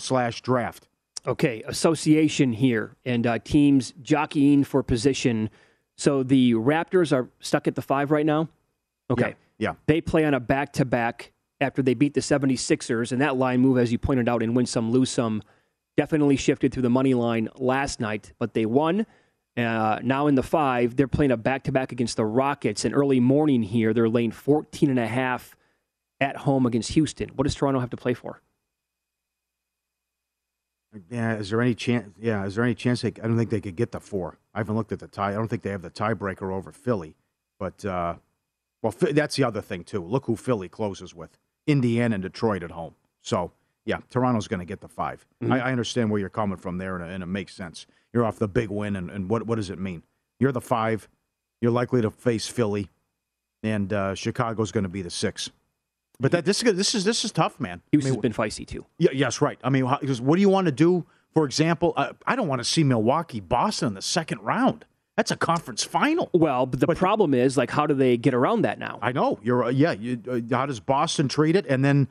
slash 0.00 0.42
draft. 0.42 0.88
Okay, 1.26 1.62
association 1.66 2.52
here 2.52 2.96
and 3.04 3.26
uh, 3.26 3.38
teams 3.38 3.92
jockeying 4.02 4.64
for 4.64 4.82
position. 4.82 5.50
So 5.96 6.22
the 6.22 6.54
Raptors 6.54 7.12
are 7.12 7.28
stuck 7.40 7.68
at 7.68 7.74
the 7.74 7.82
five 7.82 8.10
right 8.10 8.24
now. 8.24 8.48
Okay. 9.10 9.34
Yeah. 9.58 9.74
They 9.86 10.00
play 10.00 10.24
on 10.24 10.32
a 10.32 10.40
back 10.40 10.72
to 10.74 10.86
back 10.86 11.32
after 11.60 11.82
they 11.82 11.92
beat 11.92 12.14
the 12.14 12.20
76ers, 12.20 13.12
and 13.12 13.20
that 13.20 13.36
line 13.36 13.60
move, 13.60 13.76
as 13.76 13.92
you 13.92 13.98
pointed 13.98 14.28
out, 14.28 14.42
in 14.42 14.54
win 14.54 14.64
some, 14.64 14.90
lose 14.90 15.10
some, 15.10 15.42
definitely 15.98 16.36
shifted 16.36 16.72
through 16.72 16.82
the 16.82 16.90
money 16.90 17.12
line 17.12 17.50
last 17.56 18.00
night, 18.00 18.32
but 18.38 18.54
they 18.54 18.64
won. 18.64 19.04
Uh, 19.56 19.98
now 20.02 20.26
in 20.26 20.36
the 20.36 20.42
five, 20.42 20.96
they're 20.96 21.08
playing 21.08 21.32
a 21.32 21.36
back 21.36 21.64
to 21.64 21.72
back 21.72 21.92
against 21.92 22.16
the 22.16 22.24
Rockets. 22.24 22.86
And 22.86 22.94
early 22.94 23.20
morning 23.20 23.62
here, 23.62 23.92
they're 23.92 24.08
laying 24.08 24.30
14 24.30 24.88
and 24.88 24.98
a 24.98 25.06
half 25.06 25.54
at 26.20 26.36
home 26.36 26.64
against 26.64 26.92
Houston. 26.92 27.28
What 27.34 27.44
does 27.44 27.54
Toronto 27.54 27.80
have 27.80 27.90
to 27.90 27.96
play 27.96 28.14
for? 28.14 28.40
Yeah, 31.08 31.36
is 31.36 31.50
there 31.50 31.60
any 31.60 31.74
chance? 31.74 32.08
Yeah, 32.20 32.44
is 32.44 32.56
there 32.56 32.64
any 32.64 32.74
chance? 32.74 33.02
They, 33.02 33.08
I 33.08 33.26
don't 33.26 33.36
think 33.36 33.50
they 33.50 33.60
could 33.60 33.76
get 33.76 33.92
the 33.92 34.00
four. 34.00 34.38
I 34.54 34.58
haven't 34.58 34.74
looked 34.76 34.92
at 34.92 34.98
the 34.98 35.06
tie. 35.06 35.30
I 35.30 35.34
don't 35.34 35.48
think 35.48 35.62
they 35.62 35.70
have 35.70 35.82
the 35.82 35.90
tiebreaker 35.90 36.52
over 36.52 36.72
Philly. 36.72 37.14
But 37.58 37.84
uh, 37.84 38.14
well, 38.82 38.94
that's 39.12 39.36
the 39.36 39.44
other 39.44 39.60
thing 39.60 39.84
too. 39.84 40.02
Look 40.02 40.24
who 40.26 40.36
Philly 40.36 40.68
closes 40.68 41.14
with: 41.14 41.38
Indiana 41.66 42.14
and 42.14 42.22
Detroit 42.22 42.62
at 42.62 42.72
home. 42.72 42.94
So 43.22 43.52
yeah, 43.84 43.98
Toronto's 44.10 44.48
going 44.48 44.60
to 44.60 44.66
get 44.66 44.80
the 44.80 44.88
5 44.88 45.26
Mhm. 45.42 45.52
I, 45.52 45.58
I 45.60 45.70
understand 45.72 46.10
where 46.10 46.20
you're 46.20 46.28
coming 46.28 46.56
from 46.58 46.78
there, 46.78 46.96
and, 46.96 47.10
and 47.10 47.22
it 47.22 47.26
makes 47.26 47.54
sense. 47.54 47.86
You're 48.12 48.24
off 48.24 48.38
the 48.38 48.48
big 48.48 48.68
win, 48.70 48.96
and, 48.96 49.10
and 49.10 49.28
what 49.30 49.46
what 49.46 49.56
does 49.56 49.70
it 49.70 49.78
mean? 49.78 50.02
You're 50.38 50.52
the 50.52 50.60
five. 50.60 51.08
You're 51.60 51.70
likely 51.70 52.00
to 52.02 52.10
face 52.10 52.48
Philly, 52.48 52.88
and 53.62 53.92
uh, 53.92 54.14
Chicago's 54.14 54.72
going 54.72 54.84
to 54.84 54.88
be 54.90 55.02
the 55.02 55.10
six. 55.10 55.50
But 56.20 56.32
that 56.32 56.44
this 56.44 56.62
is 56.62 56.74
this 56.76 56.94
is 56.94 57.04
this 57.04 57.24
is 57.24 57.32
tough, 57.32 57.58
man. 57.58 57.80
Houston's 57.92 58.18
been 58.18 58.32
feisty 58.32 58.66
too. 58.66 58.84
Yeah, 58.98 59.10
yes, 59.12 59.40
right. 59.40 59.58
I 59.64 59.70
mean, 59.70 59.86
how- 59.86 59.98
because 59.98 60.20
what 60.20 60.36
do 60.36 60.42
you 60.42 60.50
want 60.50 60.66
to 60.66 60.72
do? 60.72 61.06
For 61.32 61.44
example, 61.44 61.94
uh, 61.96 62.12
I 62.26 62.36
don't 62.36 62.48
want 62.48 62.60
to 62.60 62.64
see 62.64 62.82
Milwaukee 62.84 63.40
Boston 63.40 63.88
in 63.88 63.94
the 63.94 64.02
second 64.02 64.40
round. 64.42 64.84
That's 65.16 65.30
a 65.30 65.36
conference 65.36 65.84
final. 65.84 66.28
Well, 66.32 66.66
but 66.66 66.80
the 66.80 66.86
problem 66.94 67.34
is, 67.34 67.56
like, 67.56 67.70
how 67.70 67.86
do 67.86 67.94
they 67.94 68.16
get 68.16 68.34
around 68.34 68.62
that 68.62 68.78
now? 68.78 68.98
I 69.02 69.12
know 69.12 69.38
you're. 69.42 69.64
Uh, 69.64 69.68
yeah, 69.70 69.92
you, 69.92 70.20
uh, 70.30 70.40
how 70.54 70.66
does 70.66 70.80
Boston 70.80 71.28
treat 71.28 71.56
it? 71.56 71.66
And 71.66 71.84
then 71.84 72.08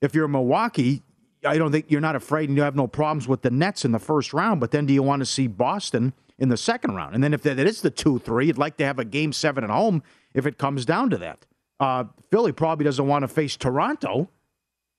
if 0.00 0.14
you're 0.14 0.28
Milwaukee, 0.28 1.02
I 1.44 1.58
don't 1.58 1.72
think 1.72 1.86
you're 1.90 2.00
not 2.00 2.14
afraid 2.16 2.48
and 2.48 2.56
you 2.56 2.62
have 2.62 2.76
no 2.76 2.86
problems 2.86 3.26
with 3.26 3.42
the 3.42 3.50
Nets 3.50 3.84
in 3.84 3.92
the 3.92 3.98
first 3.98 4.32
round. 4.32 4.60
But 4.60 4.70
then 4.70 4.86
do 4.86 4.94
you 4.94 5.02
want 5.02 5.20
to 5.20 5.26
see 5.26 5.46
Boston 5.46 6.12
in 6.38 6.48
the 6.48 6.56
second 6.56 6.94
round? 6.94 7.14
And 7.14 7.22
then 7.24 7.34
if 7.34 7.42
that 7.42 7.58
is 7.58 7.80
the 7.82 7.90
two 7.90 8.18
three, 8.18 8.46
you'd 8.46 8.58
like 8.58 8.76
to 8.78 8.84
have 8.84 8.98
a 8.98 9.04
game 9.04 9.32
seven 9.32 9.64
at 9.64 9.70
home 9.70 10.02
if 10.34 10.46
it 10.46 10.56
comes 10.58 10.84
down 10.84 11.10
to 11.10 11.18
that. 11.18 11.46
Uh, 11.82 12.04
Philly 12.30 12.52
probably 12.52 12.84
doesn't 12.84 13.06
want 13.06 13.24
to 13.24 13.28
face 13.28 13.56
Toronto 13.56 14.30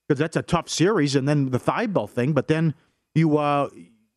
because 0.07 0.19
that's 0.19 0.35
a 0.35 0.41
tough 0.41 0.67
series, 0.67 1.15
and 1.15 1.27
then 1.27 1.49
the 1.49 1.59
thigh 1.59 1.85
belt 1.85 2.11
thing. 2.11 2.33
But 2.33 2.49
then 2.49 2.73
you, 3.15 3.37
uh, 3.37 3.69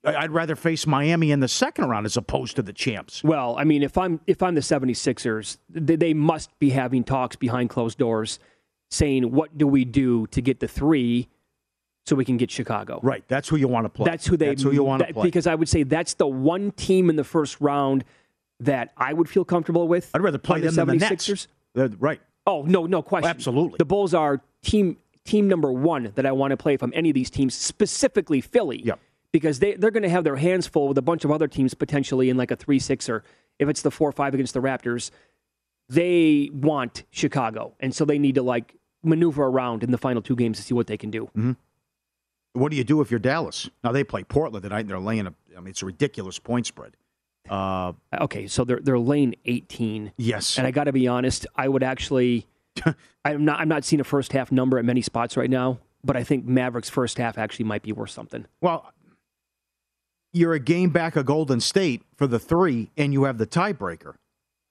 I'd 0.05 0.33
rather 0.33 0.57
face 0.57 0.85
Miami 0.85 1.31
in 1.31 1.39
the 1.39 1.47
second 1.49 1.89
round 1.89 2.07
as 2.07 2.17
opposed 2.17 2.57
to 2.57 2.63
the 2.63 2.73
champs. 2.73 3.23
Well, 3.23 3.55
I 3.57 3.63
mean, 3.63 3.85
if 3.85 3.97
I'm 3.97 4.21
if 4.27 4.43
I'm 4.43 4.57
the 4.57 4.61
76ers, 4.63 5.59
they, 5.71 5.95
they 5.95 6.13
must 6.13 6.59
be 6.59 6.71
having 6.71 7.05
talks 7.05 7.37
behind 7.37 7.71
closed 7.71 7.99
doors 7.99 8.41
saying 8.91 9.31
what 9.33 9.57
do 9.57 9.67
we 9.67 9.85
do 9.85 10.27
to 10.29 10.41
get 10.41 10.61
the 10.61 10.69
3 10.69 11.29
so 12.05 12.15
we 12.17 12.25
can 12.25 12.37
get 12.37 12.51
Chicago. 12.51 13.01
Right, 13.03 13.25
that's 13.29 13.49
who 13.49 13.57
you 13.57 13.67
want 13.69 13.85
to 13.85 13.89
play. 13.89 14.05
That's 14.11 14.27
who 14.27 14.37
they 14.37 14.47
That's 14.49 14.63
who 14.63 14.73
you 14.73 14.85
want 14.85 15.07
to 15.07 15.13
play. 15.13 15.25
because 15.25 15.47
I 15.47 15.55
would 15.55 15.69
say 15.69 15.83
that's 15.85 16.15
the 16.15 16.27
one 16.27 16.71
team 16.73 17.11
in 17.11 17.17
the 17.17 17.25
first 17.25 17.61
round 17.61 18.05
that 18.61 18.93
I 18.97 19.13
would 19.13 19.29
feel 19.29 19.45
comfortable 19.45 19.87
with. 19.89 20.11
I'd 20.15 20.21
rather 20.23 20.39
play 20.39 20.61
the 20.61 20.71
them 20.71 20.87
than 20.87 20.99
the 20.99 21.09
Nets. 21.11 21.29
76ers. 21.29 21.47
They're- 21.75 21.91
right. 21.99 22.21
Oh, 22.47 22.63
no, 22.63 22.87
no 22.87 23.03
question. 23.03 23.29
Absolutely. 23.29 23.77
The 23.79 23.85
Bulls 23.85 24.15
are 24.15 24.41
team 24.63 24.97
team 25.25 25.49
number 25.49 25.73
1 25.73 26.13
that 26.15 26.25
I 26.25 26.33
want 26.33 26.53
to 26.53 26.57
play 26.57 26.77
from 26.77 26.93
any 26.95 27.11
of 27.11 27.15
these 27.15 27.31
teams, 27.31 27.55
specifically 27.55 28.41
Philly. 28.41 28.83
Yep. 28.83 29.01
Because 29.33 29.59
they 29.59 29.75
they're 29.75 29.91
going 29.91 30.05
to 30.05 30.09
have 30.09 30.25
their 30.25 30.37
hands 30.37 30.67
full 30.67 30.89
with 30.89 30.99
a 30.99 31.03
bunch 31.03 31.25
of 31.25 31.31
other 31.31 31.49
teams 31.49 31.75
potentially 31.75 32.31
in 32.31 32.37
like 32.37 32.51
a 32.51 32.57
3-6 32.57 33.09
or 33.09 33.25
if 33.59 33.69
it's 33.69 33.83
the 33.83 33.91
4-5 33.91 34.35
against 34.35 34.55
the 34.55 34.61
Raptors. 34.61 35.11
they 35.89 36.51
want 36.53 37.05
Chicago, 37.11 37.75
and 37.81 37.95
so 37.95 38.05
they 38.05 38.19
need 38.19 38.35
to 38.35 38.43
like 38.43 38.75
maneuver 39.03 39.45
around 39.45 39.83
in 39.83 39.91
the 39.91 39.99
final 39.99 40.21
two 40.23 40.37
games 40.37 40.59
to 40.59 40.63
see 40.63 40.75
what 40.75 40.87
they 40.87 40.97
can 40.97 41.11
do. 41.11 41.27
Mm-hmm. 41.27 41.53
What 42.55 42.71
do 42.71 42.77
you 42.77 42.85
do 42.85 43.01
if 43.03 43.11
you're 43.11 43.21
Dallas? 43.21 43.69
Now 43.85 43.93
they 43.93 44.03
play 44.03 44.25
Portland 44.25 44.63
tonight, 44.63 44.81
and 44.81 44.91
they're 44.91 44.99
laying 44.99 45.27
a. 45.27 45.35
I 45.57 45.61
mean, 45.61 45.69
it's 45.69 45.83
a 45.83 45.87
ridiculous 45.87 46.39
point 46.39 46.67
spread. 46.67 46.97
Uh, 47.49 47.93
okay, 48.21 48.47
so 48.47 48.65
they're 48.65 48.81
they're 48.81 48.99
lane 48.99 49.35
18. 49.45 50.13
Yes, 50.17 50.59
and 50.59 50.67
I 50.67 50.71
got 50.71 50.85
to 50.85 50.93
be 50.93 51.09
honest, 51.09 51.47
I 51.57 51.69
would 51.69 51.83
actually. 51.83 52.47
I'm 53.25 53.45
not. 53.45 53.61
I'm 53.61 53.69
not 53.69 53.85
seeing 53.85 54.01
a 54.01 54.05
first 54.05 54.33
half 54.33 54.53
number 54.53 54.79
at 54.79 54.85
many 54.85 55.03
spots 55.03 55.37
right 55.37 55.51
now, 55.51 55.79
but 56.05 56.17
I 56.17 56.25
think 56.25 56.45
Mavericks 56.45 56.89
first 56.89 57.19
half 57.19 57.39
actually 57.39 57.65
might 57.65 57.83
be 57.83 57.93
worth 57.93 58.11
something. 58.11 58.47
Well, 58.61 58.93
you're 60.33 60.53
a 60.53 60.61
game 60.61 60.91
back 60.91 61.17
of 61.17 61.27
Golden 61.27 61.61
State 61.61 62.03
for 62.15 62.27
the 62.27 62.39
three, 62.39 62.91
and 62.97 63.13
you 63.13 63.25
have 63.25 63.39
the 63.39 63.47
tiebreaker. 63.47 64.15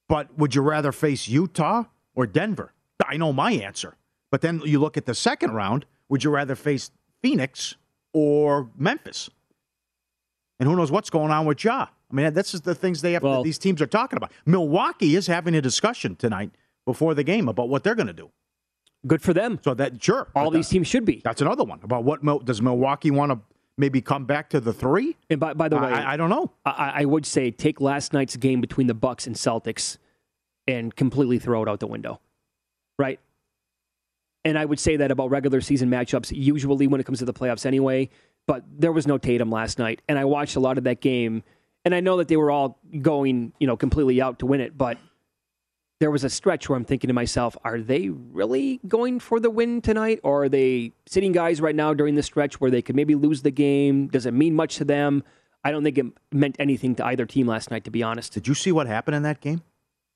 But 0.07 0.37
would 0.37 0.53
you 0.53 0.61
rather 0.61 0.91
face 0.91 1.27
Utah 1.27 1.85
or 2.13 2.27
Denver? 2.27 2.73
I 3.05 3.17
know 3.17 3.33
my 3.33 3.51
answer. 3.51 3.95
But 4.31 4.41
then 4.41 4.61
you 4.65 4.79
look 4.79 4.97
at 4.97 5.05
the 5.05 5.15
second 5.15 5.51
round. 5.51 5.85
Would 6.09 6.23
you 6.23 6.29
rather 6.29 6.55
face 6.55 6.91
Phoenix 7.21 7.75
or 8.13 8.69
Memphis? 8.77 9.29
And 10.59 10.69
who 10.69 10.75
knows 10.75 10.91
what's 10.91 11.09
going 11.09 11.31
on 11.31 11.45
with 11.45 11.63
Ja? 11.63 11.87
I 12.15 12.21
mean, 12.21 12.33
this 12.33 12.53
is 12.53 12.61
the 12.61 12.73
things 12.73 13.01
they 13.01 13.11
have. 13.13 13.23
Well, 13.23 13.43
these 13.43 13.57
teams 13.57 13.81
are 13.81 13.87
talking 13.87 14.15
about. 14.15 14.31
Milwaukee 14.45 15.15
is 15.17 15.27
having 15.27 15.53
a 15.53 15.61
discussion 15.61 16.15
tonight 16.15 16.51
before 16.85 17.13
the 17.13 17.23
game 17.23 17.49
about 17.49 17.67
what 17.67 17.83
they're 17.83 17.95
going 17.95 18.07
to 18.07 18.13
do. 18.13 18.31
Good 19.05 19.21
for 19.21 19.33
them. 19.33 19.59
So 19.63 19.73
that 19.73 20.01
sure, 20.01 20.29
all 20.33 20.49
these 20.49 20.69
that, 20.69 20.73
teams 20.73 20.87
should 20.87 21.03
be. 21.03 21.21
That's 21.23 21.41
another 21.41 21.65
one 21.65 21.79
about 21.83 22.05
what 22.05 22.45
does 22.45 22.61
Milwaukee 22.61 23.11
want 23.11 23.33
to 23.33 23.39
maybe 23.77 24.01
come 24.01 24.25
back 24.25 24.49
to 24.51 24.61
the 24.61 24.71
three? 24.71 25.17
And 25.29 25.39
by, 25.39 25.53
by 25.53 25.67
the 25.67 25.75
way, 25.75 25.89
I, 25.89 26.13
I 26.13 26.17
don't 26.17 26.29
know. 26.29 26.51
I, 26.65 26.93
I, 27.01 27.05
would 27.05 27.25
say 27.25 27.51
take 27.51 27.81
last 27.81 28.13
night's 28.13 28.37
game 28.37 28.61
between 28.61 28.87
the 28.87 28.93
Bucks 28.93 29.27
and 29.27 29.35
Celtics 29.35 29.97
and 30.65 30.95
completely 30.95 31.37
throw 31.37 31.61
it 31.63 31.67
out 31.67 31.81
the 31.81 31.87
window, 31.87 32.21
right? 32.97 33.19
And 34.45 34.57
I 34.57 34.63
would 34.63 34.79
say 34.79 34.95
that 34.95 35.11
about 35.11 35.29
regular 35.29 35.59
season 35.59 35.89
matchups, 35.89 36.31
usually 36.33 36.87
when 36.87 37.01
it 37.01 37.03
comes 37.03 37.19
to 37.19 37.25
the 37.25 37.33
playoffs 37.33 37.65
anyway. 37.65 38.09
But 38.47 38.63
there 38.71 38.91
was 38.91 39.07
no 39.07 39.17
Tatum 39.17 39.49
last 39.49 39.79
night, 39.79 40.01
and 40.07 40.19
I 40.19 40.25
watched 40.25 40.55
a 40.55 40.59
lot 40.59 40.77
of 40.77 40.83
that 40.83 41.01
game, 41.01 41.43
and 41.85 41.93
I 41.93 41.99
know 41.99 42.17
that 42.17 42.27
they 42.27 42.35
were 42.35 42.51
all 42.51 42.79
going, 43.01 43.53
you 43.59 43.67
know, 43.67 43.77
completely 43.77 44.21
out 44.21 44.39
to 44.39 44.45
win 44.47 44.59
it, 44.59 44.77
but 44.77 44.97
there 45.99 46.11
was 46.11 46.23
a 46.23 46.29
stretch 46.29 46.67
where 46.67 46.75
I'm 46.75 46.83
thinking 46.83 47.07
to 47.07 47.13
myself, 47.13 47.55
are 47.63 47.79
they 47.79 48.09
really 48.09 48.81
going 48.87 49.19
for 49.19 49.39
the 49.39 49.49
win 49.49 49.81
tonight? 49.81 50.19
Or 50.23 50.43
are 50.43 50.49
they 50.49 50.91
sitting 51.05 51.31
guys 51.31 51.61
right 51.61 51.75
now 51.75 51.93
during 51.93 52.15
the 52.15 52.23
stretch 52.23 52.59
where 52.59 52.69
they 52.69 52.81
could 52.81 52.95
maybe 52.95 53.15
lose 53.15 53.43
the 53.43 53.51
game? 53.51 54.07
Does 54.07 54.25
it 54.25 54.33
mean 54.33 54.55
much 54.55 54.75
to 54.77 54.85
them? 54.85 55.23
I 55.63 55.71
don't 55.71 55.83
think 55.83 55.97
it 55.97 56.05
meant 56.31 56.57
anything 56.59 56.95
to 56.95 57.05
either 57.05 57.25
team 57.25 57.47
last 57.47 57.71
night, 57.71 57.85
to 57.85 57.91
be 57.91 58.03
honest. 58.03 58.33
Did 58.33 58.47
you 58.47 58.53
see 58.53 58.71
what 58.71 58.87
happened 58.87 59.15
in 59.15 59.23
that 59.23 59.39
game? 59.39 59.61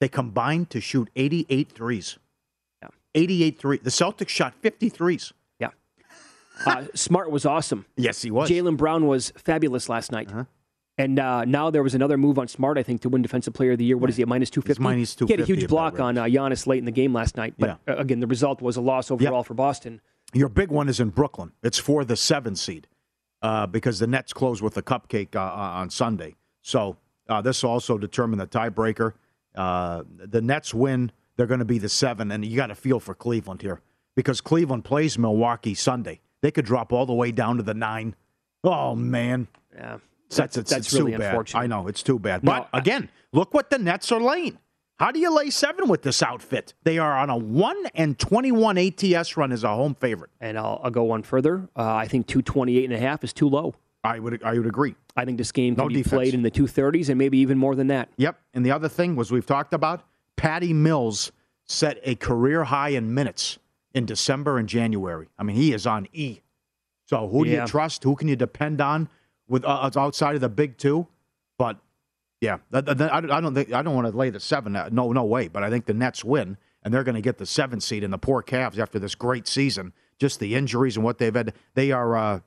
They 0.02 0.10
combined 0.10 0.70
to 0.72 0.82
shoot 0.82 1.10
88 1.16 1.72
threes. 1.72 2.18
Yeah. 2.82 2.90
88 3.16 3.60
threes. 3.60 3.80
The 3.84 3.90
Celtics 3.90 4.30
shot 4.30 4.54
50 4.62 4.90
threes. 4.90 5.34
Yeah. 5.60 5.70
Uh, 6.66 6.86
Smart 6.94 7.32
was 7.32 7.46
awesome. 7.46 7.86
Yes, 7.96 8.22
he 8.22 8.32
was. 8.32 8.50
Jaylen 8.50 8.78
Brown 8.78 9.08
was 9.08 9.32
fabulous 9.38 9.88
last 9.90 10.12
night. 10.12 10.30
Uh-huh. 10.30 10.44
And 11.00 11.18
uh, 11.18 11.46
now 11.46 11.70
there 11.70 11.82
was 11.82 11.96
another 11.96 12.18
move 12.18 12.38
on 12.38 12.50
Smart, 12.50 12.78
I 12.78 12.84
think, 12.84 13.00
to 13.02 13.10
win 13.10 13.22
Defensive 13.22 13.54
Player 13.54 13.72
of 13.72 13.78
the 13.78 13.86
Year. 13.86 13.96
What 13.96 14.10
is 14.10 14.18
he 14.18 14.22
at 14.22 14.28
minus 14.28 14.50
two 14.50 14.62
fifty? 14.62 14.84
Minus 14.84 15.16
two 15.16 15.28
fifty. 15.28 15.34
He 15.34 15.40
had 15.40 15.58
a 15.58 15.62
huge 15.62 15.70
block 15.70 15.98
on 15.98 16.18
uh, 16.18 16.26
Giannis 16.26 16.68
late 16.68 16.80
in 16.80 16.86
the 16.86 16.92
game 16.92 17.14
last 17.14 17.38
night. 17.38 17.54
But 17.58 17.80
yeah. 17.88 17.94
uh, 17.94 17.98
again, 18.00 18.20
the 18.20 18.28
result 18.28 18.62
was 18.62 18.76
a 18.76 18.82
loss 18.82 19.10
overall 19.10 19.38
yep. 19.38 19.46
for 19.46 19.54
Boston. 19.54 20.02
Your 20.34 20.50
big 20.50 20.72
one 20.72 20.90
is 20.90 21.00
in 21.00 21.10
Brooklyn. 21.10 21.54
It's 21.64 21.80
for 21.80 22.04
the 22.04 22.18
seven 22.18 22.54
seed 22.58 22.86
uh, 23.42 23.66
because 23.66 24.00
the 24.00 24.08
Nets 24.08 24.34
close 24.34 24.62
with 24.62 24.76
a 24.76 24.82
cupcake 24.82 25.38
uh, 25.38 25.40
uh, 25.40 25.80
on 25.80 25.90
Sunday. 25.90 26.36
So 26.62 26.98
uh, 27.30 27.42
this 27.42 27.64
also 27.64 27.98
determine 27.98 28.38
the 28.38 28.46
tiebreaker. 28.46 29.14
the 29.56 30.42
Nets 30.44 30.74
win, 30.74 31.14
they're 31.38 31.48
going 31.48 31.60
to 31.60 31.66
be 31.66 31.80
the 31.80 31.88
seven, 31.88 32.30
and 32.30 32.44
you 32.44 32.58
got 32.58 32.68
to 32.68 32.76
feel 32.76 33.00
for 33.00 33.16
Cleveland 33.16 33.62
here 33.62 33.80
because 34.18 34.42
Cleveland 34.42 34.84
plays 34.84 35.18
Milwaukee 35.18 35.76
Sunday. 35.76 36.20
They 36.42 36.52
could 36.52 36.66
drop 36.66 36.92
all 36.92 37.06
the 37.06 37.14
way 37.14 37.32
down 37.32 37.56
to 37.56 37.64
the 37.64 37.74
nine. 37.74 38.16
Oh 38.66 38.96
man. 38.96 39.48
Yeah. 39.74 40.00
That's, 40.30 40.56
that's, 40.56 40.72
it's 40.72 40.94
really 40.94 41.16
too 41.16 41.22
unfortunate. 41.22 41.60
I 41.60 41.68
know 41.68 41.88
it's 41.88 42.04
too 42.04 42.20
bad. 42.20 42.42
But 42.44 42.70
again, 42.74 43.10
look 43.34 43.54
what 43.54 43.70
the 43.70 43.78
Nets 43.78 44.12
are 44.12 44.22
laying. 44.22 44.60
How 45.00 45.12
do 45.12 45.20
you 45.20 45.34
lay 45.34 45.50
seven 45.50 45.88
with 45.88 46.02
this 46.02 46.22
outfit? 46.22 46.74
They 46.84 46.98
are 46.98 47.18
on 47.18 47.30
a 47.30 47.38
one 47.38 47.78
and 47.96 48.20
twenty-one 48.20 48.78
ATS 48.78 49.38
run 49.38 49.52
as 49.54 49.64
a 49.64 49.70
home 49.70 49.96
favorite. 49.96 50.30
And 50.42 50.58
I'll, 50.60 50.82
I'll 50.84 50.92
go 50.92 51.04
one 51.04 51.24
further. 51.24 51.70
Uh, 51.76 51.96
I 51.96 52.08
think 52.08 52.28
two 52.28 52.42
twenty-eight 52.42 52.84
and 52.86 52.94
a 52.94 53.00
half 53.00 53.24
is 53.24 53.32
too 53.32 53.48
low. 53.48 53.76
I 54.04 54.20
would 54.20 54.44
I 54.44 54.54
would 54.54 54.68
agree. 54.68 54.96
I 55.16 55.26
think 55.26 55.38
this 55.38 55.52
game 55.52 55.76
no 55.76 55.84
can 55.84 55.88
be 55.90 56.04
defense. 56.04 56.14
played 56.14 56.34
in 56.34 56.42
the 56.42 56.52
two 56.52 56.68
thirties 56.68 57.10
and 57.10 57.18
maybe 57.18 57.38
even 57.40 57.58
more 57.58 57.76
than 57.76 57.88
that. 57.88 58.10
Yep. 58.18 58.40
And 58.54 58.66
the 58.66 58.72
other 58.72 58.90
thing 58.90 59.16
was 59.16 59.32
we've 59.32 59.46
talked 59.46 59.74
about 59.74 60.04
Patty 60.36 60.74
Mills 60.74 61.32
set 61.66 62.00
a 62.04 62.16
career 62.16 62.66
high 62.66 62.90
in 62.90 63.14
minutes 63.14 63.58
in 63.94 64.06
December 64.06 64.58
and 64.58 64.68
January. 64.70 65.28
I 65.38 65.44
mean, 65.44 65.56
he 65.56 65.74
is 65.74 65.88
on 65.88 66.08
E. 66.14 66.42
So 67.06 67.28
who 67.30 67.46
do 67.46 67.52
Yeah. 67.52 67.62
you 67.62 67.68
trust? 67.68 68.04
Who 68.04 68.16
can 68.16 68.28
you 68.28 68.36
depend 68.36 68.82
on? 68.82 69.10
With 69.50 69.66
uh, 69.66 69.90
outside 69.96 70.36
of 70.36 70.42
the 70.42 70.50
big 70.50 70.78
two. 70.78 71.08
But 71.58 71.78
yeah, 72.40 72.60
I, 72.72 72.80
I 72.80 73.42
don't 73.42 73.54
think 73.54 73.74
I 73.74 73.82
don't 73.82 73.96
want 73.96 74.08
to 74.10 74.16
lay 74.18 74.30
the 74.30 74.40
seven. 74.40 74.76
uh, 74.76 74.90
No, 74.92 75.12
no 75.12 75.26
way. 75.26 75.48
But 75.50 75.64
I 75.64 75.70
think 75.70 75.86
the 75.86 75.94
Nets 75.94 76.24
win, 76.24 76.58
and 76.84 76.94
they're 76.94 77.04
going 77.04 77.16
to 77.16 77.22
get 77.22 77.38
the 77.38 77.46
seven 77.46 77.82
seed. 77.82 78.04
And 78.04 78.14
the 78.14 78.18
poor 78.18 78.42
Cavs 78.42 78.78
after 78.80 78.98
this 79.00 79.16
great 79.16 79.48
season, 79.48 79.92
just 80.20 80.40
the 80.40 80.56
injuries 80.56 80.96
and 80.96 81.04
what 81.04 81.18
they've 81.18 81.36
had, 81.36 81.54
they 81.74 81.92
are 81.92 82.16
uh, 82.16 82.40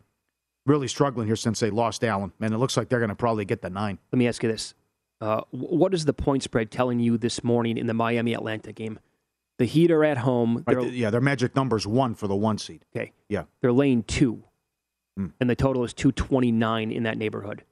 really 0.65 0.89
struggling 0.89 1.27
here 1.27 1.37
since 1.37 1.61
they 1.61 1.71
lost 1.71 2.03
Allen. 2.05 2.33
And 2.41 2.55
it 2.55 2.59
looks 2.59 2.77
like 2.77 2.89
they're 2.89 3.01
going 3.01 3.11
to 3.11 3.15
probably 3.15 3.45
get 3.45 3.61
the 3.61 3.71
nine. 3.71 3.99
Let 4.13 4.19
me 4.19 4.27
ask 4.29 4.43
you 4.43 4.51
this: 4.51 4.73
uh, 5.21 5.43
What 5.51 5.93
is 5.93 6.07
the 6.07 6.15
point 6.15 6.43
spread 6.43 6.71
telling 6.71 6.99
you 7.01 7.19
this 7.19 7.45
morning 7.45 7.77
in 7.77 7.87
the 7.87 7.95
Miami 7.95 8.33
Atlanta 8.35 8.73
game? 8.73 8.99
The 9.59 9.67
Heat 9.67 9.91
are 9.91 10.03
at 10.03 10.17
home. 10.19 10.65
Right, 10.67 10.91
yeah, 10.93 11.11
their 11.11 11.21
magic 11.21 11.55
number's 11.55 11.87
one 11.87 12.15
for 12.15 12.27
the 12.27 12.35
one 12.35 12.57
seed. 12.59 12.85
Okay. 12.97 13.13
Yeah. 13.29 13.45
They're 13.61 13.71
laying 13.73 14.03
two. 14.05 14.43
Mm. 15.19 15.33
And 15.41 15.51
the 15.51 15.57
total 15.57 15.85
is 15.85 15.93
229 15.93 16.91
in 16.91 17.03
that 17.03 17.19
neighborhood. 17.19 17.65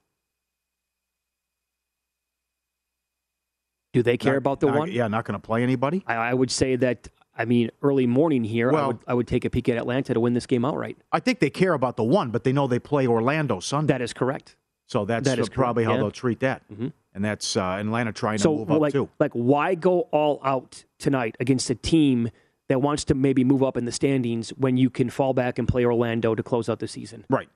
Do 3.93 4.03
they 4.03 4.17
care 4.17 4.35
Not- 4.35 4.39
about 4.39 4.61
the 4.61 4.67
not- 4.69 4.79
one? 4.79 4.91
Yeah, 4.93 5.09
not 5.09 5.25
going 5.25 5.41
to 5.41 5.45
play 5.45 5.63
anybody. 5.63 6.05
I, 6.07 6.15
I 6.15 6.35
would 6.35 6.51
say 6.51 6.77
that, 6.77 7.09
I 7.37 7.45
mean, 7.45 7.71
early 7.83 8.07
morning 8.07 8.45
here, 8.45 8.71
I, 8.71 8.75
Well- 8.75 8.87
would, 8.89 8.99
I 9.07 9.15
would 9.15 9.27
take 9.27 9.45
a 9.45 9.51
peek 9.51 9.69
at 9.69 9.77
Atlanta 9.77 10.15
to 10.15 10.21
win 10.21 10.35
this 10.35 10.47
game 10.47 10.65
outright. 10.65 10.97
I 11.13 11.19
think 11.21 11.41
they 11.41 11.51
care 11.51 11.73
about 11.73 11.97
the 11.97 12.05
one, 12.05 12.31
but 12.31 12.45
they 12.45 12.53
know 12.53 12.67
they 12.67 12.79
play 12.79 13.07
Orlando 13.07 13.59
Sunday. 13.61 13.93
That 13.95 14.03
is 14.03 14.13
correct. 14.13 14.57
So 14.87 15.05
that's 15.05 15.25
That 15.29 15.39
is 15.39 15.49
probably 15.49 15.85
correct, 15.85 15.91
how 15.93 15.97
yeah. 15.97 16.03
they'll 16.03 16.11
treat 16.11 16.41
that. 16.41 16.69
Mhm. 16.69 16.93
And 17.15 17.25
that's 17.25 17.57
uh, 17.57 17.63
Atlanta 17.81 18.13
trying 18.13 18.39
to 18.39 18.43
So, 18.43 18.57
move 18.59 18.71
up 18.71 18.81
like, 18.81 18.93
too. 18.93 19.09
like, 19.19 19.33
why 19.33 19.75
go 19.75 20.01
all 20.13 20.41
out 20.45 20.85
tonight 20.99 21.37
against 21.41 21.69
a 21.71 21.75
team 21.75 22.29
that 22.71 22.81
wants 22.81 23.03
to 23.03 23.15
maybe 23.17 23.43
move 23.43 23.65
up 23.65 23.77
in 23.77 23.85
the 23.85 23.91
standings 23.91 24.51
when 24.51 24.77
you 24.77 24.89
can 24.91 25.11
fall 25.11 25.35
back 25.35 25.59
and 25.59 25.67
play 25.67 25.85
Orlando 25.85 26.37
to 26.37 26.43
close 26.43 26.69
out 26.69 26.79
the 26.79 26.87
season? 26.87 27.25
Right. 27.29 27.49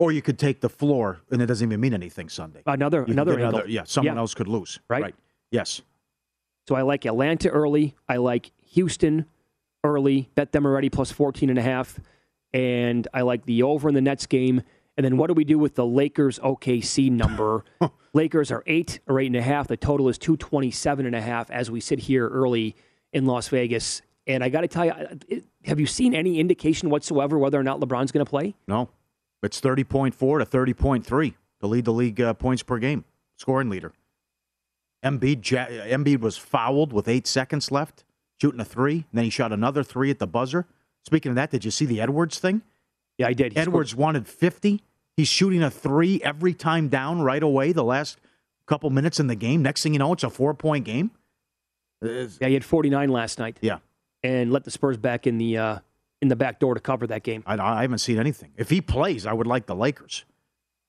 Or 0.00 0.10
you 0.10 0.20
could 0.20 0.40
take 0.40 0.60
the 0.60 0.68
floor, 0.68 1.20
and 1.30 1.40
it 1.40 1.46
doesn't 1.46 1.66
even 1.68 1.80
mean 1.80 1.94
anything 1.94 2.28
Sunday. 2.28 2.62
Another 2.66 3.04
You 3.06 3.12
another 3.12 3.38
angle. 3.38 3.62
yeah, 3.68 3.84
someone 3.84 4.16
Yeah. 4.16 4.20
else 4.20 4.34
could 4.34 4.48
lose. 4.48 4.80
Right? 4.88 5.14
Yes. 5.52 5.82
So 6.66 6.74
I 6.74 6.82
like 6.82 7.06
Atlanta 7.06 7.48
early. 7.48 7.94
I 8.08 8.16
like 8.16 8.50
Houston 8.72 9.26
early. 9.84 10.30
Bet 10.34 10.50
them 10.50 10.66
already 10.66 10.90
plus 10.90 11.12
14 11.12 11.48
and 11.48 11.60
a 11.60 11.62
half. 11.62 12.00
And 12.52 13.06
I 13.14 13.22
like 13.22 13.46
the 13.46 13.62
over 13.62 13.88
in 13.88 13.94
the 13.94 14.00
Nets 14.00 14.26
game. 14.26 14.62
And 14.96 15.04
then 15.04 15.16
what 15.16 15.28
do 15.28 15.34
we 15.34 15.44
do 15.44 15.60
with 15.60 15.76
the 15.76 15.86
Lakers 15.86 16.40
OKC 16.40 17.08
number? 17.12 17.64
Lakers 18.12 18.50
are 18.50 18.64
eight 18.66 18.98
or 19.06 19.20
eight 19.20 19.26
and 19.28 19.36
a 19.36 19.42
half. 19.42 19.68
The 19.68 19.76
total 19.76 20.08
is 20.08 20.18
227 20.18 21.06
and 21.06 21.14
a 21.14 21.20
half 21.20 21.52
as 21.52 21.70
we 21.70 21.78
sit 21.78 22.00
here 22.00 22.26
early 22.28 22.74
in 23.12 23.26
Las 23.26 23.46
Vegas. 23.46 24.02
And 24.26 24.42
I 24.42 24.48
got 24.48 24.62
to 24.62 24.68
tell 24.68 24.84
you, 24.84 24.92
it- 25.28 25.44
have 25.64 25.78
you 25.80 25.86
seen 25.86 26.14
any 26.14 26.38
indication 26.40 26.90
whatsoever 26.90 27.38
whether 27.38 27.58
or 27.58 27.62
not 27.62 27.80
LeBron's 27.80 28.12
going 28.12 28.24
to 28.24 28.28
play? 28.30 28.54
No. 28.68 28.88
It's 29.42 29.60
30.4 29.60 30.12
to 30.38 30.44
30.3 30.46 31.34
to 31.60 31.66
lead 31.66 31.84
the 31.84 31.92
league 31.92 32.20
uh, 32.20 32.34
points 32.34 32.62
per 32.62 32.78
game, 32.78 33.04
scoring 33.36 33.68
leader. 33.68 33.92
Embiid, 35.04 35.48
ja- 35.48 35.66
Embiid 35.66 36.20
was 36.20 36.36
fouled 36.36 36.92
with 36.92 37.06
eight 37.08 37.26
seconds 37.26 37.70
left, 37.70 38.04
shooting 38.40 38.60
a 38.60 38.64
three. 38.64 38.94
And 38.96 39.04
then 39.12 39.24
he 39.24 39.30
shot 39.30 39.52
another 39.52 39.82
three 39.82 40.10
at 40.10 40.18
the 40.18 40.26
buzzer. 40.26 40.66
Speaking 41.04 41.30
of 41.30 41.36
that, 41.36 41.50
did 41.50 41.64
you 41.64 41.70
see 41.70 41.84
the 41.84 42.00
Edwards 42.00 42.38
thing? 42.38 42.62
Yeah, 43.18 43.28
I 43.28 43.32
did. 43.32 43.52
He 43.52 43.58
Edwards 43.58 43.94
wanted 43.94 44.26
50. 44.26 44.82
He's 45.16 45.28
shooting 45.28 45.62
a 45.62 45.70
three 45.70 46.20
every 46.22 46.52
time 46.54 46.88
down 46.88 47.22
right 47.22 47.42
away 47.42 47.72
the 47.72 47.84
last 47.84 48.18
couple 48.66 48.90
minutes 48.90 49.20
in 49.20 49.28
the 49.28 49.36
game. 49.36 49.62
Next 49.62 49.82
thing 49.82 49.92
you 49.92 49.98
know, 49.98 50.12
it's 50.12 50.24
a 50.24 50.30
four 50.30 50.52
point 50.54 50.84
game. 50.84 51.12
Yeah, 52.02 52.26
he 52.48 52.54
had 52.54 52.64
49 52.64 53.08
last 53.08 53.38
night. 53.38 53.58
Yeah. 53.62 53.78
And 54.22 54.52
let 54.52 54.64
the 54.64 54.70
Spurs 54.70 54.96
back 54.96 55.26
in 55.26 55.38
the 55.38 55.56
uh, 55.58 55.78
in 56.22 56.28
the 56.28 56.36
back 56.36 56.58
door 56.58 56.74
to 56.74 56.80
cover 56.80 57.06
that 57.08 57.22
game. 57.22 57.42
I, 57.46 57.56
I 57.58 57.82
haven't 57.82 57.98
seen 57.98 58.18
anything. 58.18 58.52
If 58.56 58.70
he 58.70 58.80
plays, 58.80 59.26
I 59.26 59.32
would 59.32 59.46
like 59.46 59.66
the 59.66 59.74
Lakers. 59.76 60.24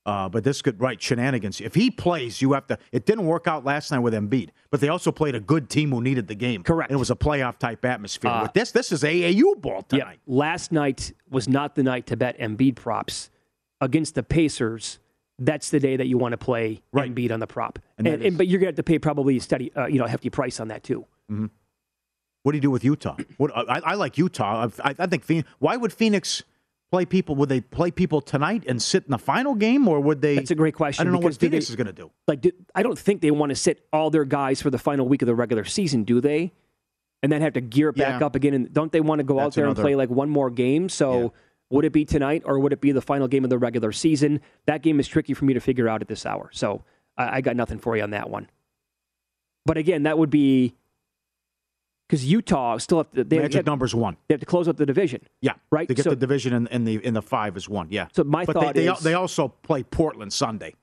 Uh, 0.06 0.26
but 0.26 0.42
this 0.42 0.62
could 0.62 0.80
right 0.80 1.00
shenanigans. 1.02 1.60
If 1.60 1.74
he 1.74 1.90
plays, 1.90 2.40
you 2.40 2.54
have 2.54 2.66
to. 2.68 2.78
It 2.92 3.04
didn't 3.04 3.26
work 3.26 3.46
out 3.46 3.66
last 3.66 3.90
night 3.90 3.98
with 3.98 4.14
Embiid, 4.14 4.48
but 4.70 4.80
they 4.80 4.88
also 4.88 5.12
played 5.12 5.34
a 5.34 5.40
good 5.40 5.68
team 5.68 5.90
who 5.90 6.00
needed 6.00 6.28
the 6.28 6.34
game. 6.34 6.62
Correct. 6.62 6.90
And 6.90 6.96
it 6.96 6.98
was 6.98 7.10
a 7.10 7.14
playoff 7.14 7.58
type 7.58 7.84
atmosphere. 7.84 8.30
Uh, 8.30 8.42
with 8.44 8.54
this, 8.54 8.70
this 8.72 8.90
is 8.90 9.02
AAU 9.02 9.60
ball 9.60 9.84
Yeah, 9.92 9.98
tonight. 10.04 10.20
last 10.26 10.72
night 10.72 11.12
was 11.28 11.46
not 11.46 11.74
the 11.74 11.82
night 11.82 12.06
to 12.06 12.16
bet 12.16 12.38
Embiid 12.38 12.76
props 12.76 13.28
against 13.82 14.14
the 14.14 14.22
Pacers. 14.22 14.98
That's 15.38 15.68
the 15.68 15.78
day 15.78 15.96
that 15.96 16.06
you 16.06 16.16
want 16.16 16.32
to 16.32 16.38
play 16.38 16.80
Right. 16.90 17.14
Embiid 17.14 17.30
on 17.30 17.38
the 17.40 17.46
prop, 17.46 17.78
And 17.98 18.06
and, 18.06 18.22
and, 18.22 18.38
but 18.38 18.48
you're 18.48 18.58
going 18.60 18.68
to 18.68 18.70
have 18.70 18.76
to 18.76 18.82
pay 18.82 18.98
probably 18.98 19.36
a 19.36 19.40
steady, 19.40 19.72
uh, 19.74 19.86
you 19.86 19.98
know, 19.98 20.06
hefty 20.06 20.30
price 20.30 20.58
on 20.58 20.68
that 20.68 20.82
too. 20.84 21.04
Mhm. 21.30 21.50
What 22.42 22.52
do 22.52 22.56
you 22.56 22.62
do 22.62 22.70
with 22.70 22.84
Utah? 22.84 23.16
What 23.36 23.50
I, 23.56 23.80
I 23.84 23.94
like 23.94 24.16
Utah. 24.18 24.68
I, 24.82 24.94
I 24.98 25.06
think 25.06 25.24
Phoenix. 25.24 25.48
Why 25.58 25.76
would 25.76 25.92
Phoenix 25.92 26.42
play 26.90 27.04
people? 27.04 27.34
Would 27.36 27.48
they 27.48 27.60
play 27.60 27.90
people 27.90 28.20
tonight 28.20 28.64
and 28.66 28.80
sit 28.80 29.04
in 29.04 29.10
the 29.10 29.18
final 29.18 29.54
game, 29.54 29.86
or 29.88 30.00
would 30.00 30.22
they? 30.22 30.36
That's 30.36 30.50
a 30.50 30.54
great 30.54 30.74
question. 30.74 31.02
I 31.02 31.04
don't 31.04 31.12
know 31.12 31.18
what 31.24 31.36
Phoenix 31.36 31.66
they- 31.66 31.72
is 31.72 31.76
going 31.76 31.88
to 31.88 31.92
do. 31.92 32.10
Like, 32.26 32.40
do, 32.40 32.52
I 32.74 32.82
don't 32.82 32.98
think 32.98 33.20
they 33.20 33.30
want 33.30 33.50
to 33.50 33.56
sit 33.56 33.86
all 33.92 34.10
their 34.10 34.24
guys 34.24 34.62
for 34.62 34.70
the 34.70 34.78
final 34.78 35.08
week 35.08 35.20
of 35.22 35.26
the 35.26 35.34
regular 35.34 35.64
season, 35.64 36.04
do 36.04 36.20
they? 36.20 36.52
And 37.22 37.32
then 37.32 37.42
have 37.42 37.54
to 37.54 37.60
gear 37.60 37.88
it 37.88 37.96
back 37.96 38.20
Yeah. 38.20 38.26
up 38.26 38.36
again. 38.36 38.54
And 38.54 38.72
don't 38.72 38.92
they 38.92 39.00
want 39.00 39.18
to 39.18 39.24
go 39.24 39.40
out 39.40 39.46
That's 39.46 39.56
there 39.56 39.66
and 39.66 39.76
play 39.76 39.96
like 39.96 40.08
one 40.08 40.30
more 40.30 40.50
game? 40.50 40.88
So 40.88 41.32
would 41.68 41.84
it 41.84 41.92
be 41.92 42.04
tonight 42.04 42.42
or 42.46 42.60
would 42.60 42.72
it 42.72 42.80
be 42.80 42.92
the 42.92 43.02
final 43.02 43.26
game 43.26 43.42
of 43.42 43.50
the 43.50 43.58
regular 43.58 43.90
season? 43.90 44.40
That 44.66 44.82
game 44.82 45.00
is 45.00 45.08
tricky 45.08 45.34
for 45.34 45.44
me 45.44 45.52
to 45.54 45.60
figure 45.60 45.88
out 45.88 46.00
at 46.00 46.06
this 46.06 46.24
hour. 46.24 46.48
So 46.52 46.84
I, 47.16 47.38
I 47.38 47.40
got 47.40 47.56
nothing 47.56 47.80
for 47.80 47.96
you 47.96 48.04
on 48.04 48.10
that 48.10 48.30
one. 48.30 48.48
But 49.66 49.76
again, 49.76 50.04
that 50.04 50.16
would 50.16 50.30
be 50.30 50.74
because 52.08 52.24
Utah 52.24 52.78
still 52.78 52.98
have 52.98 53.10
to. 53.12 53.22
They 53.24 53.38
Magic 53.38 53.56
have, 53.56 53.66
numbers 53.66 53.94
one. 53.94 54.16
They 54.28 54.34
have 54.34 54.40
to 54.40 54.46
close 54.46 54.66
out 54.68 54.76
the 54.78 54.86
division. 54.86 55.20
Yeah, 55.42 55.52
Right, 55.70 55.86
To 55.88 55.94
get 55.94 56.04
so- 56.04 56.10
the 56.10 56.16
division 56.16 56.52
in, 56.54 56.66
in 56.68 56.84
the 56.84 57.04
in 57.04 57.14
the 57.14 57.22
five 57.22 57.56
is 57.56 57.68
one. 57.68 57.88
Yeah. 57.90 58.08
So 58.12 58.24
my 58.24 58.44
but 58.44 58.54
thought 58.54 58.74
they, 58.74 58.86
they, 58.86 58.92
is- 58.92 59.00
they 59.00 59.14
also 59.14 59.48
play 59.48 59.82
Portland 59.82 60.32
Sunday, 60.32 60.74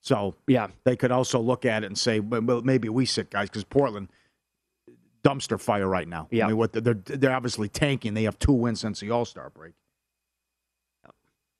so 0.00 0.36
yeah, 0.46 0.68
they 0.84 0.96
could 0.96 1.10
also 1.10 1.40
look 1.40 1.64
at 1.64 1.82
it 1.82 1.86
and 1.86 1.98
say, 1.98 2.20
well, 2.20 2.40
well, 2.42 2.62
maybe 2.62 2.88
we 2.88 3.04
sit 3.06 3.30
guys 3.30 3.48
because 3.48 3.64
Portland 3.64 4.08
dumpster 5.24 5.60
fire 5.60 5.86
right 5.88 6.08
now. 6.08 6.28
Yeah. 6.30 6.44
I 6.44 6.48
mean, 6.48 6.56
what 6.56 6.72
they're 6.72 6.94
they're 6.94 7.32
obviously 7.34 7.68
tanking. 7.68 8.14
They 8.14 8.22
have 8.24 8.38
two 8.38 8.52
wins 8.52 8.80
since 8.80 9.00
the 9.00 9.10
All 9.10 9.24
Star 9.24 9.50
break. 9.50 9.74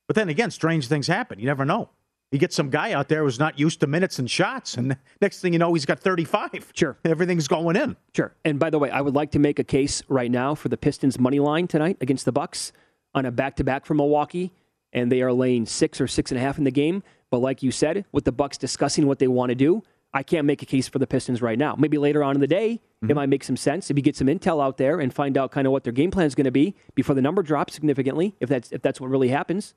But 0.06 0.16
then 0.16 0.28
again, 0.28 0.50
strange 0.50 0.88
things 0.88 1.06
happen. 1.06 1.38
You 1.38 1.46
never 1.46 1.64
know. 1.64 1.90
You 2.32 2.38
get 2.38 2.52
some 2.52 2.70
guy 2.70 2.92
out 2.92 3.08
there 3.08 3.24
who's 3.24 3.40
not 3.40 3.58
used 3.58 3.80
to 3.80 3.88
minutes 3.88 4.20
and 4.20 4.30
shots, 4.30 4.76
and 4.76 4.96
next 5.20 5.40
thing 5.40 5.52
you 5.52 5.58
know, 5.58 5.74
he's 5.74 5.84
got 5.84 5.98
35. 5.98 6.72
Sure. 6.74 6.96
Everything's 7.04 7.48
going 7.48 7.74
in. 7.74 7.96
Sure. 8.14 8.32
And 8.44 8.58
by 8.58 8.70
the 8.70 8.78
way, 8.78 8.88
I 8.88 9.00
would 9.00 9.14
like 9.14 9.32
to 9.32 9.40
make 9.40 9.58
a 9.58 9.64
case 9.64 10.02
right 10.08 10.30
now 10.30 10.54
for 10.54 10.68
the 10.68 10.76
Pistons 10.76 11.18
money 11.18 11.40
line 11.40 11.66
tonight 11.66 11.96
against 12.00 12.24
the 12.24 12.32
Bucks 12.32 12.72
on 13.14 13.26
a 13.26 13.32
back 13.32 13.56
to 13.56 13.64
back 13.64 13.84
from 13.84 13.96
Milwaukee, 13.96 14.52
and 14.92 15.10
they 15.10 15.22
are 15.22 15.32
laying 15.32 15.66
six 15.66 16.00
or 16.00 16.06
six 16.06 16.30
and 16.30 16.38
a 16.38 16.40
half 16.40 16.56
in 16.56 16.64
the 16.64 16.70
game. 16.70 17.02
But 17.30 17.38
like 17.38 17.64
you 17.64 17.72
said, 17.72 18.04
with 18.12 18.24
the 18.24 18.32
Bucks 18.32 18.56
discussing 18.56 19.08
what 19.08 19.18
they 19.18 19.28
want 19.28 19.50
to 19.50 19.56
do, 19.56 19.82
I 20.12 20.22
can't 20.22 20.44
make 20.44 20.62
a 20.62 20.66
case 20.66 20.88
for 20.88 20.98
the 20.98 21.06
Pistons 21.06 21.40
right 21.40 21.58
now. 21.58 21.76
Maybe 21.76 21.98
later 21.98 22.22
on 22.24 22.34
in 22.34 22.40
the 22.40 22.46
day, 22.46 22.72
it 22.72 23.06
mm-hmm. 23.06 23.14
might 23.14 23.28
make 23.28 23.44
some 23.44 23.56
sense 23.56 23.90
if 23.90 23.96
you 23.96 24.02
get 24.02 24.16
some 24.16 24.26
intel 24.26 24.62
out 24.62 24.76
there 24.76 25.00
and 25.00 25.14
find 25.14 25.38
out 25.38 25.52
kind 25.52 25.66
of 25.66 25.72
what 25.72 25.84
their 25.84 25.92
game 25.92 26.10
plan 26.10 26.26
is 26.26 26.34
going 26.34 26.44
to 26.44 26.50
be 26.50 26.74
before 26.94 27.14
the 27.14 27.22
number 27.22 27.42
drops 27.42 27.74
significantly. 27.74 28.34
If 28.40 28.48
that's 28.48 28.72
if 28.72 28.82
that's 28.82 29.00
what 29.00 29.10
really 29.10 29.28
happens. 29.28 29.74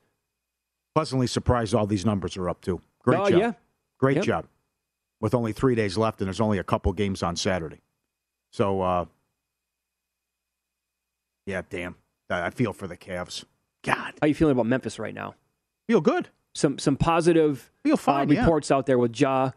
Pleasantly 0.94 1.26
surprised 1.26 1.74
all 1.74 1.86
these 1.86 2.06
numbers 2.06 2.36
are 2.36 2.48
up 2.48 2.60
too. 2.60 2.80
Great 3.02 3.18
Oh, 3.20 3.30
job. 3.30 3.38
yeah. 3.40 3.52
Great 3.98 4.16
Yep. 4.16 4.24
job. 4.24 4.46
With 5.20 5.34
only 5.34 5.52
three 5.52 5.74
days 5.74 5.96
left, 5.96 6.20
and 6.20 6.26
there's 6.28 6.40
only 6.40 6.58
a 6.58 6.64
couple 6.64 6.92
games 6.92 7.22
on 7.22 7.34
Saturday. 7.36 7.80
So, 8.52 8.80
uh, 8.82 9.04
yeah, 11.46 11.62
damn. 11.68 11.96
I 12.30 12.50
feel 12.50 12.72
for 12.72 12.86
the 12.86 12.96
Cavs. 12.96 13.44
God, 13.82 13.96
How 13.96 14.12
are 14.22 14.28
you 14.28 14.34
feeling 14.34 14.52
about 14.52 14.66
Memphis 14.66 14.98
right 14.98 15.14
now? 15.14 15.34
feel 15.86 16.00
good. 16.00 16.28
Some 16.54 16.78
some 16.78 16.96
positive 16.96 17.70
Feel 17.82 17.96
fine, 17.98 18.30
uh, 18.30 18.34
yeah. 18.34 18.40
reports 18.40 18.70
out 18.70 18.86
there 18.86 18.96
with 18.98 19.18
Ja 19.20 19.50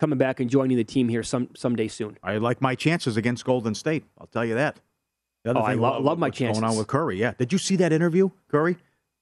coming 0.00 0.18
back 0.18 0.40
and 0.40 0.48
joining 0.50 0.76
the 0.76 0.82
team 0.84 1.08
here 1.08 1.22
some 1.22 1.50
someday 1.54 1.86
soon. 1.88 2.16
I 2.22 2.38
like 2.38 2.60
my 2.60 2.74
chances 2.74 3.16
against 3.16 3.44
Golden 3.44 3.74
State. 3.74 4.04
I'll 4.18 4.26
tell 4.26 4.44
you 4.44 4.54
that. 4.54 4.80
The 5.44 5.56
Oh, 5.56 5.60
I 5.60 5.74
lo- 5.74 6.00
love 6.00 6.18
my 6.18 6.28
what's 6.28 6.38
Going 6.38 6.64
on 6.64 6.76
with 6.76 6.88
Curry, 6.88 7.18
yeah. 7.20 7.34
Did 7.38 7.52
you 7.52 7.58
see 7.58 7.76
that 7.76 7.92
interview, 7.92 8.30
Curry? 8.48 8.78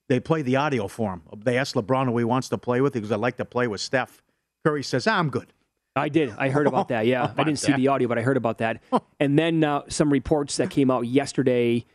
They 0.09 0.19
play 0.19 0.41
the 0.41 0.55
audio 0.55 0.87
for 0.87 1.11
him. 1.13 1.21
They 1.37 1.57
asked 1.57 1.75
LeBron 1.75 2.05
who 2.05 2.17
he 2.17 2.23
wants 2.23 2.49
to 2.49 2.57
play 2.57 2.81
with. 2.81 2.93
Goes, 2.93 3.11
"I'd 3.11 3.19
like 3.19 3.37
to 3.37 3.45
play 3.45 3.67
with 3.67 3.81
Steph." 3.81 4.21
Curry 4.65 4.83
says, 4.83 5.05
"I'm 5.07 5.29
good." 5.29 5.53
I 5.95 6.09
did. 6.09 6.33
I 6.37 6.49
heard 6.49 6.67
about 6.67 6.89
that. 6.89 7.07
Yeah, 7.07 7.33
I 7.37 7.43
didn't 7.43 7.59
see 7.59 7.73
the 7.73 7.87
audio, 7.87 8.07
but 8.07 8.17
I 8.17 8.21
heard 8.21 8.37
about 8.37 8.59
that. 8.59 8.81
And 9.19 9.37
then 9.37 9.63
uh, 9.63 9.81
some 9.87 10.11
reports 10.11 10.57
that 10.57 10.69
came 10.69 10.91
out 10.91 11.07
yesterday, 11.07 11.85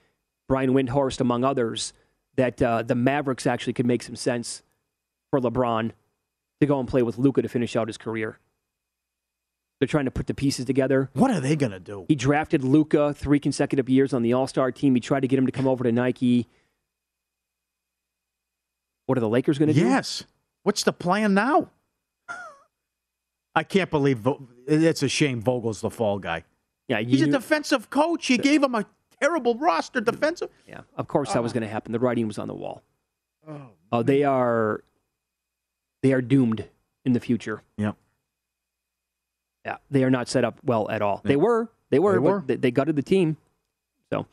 Brian 0.49 0.71
Windhorst 0.71 1.21
among 1.21 1.45
others, 1.45 1.93
that 2.35 2.61
uh, 2.61 2.83
the 2.83 2.97
Mavericks 2.97 3.47
actually 3.47 3.75
could 3.75 3.87
make 3.87 4.03
some 4.03 4.17
sense 4.17 4.65
for 5.31 5.41
LeBron 5.41 5.93
to 6.61 6.67
go 6.67 6.81
and 6.81 6.89
play 6.89 7.03
with 7.03 7.19
Luka 7.19 7.43
to 7.43 7.49
finish 7.49 7.77
out 7.77 7.87
his 7.87 7.97
career. 7.97 8.41
They're 9.79 9.87
trying 9.87 10.07
to 10.07 10.11
put 10.11 10.27
the 10.27 10.35
pieces 10.35 10.65
together. 10.65 11.11
What 11.13 11.31
are 11.31 11.41
they 11.41 11.55
going 11.55 11.73
to 11.73 11.81
do? 11.81 12.07
He 12.09 12.17
drafted 12.17 12.65
Luka 12.65 13.15
three 13.15 13.39
consecutive 13.39 13.89
years 13.89 14.13
on 14.13 14.23
the 14.23 14.33
All 14.33 14.49
Star 14.49 14.73
team. 14.73 14.97
He 14.97 15.01
tried 15.01 15.21
to 15.21 15.29
get 15.29 15.39
him 15.39 15.47
to 15.47 15.53
come 15.53 15.69
over 15.69 15.85
to 15.85 15.93
Nike. 15.93 16.49
What 19.07 19.19
are 19.19 19.21
the 19.21 19.29
Lakers 19.29 19.59
going 19.59 19.69
to 19.69 19.75
do? 19.75 19.81
Yes. 19.81 20.25
What's 20.63 20.83
the 20.85 20.93
plan 20.93 21.35
now? 21.35 21.71
I 23.55 23.65
can't 23.65 23.91
believe 23.91 24.27
it's 24.67 25.03
a 25.03 25.09
shame 25.09 25.43
Vogel's 25.43 25.81
the 25.83 25.91
fall 25.91 26.19
guy. 26.19 26.45
Yeah, 26.89 27.01
He's 27.01 27.23
a 27.23 27.27
defensive 27.27 27.91
coach. 27.91 28.27
He 28.27 28.39
gave 28.39 28.63
him 28.63 28.75
a 28.75 28.87
terrible 29.21 29.55
roster 29.57 30.01
defensive. 30.01 30.49
Yeah, 30.67 30.81
of 30.97 31.07
course 31.09 31.33
that 31.33 31.43
was 31.43 31.53
going 31.53 31.63
to 31.63 31.69
happen. 31.69 31.93
The 31.93 31.99
writing 31.99 32.27
was 32.27 32.39
on 32.39 32.49
the 32.49 32.55
wall. 32.55 32.83
Oh, 33.47 33.61
Uh, 33.91 34.03
they 34.03 34.25
are 34.25 34.83
they 36.03 36.13
are 36.13 36.23
doomed 36.23 36.67
in 37.05 37.13
the 37.13 37.21
future. 37.21 37.63
Yep. 37.77 37.97
Yeah, 39.65 39.77
they 39.91 40.03
are 40.05 40.11
not 40.11 40.29
set 40.29 40.45
up 40.45 40.59
well 40.65 40.91
at 40.91 41.03
all. 41.03 41.21
They 41.25 41.37
were, 41.37 41.71
they 41.91 41.99
were, 41.99 42.13
They 42.13 42.19
were. 42.19 42.43
They, 42.47 42.57
they 42.57 42.71
gutted 42.71 42.97
the 42.97 43.03
team. 43.03 43.37
So, 44.11 44.27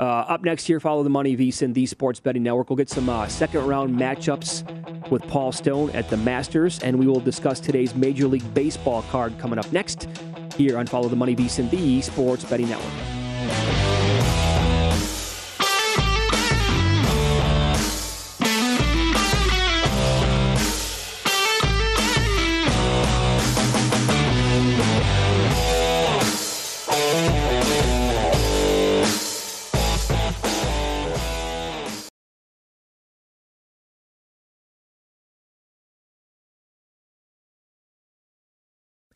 uh, 0.00 0.04
up 0.04 0.42
next 0.42 0.66
here, 0.66 0.78
follow 0.78 1.02
the 1.02 1.10
money 1.10 1.36
VSIN, 1.36 1.74
the 1.74 1.86
Sports 1.86 2.20
Betting 2.20 2.42
Network. 2.42 2.70
We'll 2.70 2.76
get 2.76 2.88
some 2.88 3.08
uh, 3.08 3.26
second 3.26 3.66
round 3.66 3.98
matchups 3.98 5.10
with 5.10 5.26
Paul 5.26 5.52
Stone 5.52 5.90
at 5.90 6.08
the 6.08 6.16
Masters, 6.16 6.78
and 6.80 6.98
we 6.98 7.06
will 7.06 7.20
discuss 7.20 7.58
today's 7.58 7.94
Major 7.94 8.28
League 8.28 8.54
Baseball 8.54 9.02
card 9.10 9.38
coming 9.38 9.58
up 9.58 9.70
next 9.72 10.08
here 10.56 10.78
on 10.78 10.86
Follow 10.86 11.08
the 11.08 11.16
Money 11.16 11.34
VSIN, 11.34 11.70
the 11.70 12.00
Sports 12.00 12.44
Betting 12.44 12.68
Network. 12.68 13.27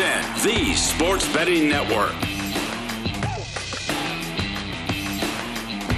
On 0.00 0.06
VSIN, 0.06 0.42
the 0.42 0.74
Sports 0.74 1.32
Betting 1.32 1.68
Network. 1.68 2.14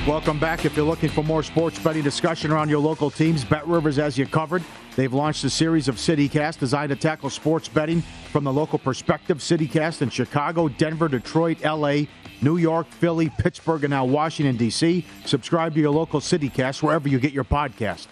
Welcome 0.06 0.38
back. 0.38 0.64
If 0.64 0.76
you're 0.76 0.86
looking 0.86 1.10
for 1.10 1.22
more 1.22 1.42
sports 1.42 1.78
betting 1.78 2.02
discussion 2.02 2.50
around 2.50 2.70
your 2.70 2.78
local 2.80 3.10
teams, 3.10 3.44
Bet 3.44 3.66
Rivers 3.66 3.96
has 3.96 4.16
you 4.16 4.26
covered. 4.26 4.64
They've 4.96 5.12
launched 5.12 5.44
a 5.44 5.50
series 5.50 5.88
of 5.88 5.96
CityCast 5.96 6.58
designed 6.58 6.88
to 6.88 6.96
tackle 6.96 7.30
sports 7.30 7.68
betting 7.68 8.00
from 8.32 8.44
the 8.44 8.52
local 8.52 8.78
perspective. 8.78 9.38
CityCast 9.38 10.02
in 10.02 10.10
Chicago, 10.10 10.68
Denver, 10.68 11.08
Detroit, 11.08 11.62
LA, 11.62 12.02
New 12.42 12.56
York, 12.56 12.86
Philly, 12.88 13.30
Pittsburgh, 13.38 13.84
and 13.84 13.90
now 13.90 14.04
Washington, 14.04 14.56
D.C. 14.56 15.04
Subscribe 15.26 15.74
to 15.74 15.80
your 15.80 15.90
local 15.90 16.20
CityCast 16.20 16.82
wherever 16.82 17.08
you 17.08 17.20
get 17.20 17.32
your 17.32 17.44
podcast. 17.44 18.06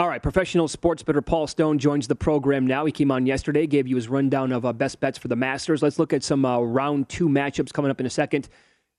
All 0.00 0.06
right, 0.06 0.22
professional 0.22 0.68
sports 0.68 1.02
bettor 1.02 1.20
Paul 1.22 1.48
Stone 1.48 1.80
joins 1.80 2.06
the 2.06 2.14
program 2.14 2.68
now. 2.68 2.84
He 2.84 2.92
came 2.92 3.10
on 3.10 3.26
yesterday, 3.26 3.66
gave 3.66 3.88
you 3.88 3.96
his 3.96 4.06
rundown 4.06 4.52
of 4.52 4.64
uh, 4.64 4.72
best 4.72 5.00
bets 5.00 5.18
for 5.18 5.26
the 5.26 5.34
Masters. 5.34 5.82
Let's 5.82 5.98
look 5.98 6.12
at 6.12 6.22
some 6.22 6.44
uh, 6.44 6.60
round 6.60 7.08
two 7.08 7.28
matchups 7.28 7.72
coming 7.72 7.90
up 7.90 7.98
in 7.98 8.06
a 8.06 8.10
second 8.10 8.48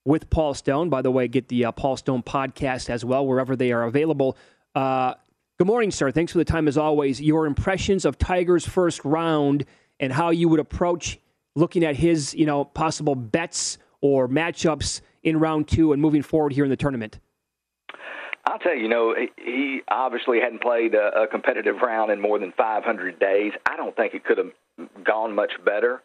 with 0.04 0.28
Paul 0.28 0.52
Stone. 0.52 0.90
By 0.90 1.00
the 1.00 1.10
way, 1.10 1.26
get 1.26 1.48
the 1.48 1.64
uh, 1.64 1.72
Paul 1.72 1.96
Stone 1.96 2.24
podcast 2.24 2.90
as 2.90 3.02
well, 3.02 3.26
wherever 3.26 3.56
they 3.56 3.72
are 3.72 3.84
available. 3.84 4.36
Uh, 4.74 5.14
good 5.56 5.66
morning, 5.66 5.90
sir. 5.90 6.10
Thanks 6.10 6.32
for 6.32 6.38
the 6.38 6.44
time 6.44 6.68
as 6.68 6.76
always. 6.76 7.18
Your 7.18 7.46
impressions 7.46 8.04
of 8.04 8.18
Tiger's 8.18 8.66
first 8.68 9.02
round 9.02 9.64
and 10.00 10.12
how 10.12 10.28
you 10.28 10.50
would 10.50 10.60
approach 10.60 11.18
looking 11.56 11.82
at 11.82 11.96
his, 11.96 12.34
you 12.34 12.44
know, 12.44 12.66
possible 12.66 13.14
bets 13.14 13.78
or 14.02 14.28
matchups 14.28 15.00
in 15.22 15.40
round 15.40 15.66
two 15.66 15.94
and 15.94 16.02
moving 16.02 16.20
forward 16.20 16.52
here 16.52 16.64
in 16.64 16.70
the 16.70 16.76
tournament. 16.76 17.20
I'll 18.46 18.58
tell 18.58 18.74
you, 18.74 18.82
you 18.82 18.88
know, 18.88 19.14
he 19.36 19.82
obviously 19.88 20.40
hadn't 20.40 20.62
played 20.62 20.94
a, 20.94 21.22
a 21.22 21.26
competitive 21.26 21.76
round 21.82 22.10
in 22.10 22.20
more 22.20 22.38
than 22.38 22.52
500 22.56 23.18
days. 23.18 23.52
I 23.66 23.76
don't 23.76 23.94
think 23.94 24.14
it 24.14 24.24
could 24.24 24.38
have 24.38 24.50
gone 25.04 25.34
much 25.34 25.52
better. 25.64 26.02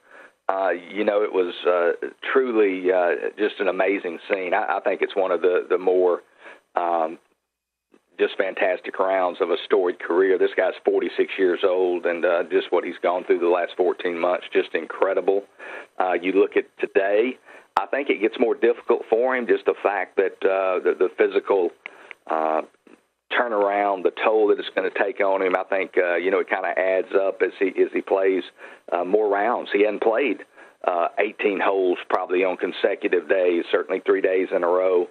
Uh, 0.48 0.70
you 0.94 1.04
know, 1.04 1.24
it 1.24 1.34
was 1.34 1.54
uh, 1.66 2.08
truly 2.32 2.92
uh, 2.92 3.30
just 3.38 3.60
an 3.60 3.68
amazing 3.68 4.20
scene. 4.30 4.54
I, 4.54 4.78
I 4.78 4.80
think 4.82 5.02
it's 5.02 5.16
one 5.16 5.32
of 5.32 5.42
the 5.42 5.66
the 5.68 5.80
more 5.80 6.22
um, 6.76 7.18
just 8.20 8.38
fantastic 8.38 8.98
rounds 9.00 9.40
of 9.42 9.50
a 9.50 9.56
storied 9.66 10.00
career. 10.00 10.38
This 10.38 10.52
guy's 10.56 10.74
46 10.86 11.34
years 11.38 11.60
old, 11.64 12.06
and 12.06 12.24
uh, 12.24 12.44
just 12.44 12.72
what 12.72 12.84
he's 12.84 12.98
gone 13.02 13.24
through 13.24 13.40
the 13.40 13.48
last 13.48 13.74
14 13.76 14.18
months, 14.20 14.46
just 14.54 14.74
incredible. 14.74 15.44
Uh, 16.00 16.14
you 16.14 16.32
look 16.34 16.56
at 16.56 16.66
today, 16.80 17.38
I 17.78 17.88
think 17.88 18.10
it 18.10 18.22
gets 18.22 18.36
more 18.40 18.56
difficult 18.56 19.02
for 19.10 19.36
him. 19.36 19.48
Just 19.48 19.66
the 19.66 19.76
fact 19.82 20.16
that 20.18 20.38
uh, 20.44 20.80
the, 20.84 20.96
the 20.98 21.10
physical 21.18 21.72
uh, 22.30 22.62
turnaround, 23.32 24.04
the 24.04 24.12
toll 24.24 24.48
that 24.48 24.60
it's 24.60 24.70
going 24.76 24.90
to 24.90 24.98
take 24.98 25.20
on 25.20 25.42
him. 25.42 25.56
I 25.56 25.64
think 25.64 25.92
uh, 25.98 26.16
you 26.16 26.32
know 26.32 26.40
it 26.40 26.50
kind 26.50 26.66
of 26.66 26.78
adds 26.78 27.14
up 27.16 27.42
as 27.42 27.52
he 27.60 27.68
as 27.82 27.90
he 27.94 28.02
plays 28.02 28.44
uh, 28.92 29.04
more 29.04 29.30
rounds. 29.30 29.70
He 29.74 29.84
hadn't 29.84 30.04
played 30.04 30.46
uh, 30.88 31.08
18 31.20 31.60
holes 31.60 31.98
probably 32.10 32.44
on 32.44 32.58
consecutive 32.58 33.28
days, 33.28 33.66
certainly 33.72 34.02
three 34.06 34.22
days 34.22 34.50
in 34.56 34.64
a 34.64 34.68
row. 34.68 35.08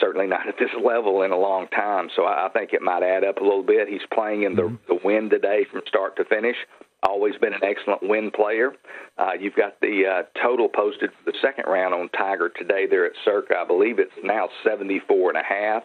Certainly 0.00 0.26
not 0.26 0.48
at 0.48 0.58
this 0.58 0.70
level 0.84 1.22
in 1.22 1.32
a 1.32 1.38
long 1.38 1.68
time. 1.68 2.08
So 2.14 2.24
I, 2.24 2.46
I 2.46 2.48
think 2.50 2.72
it 2.72 2.82
might 2.82 3.02
add 3.02 3.24
up 3.24 3.38
a 3.38 3.44
little 3.44 3.62
bit. 3.62 3.88
He's 3.88 4.06
playing 4.12 4.42
in 4.42 4.56
the, 4.56 4.76
the 4.88 4.98
wind 5.04 5.30
today 5.30 5.66
from 5.70 5.82
start 5.86 6.16
to 6.16 6.24
finish 6.24 6.56
always 7.02 7.36
been 7.36 7.54
an 7.54 7.60
excellent 7.62 8.02
win 8.02 8.30
player. 8.30 8.72
Uh, 9.18 9.32
you've 9.38 9.54
got 9.54 9.80
the 9.80 10.02
uh, 10.06 10.40
total 10.42 10.68
posted 10.68 11.10
for 11.10 11.30
the 11.30 11.38
second 11.40 11.64
round 11.70 11.94
on 11.94 12.08
Tiger 12.10 12.48
today 12.48 12.86
there 12.88 13.06
at 13.06 13.12
Circa. 13.24 13.54
I 13.56 13.66
believe 13.66 13.98
it's 13.98 14.12
now 14.22 14.48
74 14.64 15.30
and 15.30 15.38
a 15.38 15.42
half. 15.42 15.84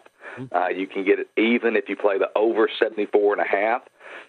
Uh, 0.54 0.68
you 0.68 0.86
can 0.86 1.04
get 1.04 1.18
it 1.18 1.28
even 1.36 1.76
if 1.76 1.88
you 1.88 1.96
play 1.96 2.18
the 2.18 2.28
over 2.36 2.68
74 2.78 3.34
and 3.34 3.42
a 3.42 3.48
half. 3.48 3.82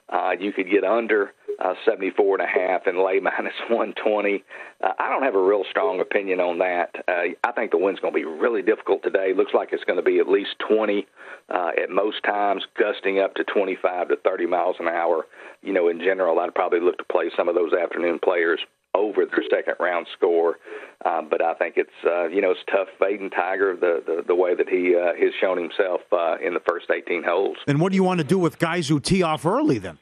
Uh, 0.10 0.32
you 0.40 0.52
could 0.52 0.70
get 0.70 0.84
under 0.84 1.34
uh, 1.64 1.74
74 1.86 2.40
and 2.40 2.44
a 2.44 2.52
half 2.52 2.88
and 2.88 2.98
lay 3.00 3.20
minus 3.22 3.54
120. 3.70 4.44
Uh, 4.84 4.92
I 5.00 5.10
don't 5.10 5.24
have 5.24 5.36
a 5.36 5.42
real 5.42 5.64
strong 5.70 6.00
opinion 6.00 6.40
on 6.40 6.60
that. 6.60 6.96
Uh, 7.08 7.34
I 7.44 7.52
think 7.54 7.72
the 7.72 7.78
wind's 7.78 8.00
going 8.00 8.14
to 8.14 8.20
be 8.20 8.26
really 8.26 8.62
difficult 8.62 9.04
today. 9.04 9.34
Looks 9.36 9.54
like 9.54 9.70
it's 9.72 9.84
going 9.84 9.98
to 9.98 10.04
be 10.04 10.20
at 10.20 10.28
least 10.28 10.56
20 10.68 11.08
uh, 11.50 11.72
at 11.82 11.90
most 11.90 12.24
times, 12.24 12.64
gusting 12.78 13.20
up 13.20 13.36
to 13.36 13.44
25 13.44 14.10
to 14.10 14.16
30 14.18 14.46
miles 14.46 14.76
an 14.80 14.88
hour. 14.88 15.26
You 15.62 15.74
know, 15.74 15.88
in 15.88 16.00
general, 16.00 16.40
I'd 16.40 16.56
probably 16.56 16.80
look 16.80 16.98
to 16.98 17.06
play 17.06 17.32
some 17.36 17.48
of 17.48 17.56
those 17.56 17.74
afternoon 17.74 18.20
players 18.24 18.60
over 18.96 19.26
their 19.26 19.44
second 19.50 19.76
round 19.80 20.08
score. 20.16 20.58
Uh, 21.04 21.22
but 21.22 21.44
I 21.44 21.54
think 21.56 21.76
it's 21.78 21.90
uh, 22.06 22.28
you 22.28 22.42
know 22.42 22.52
it's 22.52 22.62
tough 22.72 22.88
fading 23.00 23.30
Tiger 23.30 23.76
the 23.76 24.04
the, 24.06 24.24
the 24.28 24.36
way 24.36 24.56
that 24.56 24.70
he 24.70 24.96
uh, 24.96 25.14
has 25.20 25.34
shown 25.40 25.58
himself 25.58 26.02
uh, 26.12 26.38
in 26.46 26.54
the 26.54 26.62
first 26.68 26.90
18 26.90 27.24
holes. 27.24 27.58
And 27.68 27.80
what 27.80 27.92
do 27.92 27.96
you 27.96 28.04
want 28.04 28.20
to 28.20 28.24
do 28.24 28.38
with 28.38 28.60
guys 28.60 28.88
who 28.88 29.00
tee 29.00 29.24
off 29.24 29.46
early 29.46 29.80
then? 29.80 29.98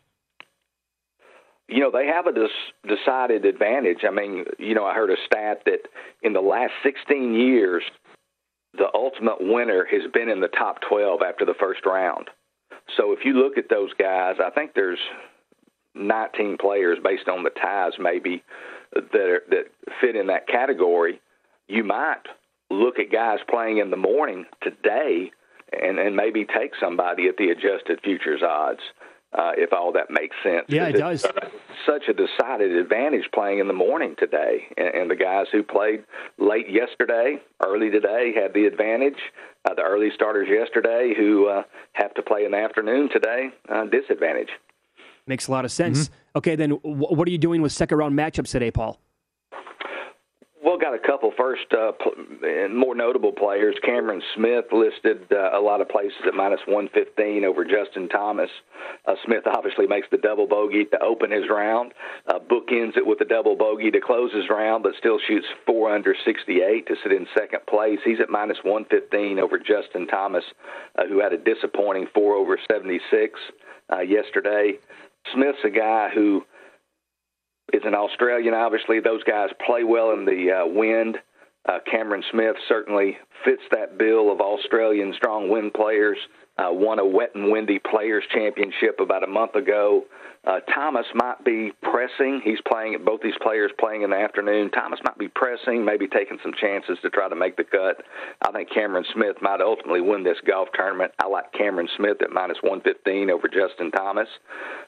You 1.67 1.79
know 1.79 1.91
they 1.91 2.07
have 2.07 2.27
a 2.27 2.33
des- 2.33 2.95
decided 2.95 3.45
advantage. 3.45 3.99
I 4.07 4.11
mean, 4.11 4.45
you 4.59 4.75
know, 4.75 4.85
I 4.85 4.93
heard 4.93 5.09
a 5.09 5.17
stat 5.25 5.63
that 5.65 5.87
in 6.21 6.33
the 6.33 6.41
last 6.41 6.73
16 6.83 7.33
years, 7.33 7.83
the 8.73 8.87
ultimate 8.93 9.37
winner 9.39 9.85
has 9.89 10.11
been 10.11 10.29
in 10.29 10.41
the 10.41 10.47
top 10.47 10.79
12 10.87 11.21
after 11.25 11.45
the 11.45 11.53
first 11.59 11.85
round. 11.85 12.29
So 12.97 13.13
if 13.13 13.19
you 13.23 13.33
look 13.33 13.57
at 13.57 13.69
those 13.69 13.91
guys, 13.97 14.35
I 14.43 14.49
think 14.49 14.73
there's 14.73 14.99
19 15.95 16.57
players 16.57 16.97
based 17.03 17.27
on 17.27 17.43
the 17.43 17.49
ties 17.49 17.93
maybe 17.99 18.43
that 18.93 19.15
are, 19.15 19.43
that 19.49 19.65
fit 19.99 20.15
in 20.15 20.27
that 20.27 20.47
category. 20.47 21.21
You 21.67 21.83
might 21.83 22.23
look 22.69 22.99
at 22.99 23.11
guys 23.11 23.39
playing 23.49 23.77
in 23.77 23.91
the 23.91 23.97
morning 23.97 24.45
today 24.61 25.31
and, 25.71 25.99
and 25.99 26.15
maybe 26.15 26.45
take 26.45 26.71
somebody 26.79 27.27
at 27.27 27.37
the 27.37 27.49
adjusted 27.49 27.99
futures 28.03 28.41
odds. 28.43 28.81
Uh, 29.33 29.53
if 29.55 29.71
all 29.71 29.93
that 29.93 30.09
makes 30.09 30.35
sense. 30.43 30.65
Yeah, 30.67 30.87
it 30.87 30.97
does. 30.97 31.21
Such 31.85 32.03
a 32.09 32.13
decided 32.13 32.75
advantage 32.75 33.29
playing 33.33 33.59
in 33.59 33.67
the 33.67 33.73
morning 33.73 34.13
today, 34.19 34.65
and, 34.75 34.87
and 34.87 35.09
the 35.09 35.15
guys 35.15 35.45
who 35.53 35.63
played 35.63 36.03
late 36.37 36.69
yesterday, 36.69 37.41
early 37.65 37.89
today, 37.89 38.33
had 38.35 38.53
the 38.53 38.65
advantage. 38.65 39.15
Uh, 39.63 39.73
the 39.73 39.83
early 39.83 40.09
starters 40.13 40.49
yesterday 40.49 41.13
who 41.15 41.47
uh, 41.47 41.63
have 41.93 42.13
to 42.15 42.21
play 42.21 42.43
in 42.43 42.51
the 42.51 42.57
afternoon 42.57 43.07
today, 43.09 43.51
uh, 43.69 43.85
disadvantage. 43.85 44.49
Makes 45.31 45.47
a 45.47 45.51
lot 45.51 45.63
of 45.63 45.71
sense. 45.71 46.09
Mm-hmm. 46.09 46.37
Okay, 46.39 46.55
then 46.57 46.71
what 46.71 47.25
are 47.25 47.31
you 47.31 47.37
doing 47.37 47.61
with 47.61 47.71
second 47.71 47.97
round 47.97 48.19
matchups 48.19 48.51
today, 48.51 48.69
Paul? 48.69 48.99
Well, 50.61 50.77
got 50.77 50.93
a 50.93 50.99
couple 50.99 51.31
first 51.37 51.71
uh, 51.71 51.93
and 52.43 52.75
more 52.75 52.93
notable 52.93 53.31
players. 53.31 53.75
Cameron 53.81 54.21
Smith 54.35 54.65
listed 54.73 55.31
uh, 55.31 55.57
a 55.57 55.61
lot 55.61 55.79
of 55.79 55.87
places 55.87 56.19
at 56.27 56.33
minus 56.33 56.59
115 56.65 57.45
over 57.45 57.63
Justin 57.63 58.09
Thomas. 58.09 58.49
Uh, 59.05 59.15
Smith 59.25 59.43
obviously 59.47 59.87
makes 59.87 60.07
the 60.11 60.17
double 60.17 60.47
bogey 60.47 60.83
to 60.83 61.01
open 61.01 61.31
his 61.31 61.45
round, 61.49 61.93
uh, 62.27 62.39
bookends 62.39 62.97
it 62.97 63.07
with 63.07 63.21
a 63.21 63.25
double 63.25 63.55
bogey 63.55 63.89
to 63.89 64.01
close 64.01 64.33
his 64.33 64.49
round, 64.49 64.83
but 64.83 64.91
still 64.99 65.17
shoots 65.25 65.47
four 65.65 65.95
under 65.95 66.13
68 66.25 66.87
to 66.87 66.95
sit 67.01 67.13
in 67.13 67.25
second 67.37 67.65
place. 67.67 67.99
He's 68.03 68.19
at 68.19 68.29
minus 68.29 68.57
115 68.63 69.39
over 69.39 69.57
Justin 69.57 70.07
Thomas, 70.07 70.43
uh, 70.99 71.07
who 71.07 71.21
had 71.21 71.31
a 71.31 71.37
disappointing 71.37 72.07
four 72.13 72.35
over 72.35 72.59
76 72.69 73.39
uh, 73.91 74.01
yesterday. 74.01 74.73
Smith's 75.33 75.59
a 75.65 75.69
guy 75.69 76.09
who 76.13 76.43
is 77.73 77.81
an 77.85 77.95
Australian. 77.95 78.53
Obviously, 78.53 78.99
those 78.99 79.23
guys 79.23 79.49
play 79.65 79.83
well 79.83 80.11
in 80.11 80.25
the 80.25 80.51
uh, 80.51 80.67
wind. 80.67 81.17
Uh, 81.67 81.79
Cameron 81.89 82.23
Smith 82.31 82.55
certainly 82.67 83.17
fits 83.45 83.61
that 83.71 83.97
bill 83.97 84.31
of 84.31 84.41
Australian 84.41 85.13
strong 85.15 85.49
wind 85.49 85.73
players. 85.73 86.17
Uh, 86.57 86.67
won 86.69 86.99
a 86.99 87.05
wet 87.05 87.31
and 87.33 87.51
windy 87.51 87.79
players 87.79 88.23
championship 88.33 88.99
about 88.99 89.23
a 89.23 89.27
month 89.27 89.55
ago. 89.55 90.03
Uh, 90.43 90.59
Thomas 90.73 91.05
might 91.13 91.43
be 91.45 91.71
pressing. 91.83 92.41
He's 92.43 92.57
playing 92.67 92.97
both 93.05 93.21
these 93.21 93.37
players 93.43 93.71
playing 93.79 94.01
in 94.01 94.09
the 94.09 94.17
afternoon. 94.17 94.71
Thomas 94.71 94.99
might 95.03 95.17
be 95.17 95.27
pressing, 95.27 95.85
maybe 95.85 96.07
taking 96.07 96.39
some 96.41 96.53
chances 96.59 96.97
to 97.03 97.11
try 97.11 97.29
to 97.29 97.35
make 97.35 97.57
the 97.57 97.63
cut. 97.63 98.03
I 98.41 98.51
think 98.51 98.73
Cameron 98.73 99.05
Smith 99.13 99.37
might 99.41 99.61
ultimately 99.61 100.01
win 100.01 100.23
this 100.23 100.39
golf 100.45 100.69
tournament. 100.73 101.11
I 101.19 101.27
like 101.27 101.53
Cameron 101.53 101.89
Smith 101.95 102.17
at 102.23 102.31
minus 102.31 102.57
115 102.63 103.29
over 103.29 103.47
Justin 103.47 103.91
Thomas. 103.91 104.27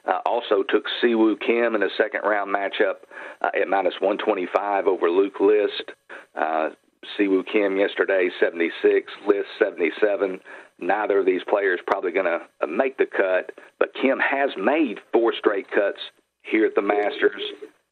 Uh, 0.04 0.18
also 0.26 0.64
took 0.68 0.84
Siwoo 1.00 1.38
Kim 1.38 1.76
in 1.76 1.84
a 1.84 1.90
second 1.96 2.22
round 2.24 2.52
matchup 2.52 3.06
uh, 3.40 3.50
at 3.54 3.68
minus 3.68 3.94
125 4.00 4.88
over 4.88 5.08
Luke 5.08 5.38
List. 5.38 5.92
Uh, 6.34 6.70
Siwoo 7.16 7.44
Kim 7.46 7.76
yesterday, 7.76 8.28
76, 8.40 9.12
List 9.26 9.48
77. 9.58 10.40
Neither 10.78 11.20
of 11.20 11.26
these 11.26 11.42
players 11.48 11.80
probably 11.86 12.12
going 12.12 12.26
to 12.26 12.66
make 12.66 12.98
the 12.98 13.06
cut, 13.06 13.52
but 13.78 13.94
Kim 14.00 14.18
has 14.18 14.50
made 14.56 14.98
four 15.12 15.32
straight 15.38 15.70
cuts 15.70 16.00
here 16.42 16.66
at 16.66 16.74
the 16.74 16.82
Masters. 16.82 17.42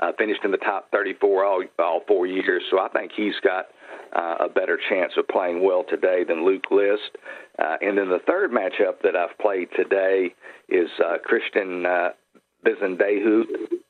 Uh, 0.00 0.10
finished 0.18 0.40
in 0.44 0.50
the 0.50 0.56
top 0.56 0.90
34 0.90 1.44
all 1.44 1.62
all 1.78 2.00
four 2.08 2.26
years, 2.26 2.62
so 2.70 2.80
I 2.80 2.88
think 2.88 3.12
he's 3.16 3.38
got 3.44 3.66
uh, 4.14 4.36
a 4.40 4.48
better 4.48 4.78
chance 4.88 5.12
of 5.16 5.28
playing 5.28 5.62
well 5.64 5.84
today 5.88 6.24
than 6.24 6.44
Luke 6.44 6.64
List. 6.70 7.16
Uh, 7.58 7.76
and 7.80 7.96
then 7.96 8.08
the 8.08 8.18
third 8.26 8.50
matchup 8.50 9.00
that 9.04 9.14
I've 9.14 9.38
played 9.38 9.68
today 9.76 10.34
is 10.68 10.88
uh, 10.98 11.18
Christian 11.24 11.86
uh, 11.86 12.08
Bezuidenhout 12.64 13.44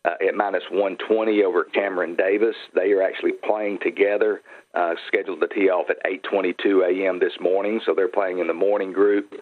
uh, 0.05 0.27
at 0.27 0.35
minus 0.35 0.65
120 0.71 1.43
over 1.43 1.65
Cameron 1.65 2.17
Davis. 2.17 2.57
They 2.75 2.93
are 2.93 3.03
actually 3.03 3.33
playing 3.33 3.79
together, 3.83 4.43
uh, 4.75 4.95
scheduled 5.09 5.41
to 5.41 5.49
tee 5.49 5.69
off 5.69 5.91
at 5.91 6.03
8:22 6.05 6.83
a.m. 6.85 7.19
this 7.19 7.39
morning, 7.41 7.81
so 7.85 7.95
they're 7.95 8.09
playing 8.09 8.39
in 8.39 8.47
the 8.47 8.55
morning 8.55 8.93
group. 8.93 9.35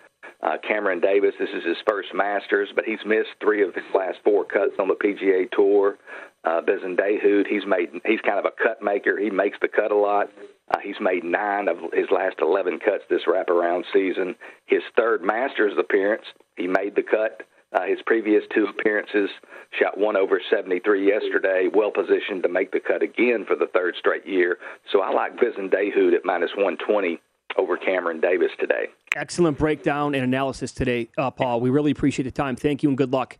Uh, 0.42 0.56
Cameron 0.66 1.00
Davis, 1.00 1.34
this 1.38 1.50
is 1.50 1.64
his 1.64 1.76
first 1.86 2.08
Masters, 2.14 2.70
but 2.74 2.84
he's 2.84 3.04
missed 3.04 3.28
three 3.40 3.62
of 3.62 3.74
his 3.74 3.84
last 3.94 4.18
four 4.24 4.44
cuts 4.44 4.72
on 4.78 4.88
the 4.88 4.94
PGA 4.94 5.50
Tour. 5.50 5.98
Uh, 6.44 6.62
Bezuidenhout, 6.62 7.46
he's 7.46 7.66
made 7.66 7.90
he's 8.06 8.20
kind 8.22 8.38
of 8.38 8.46
a 8.46 8.62
cut 8.62 8.82
maker. 8.82 9.18
He 9.18 9.28
makes 9.28 9.58
the 9.60 9.68
cut 9.68 9.92
a 9.92 9.96
lot. 9.96 10.30
Uh, 10.70 10.78
he's 10.82 11.00
made 11.00 11.24
nine 11.24 11.68
of 11.68 11.76
his 11.92 12.06
last 12.10 12.36
11 12.40 12.78
cuts 12.78 13.04
this 13.10 13.22
wraparound 13.26 13.84
season. 13.92 14.36
His 14.66 14.82
third 14.96 15.22
Masters 15.22 15.74
appearance, 15.78 16.24
he 16.56 16.66
made 16.66 16.94
the 16.94 17.02
cut. 17.02 17.42
Uh, 17.72 17.86
his 17.86 17.98
previous 18.04 18.42
two 18.52 18.66
appearances 18.66 19.30
shot 19.78 19.96
one 19.96 20.16
over 20.16 20.40
73 20.50 21.06
yesterday, 21.06 21.68
well 21.72 21.92
positioned 21.92 22.42
to 22.42 22.48
make 22.48 22.72
the 22.72 22.80
cut 22.80 23.02
again 23.02 23.44
for 23.46 23.54
the 23.54 23.68
third 23.72 23.94
straight 23.98 24.26
year. 24.26 24.58
So 24.92 25.00
I 25.00 25.12
like 25.12 25.36
Bezuidenhout 25.36 26.14
at 26.14 26.24
minus 26.24 26.50
120 26.56 27.20
over 27.56 27.76
Cameron 27.76 28.20
Davis 28.20 28.50
today. 28.58 28.86
Excellent 29.14 29.58
breakdown 29.58 30.14
and 30.14 30.24
analysis 30.24 30.72
today, 30.72 31.10
uh, 31.16 31.30
Paul. 31.30 31.60
We 31.60 31.70
really 31.70 31.92
appreciate 31.92 32.24
the 32.24 32.32
time. 32.32 32.56
Thank 32.56 32.82
you 32.82 32.88
and 32.88 32.98
good 32.98 33.12
luck. 33.12 33.38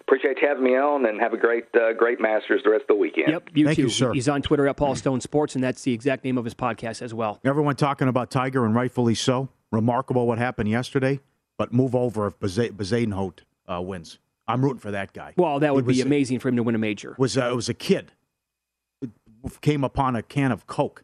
Appreciate 0.00 0.38
you 0.40 0.48
having 0.48 0.64
me 0.64 0.76
on, 0.76 1.06
and 1.06 1.20
have 1.20 1.32
a 1.32 1.36
great, 1.36 1.64
uh, 1.74 1.92
great 1.92 2.20
Masters 2.20 2.62
the 2.64 2.70
rest 2.70 2.82
of 2.82 2.88
the 2.88 2.94
weekend. 2.96 3.28
Yep, 3.28 3.50
you 3.54 3.64
Thank 3.66 3.76
too. 3.76 3.82
you, 3.82 3.88
sir. 3.88 4.12
He's 4.12 4.28
on 4.28 4.42
Twitter 4.42 4.66
at 4.66 4.76
Paul 4.76 4.96
Stone 4.96 5.20
Sports, 5.20 5.54
and 5.54 5.62
that's 5.62 5.82
the 5.82 5.92
exact 5.92 6.24
name 6.24 6.38
of 6.38 6.44
his 6.44 6.54
podcast 6.54 7.02
as 7.02 7.14
well. 7.14 7.38
Everyone 7.44 7.76
talking 7.76 8.08
about 8.08 8.30
Tiger, 8.30 8.64
and 8.64 8.74
rightfully 8.74 9.14
so. 9.14 9.48
Remarkable 9.70 10.26
what 10.26 10.38
happened 10.38 10.68
yesterday, 10.68 11.20
but 11.58 11.72
move 11.72 11.94
over 11.94 12.26
if 12.26 12.38
Bezuidenhout 12.40 13.40
uh, 13.70 13.80
wins. 13.80 14.18
I'm 14.48 14.62
rooting 14.64 14.80
for 14.80 14.90
that 14.90 15.12
guy. 15.12 15.34
Well, 15.36 15.60
that 15.60 15.74
would 15.74 15.86
was- 15.86 15.96
be 15.96 16.02
amazing 16.02 16.40
for 16.40 16.48
him 16.48 16.56
to 16.56 16.62
win 16.62 16.74
a 16.74 16.78
major. 16.78 17.14
Was 17.18 17.38
uh, 17.38 17.48
it 17.50 17.54
was 17.56 17.68
a 17.68 17.74
kid 17.74 18.12
came 19.62 19.84
upon 19.84 20.16
a 20.16 20.22
can 20.22 20.52
of 20.52 20.66
Coke, 20.66 21.02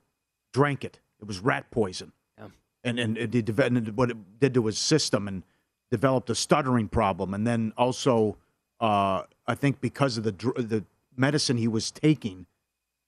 drank 0.53 0.85
it. 0.85 1.01
It 1.21 1.27
was 1.27 1.41
rat 1.41 1.71
poison, 1.71 2.13
Yeah. 2.39 2.49
and 2.85 2.99
and 2.99 3.17
it 3.17 3.31
did, 3.31 3.49
and 3.59 3.97
what 3.97 4.11
it 4.11 4.39
did 4.41 4.53
to 4.55 4.67
his 4.67 4.79
system, 4.79 5.27
and 5.27 5.43
developed 5.91 6.29
a 6.29 6.35
stuttering 6.35 6.89
problem, 6.89 7.33
and 7.33 7.47
then 7.47 7.73
also, 7.79 8.37
uh, 8.81 9.23
I 9.47 9.55
think 9.55 9.81
because 9.81 10.19
of 10.19 10.25
the 10.25 10.33
dr- 10.33 10.69
the 10.69 10.85
medicine 11.17 11.57
he 11.57 11.69
was 11.69 11.91
taking, 11.91 12.47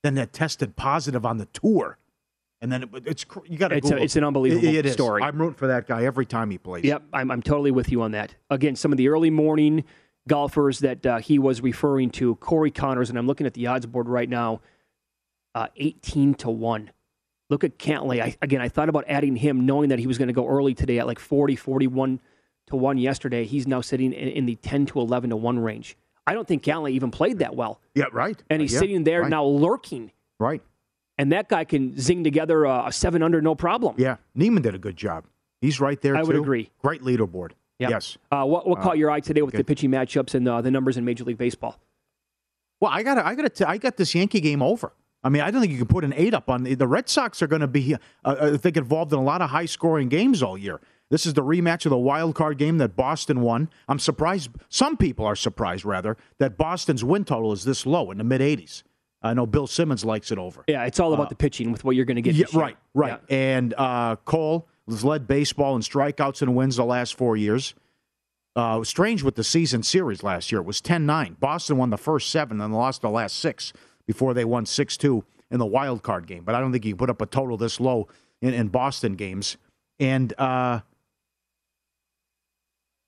then 0.03 0.15
that 0.15 0.33
tested 0.33 0.77
positive 0.77 1.27
on 1.27 1.37
the 1.39 1.47
tour. 1.47 1.99
And 2.61 2.73
then 2.73 2.83
it, 2.83 2.89
it's 3.05 3.25
you 3.47 3.57
got 3.57 3.69
to. 3.69 3.77
It's 3.77 3.91
a- 3.91 3.97
it's 4.03 4.17
an 4.17 4.25
unbelievable 4.25 4.67
it, 4.67 4.85
it 4.87 4.93
story. 4.93 5.23
I'm 5.23 5.39
rooting 5.41 5.55
for 5.55 5.69
that 5.69 5.87
guy 5.87 6.05
every 6.05 6.27
time 6.27 6.51
he 6.51 6.59
plays. 6.59 6.85
Yep, 6.85 7.05
I'm, 7.13 7.31
I'm 7.31 7.43
totally 7.43 7.71
with 7.71 7.91
you 7.91 8.03
on 8.03 8.13
that. 8.13 8.35
Again, 8.51 8.75
some 8.77 8.91
of 8.93 8.99
the 8.99 9.09
early 9.09 9.31
morning 9.31 9.85
golfers 10.27 10.81
that 10.81 11.07
uh, 11.07 11.19
he 11.19 11.39
was 11.39 11.61
referring 11.61 12.11
to, 12.11 12.35
Corey 12.37 12.71
Conners, 12.71 13.11
and 13.11 13.19
I'm 13.19 13.27
looking 13.27 13.47
at 13.47 13.55
the 13.55 13.67
odds 13.69 13.87
board 13.87 14.09
right 14.09 14.29
now, 14.29 14.61
uh, 15.55 15.69
18 15.77 16.35
to 16.35 16.51
1. 16.51 16.91
Look 17.49 17.65
at 17.65 17.79
Cantlay. 17.79 18.21
I, 18.21 18.37
again, 18.43 18.61
I 18.61 18.69
thought 18.69 18.89
about 18.91 19.05
adding 19.09 19.37
him 19.37 19.65
knowing 19.65 19.89
that 19.89 19.99
he 19.99 20.07
was 20.07 20.19
going 20.19 20.29
to 20.29 20.35
go 20.35 20.47
early 20.47 20.75
today 20.75 20.99
at 20.99 21.07
like 21.07 21.19
40, 21.19 21.57
41 21.57 22.21
to 22.67 22.77
1 22.77 22.99
yesterday. 22.99 23.45
He's 23.45 23.67
now 23.67 23.81
sitting 23.81 24.13
in, 24.13 24.29
in 24.29 24.47
the 24.47 24.57
10 24.57 24.85
to 24.87 25.01
11 25.01 25.31
to 25.31 25.37
1 25.37 25.59
range. 25.61 25.97
I 26.27 26.35
don't 26.35 26.47
think 26.47 26.63
Cantlay 26.63 26.91
even 26.91 27.11
played 27.11 27.39
that 27.39 27.57
well. 27.57 27.81
Yeah, 27.95 28.05
right. 28.13 28.37
And 28.51 28.61
he's 28.61 28.75
Yeah, 28.75 28.81
sitting 28.81 29.05
there 29.05 29.23
right. 29.23 29.31
now 29.31 29.45
lurking. 29.47 30.13
Right. 30.39 30.61
And 31.19 31.33
that 31.33 31.49
guy 31.49 31.65
can 31.65 31.99
zing 31.99 32.23
together 32.23 32.65
a, 32.65 32.85
a 32.87 32.93
7 32.93 33.23
under 33.23 33.43
no 33.43 33.55
problem. 33.55 33.97
Yeah, 33.99 34.17
Niemann 34.35 34.63
did 34.63 34.75
a 34.75 34.79
good 34.79 34.97
job. 34.97 35.25
He's 35.61 35.81
right 35.81 36.01
there. 36.01 36.17
I 36.17 36.23
would 36.23 36.37
agree. 36.37 36.71
Great 36.81 37.03
leaderboard. 37.03 37.53
Yeah. 37.81 37.91
Yes. 37.91 38.17
Uh, 38.31 38.45
what 38.45 38.69
what 38.69 38.79
Uh, 38.79 38.83
caught 38.83 38.99
your 38.99 39.11
eye 39.11 39.21
today 39.21 39.43
with 39.43 39.55
the 39.55 39.65
pitching 39.65 39.91
matchups 39.91 40.35
and 40.35 40.49
uh, 40.49 40.61
the 40.63 40.71
numbers 40.71 40.97
in 40.97 41.05
Major 41.05 41.25
League 41.25 41.39
Baseball? 41.39 41.79
Well, 42.81 42.93
I 42.93 43.03
got 43.03 43.19
I 43.19 43.35
got 43.35 43.55
to 43.57 43.69
I 43.69 43.77
got 43.79 43.97
this 43.97 44.15
Yankee 44.15 44.41
game 44.41 44.63
over. 44.63 44.93
I 45.25 45.29
mean, 45.31 45.43
I 45.43 45.51
don't 45.51 45.61
think 45.61 45.73
you 45.73 45.79
can 45.79 45.89
put 45.89 46.05
an 46.05 46.15
eight 46.17 46.33
up 46.33 46.49
on 46.49 46.63
the 46.63 46.87
Red 46.87 47.09
Sox. 47.09 47.43
Are 47.43 47.49
going 47.49 47.61
to 47.61 47.67
be, 47.67 47.97
uh, 48.25 48.37
I 48.53 48.57
think, 48.57 48.77
involved 48.77 49.13
in 49.13 49.19
a 49.19 49.23
lot 49.23 49.43
of 49.43 49.51
high 49.51 49.67
scoring 49.67 50.09
games 50.09 50.43
all 50.45 50.57
year. 50.57 50.81
This 51.11 51.27
is 51.27 51.35
the 51.35 51.43
rematch 51.43 51.87
of 51.87 51.91
the 51.91 51.99
wild 51.99 52.35
card 52.37 52.57
game 52.59 52.79
that 52.79 52.95
Boston 52.95 53.41
won. 53.41 53.69
I'm 53.89 53.99
surprised. 53.99 54.51
Some 54.69 54.97
people 54.97 55.25
are 55.25 55.35
surprised, 55.35 55.85
rather, 55.85 56.17
that 56.39 56.57
Boston's 56.57 57.03
win 57.03 57.25
total 57.25 57.53
is 57.53 57.65
this 57.65 57.85
low 57.85 58.11
in 58.13 58.19
the 58.19 58.25
mid 58.25 58.41
80s. 58.41 58.85
I 59.29 59.35
know 59.35 59.47
Bill 59.47 59.67
Simmons 59.67 60.05
likes 60.05 60.31
it 60.33 60.39
over. 60.39 60.65
Yeah, 60.67 60.85
it's 60.85 60.99
all 61.01 61.13
about 61.15 61.27
Uh, 61.27 61.31
the 61.31 61.37
pitching 61.37 61.71
with 61.73 61.85
what 61.85 61.95
you're 61.97 62.05
going 62.05 62.17
to 62.17 62.23
get. 62.23 62.35
Yeah, 62.35 62.47
right, 62.55 62.77
right. 62.95 63.21
And 63.29 63.75
uh, 63.77 64.17
Cole 64.25 64.67
has 64.89 65.05
led 65.05 65.27
baseball 65.27 65.77
in 65.77 65.83
strikeouts 65.83 66.43
and 66.43 66.55
wins 66.57 66.77
the 66.77 66.85
last 66.85 67.15
four 67.15 67.37
years. 67.37 67.75
Uh, 68.57 68.83
strange 68.83 69.23
with 69.23 69.37
the 69.37 69.45
season 69.45 69.83
series 69.83 70.23
last 70.23 70.51
year. 70.51 70.61
It 70.61 70.65
was 70.65 70.81
10 70.81 71.07
9. 71.07 71.37
Boston 71.39 71.77
won 71.77 71.91
the 71.91 71.99
first 71.99 72.31
seven 72.31 72.61
and 72.61 72.75
lost 72.75 73.03
the 73.03 73.11
last 73.11 73.37
six 73.37 73.73
before 74.07 74.35
they 74.35 74.45
won 74.45 74.67
6 74.67 74.97
2 74.97 75.25
in 75.51 75.59
the 75.59 75.67
wild 75.67 76.03
card 76.03 76.27
game. 76.27 76.43
But 76.45 76.55
I 76.57 76.61
don't 76.61 76.73
think 76.73 76.85
you 76.85 76.93
can 76.95 76.99
put 76.99 77.11
up 77.11 77.21
a 77.23 77.27
total 77.27 77.57
this 77.57 77.79
low 77.79 78.09
in, 78.43 78.55
in 78.55 78.69
Boston 78.69 79.15
games. 79.15 79.57
And 80.01 80.33
uh, 80.39 80.81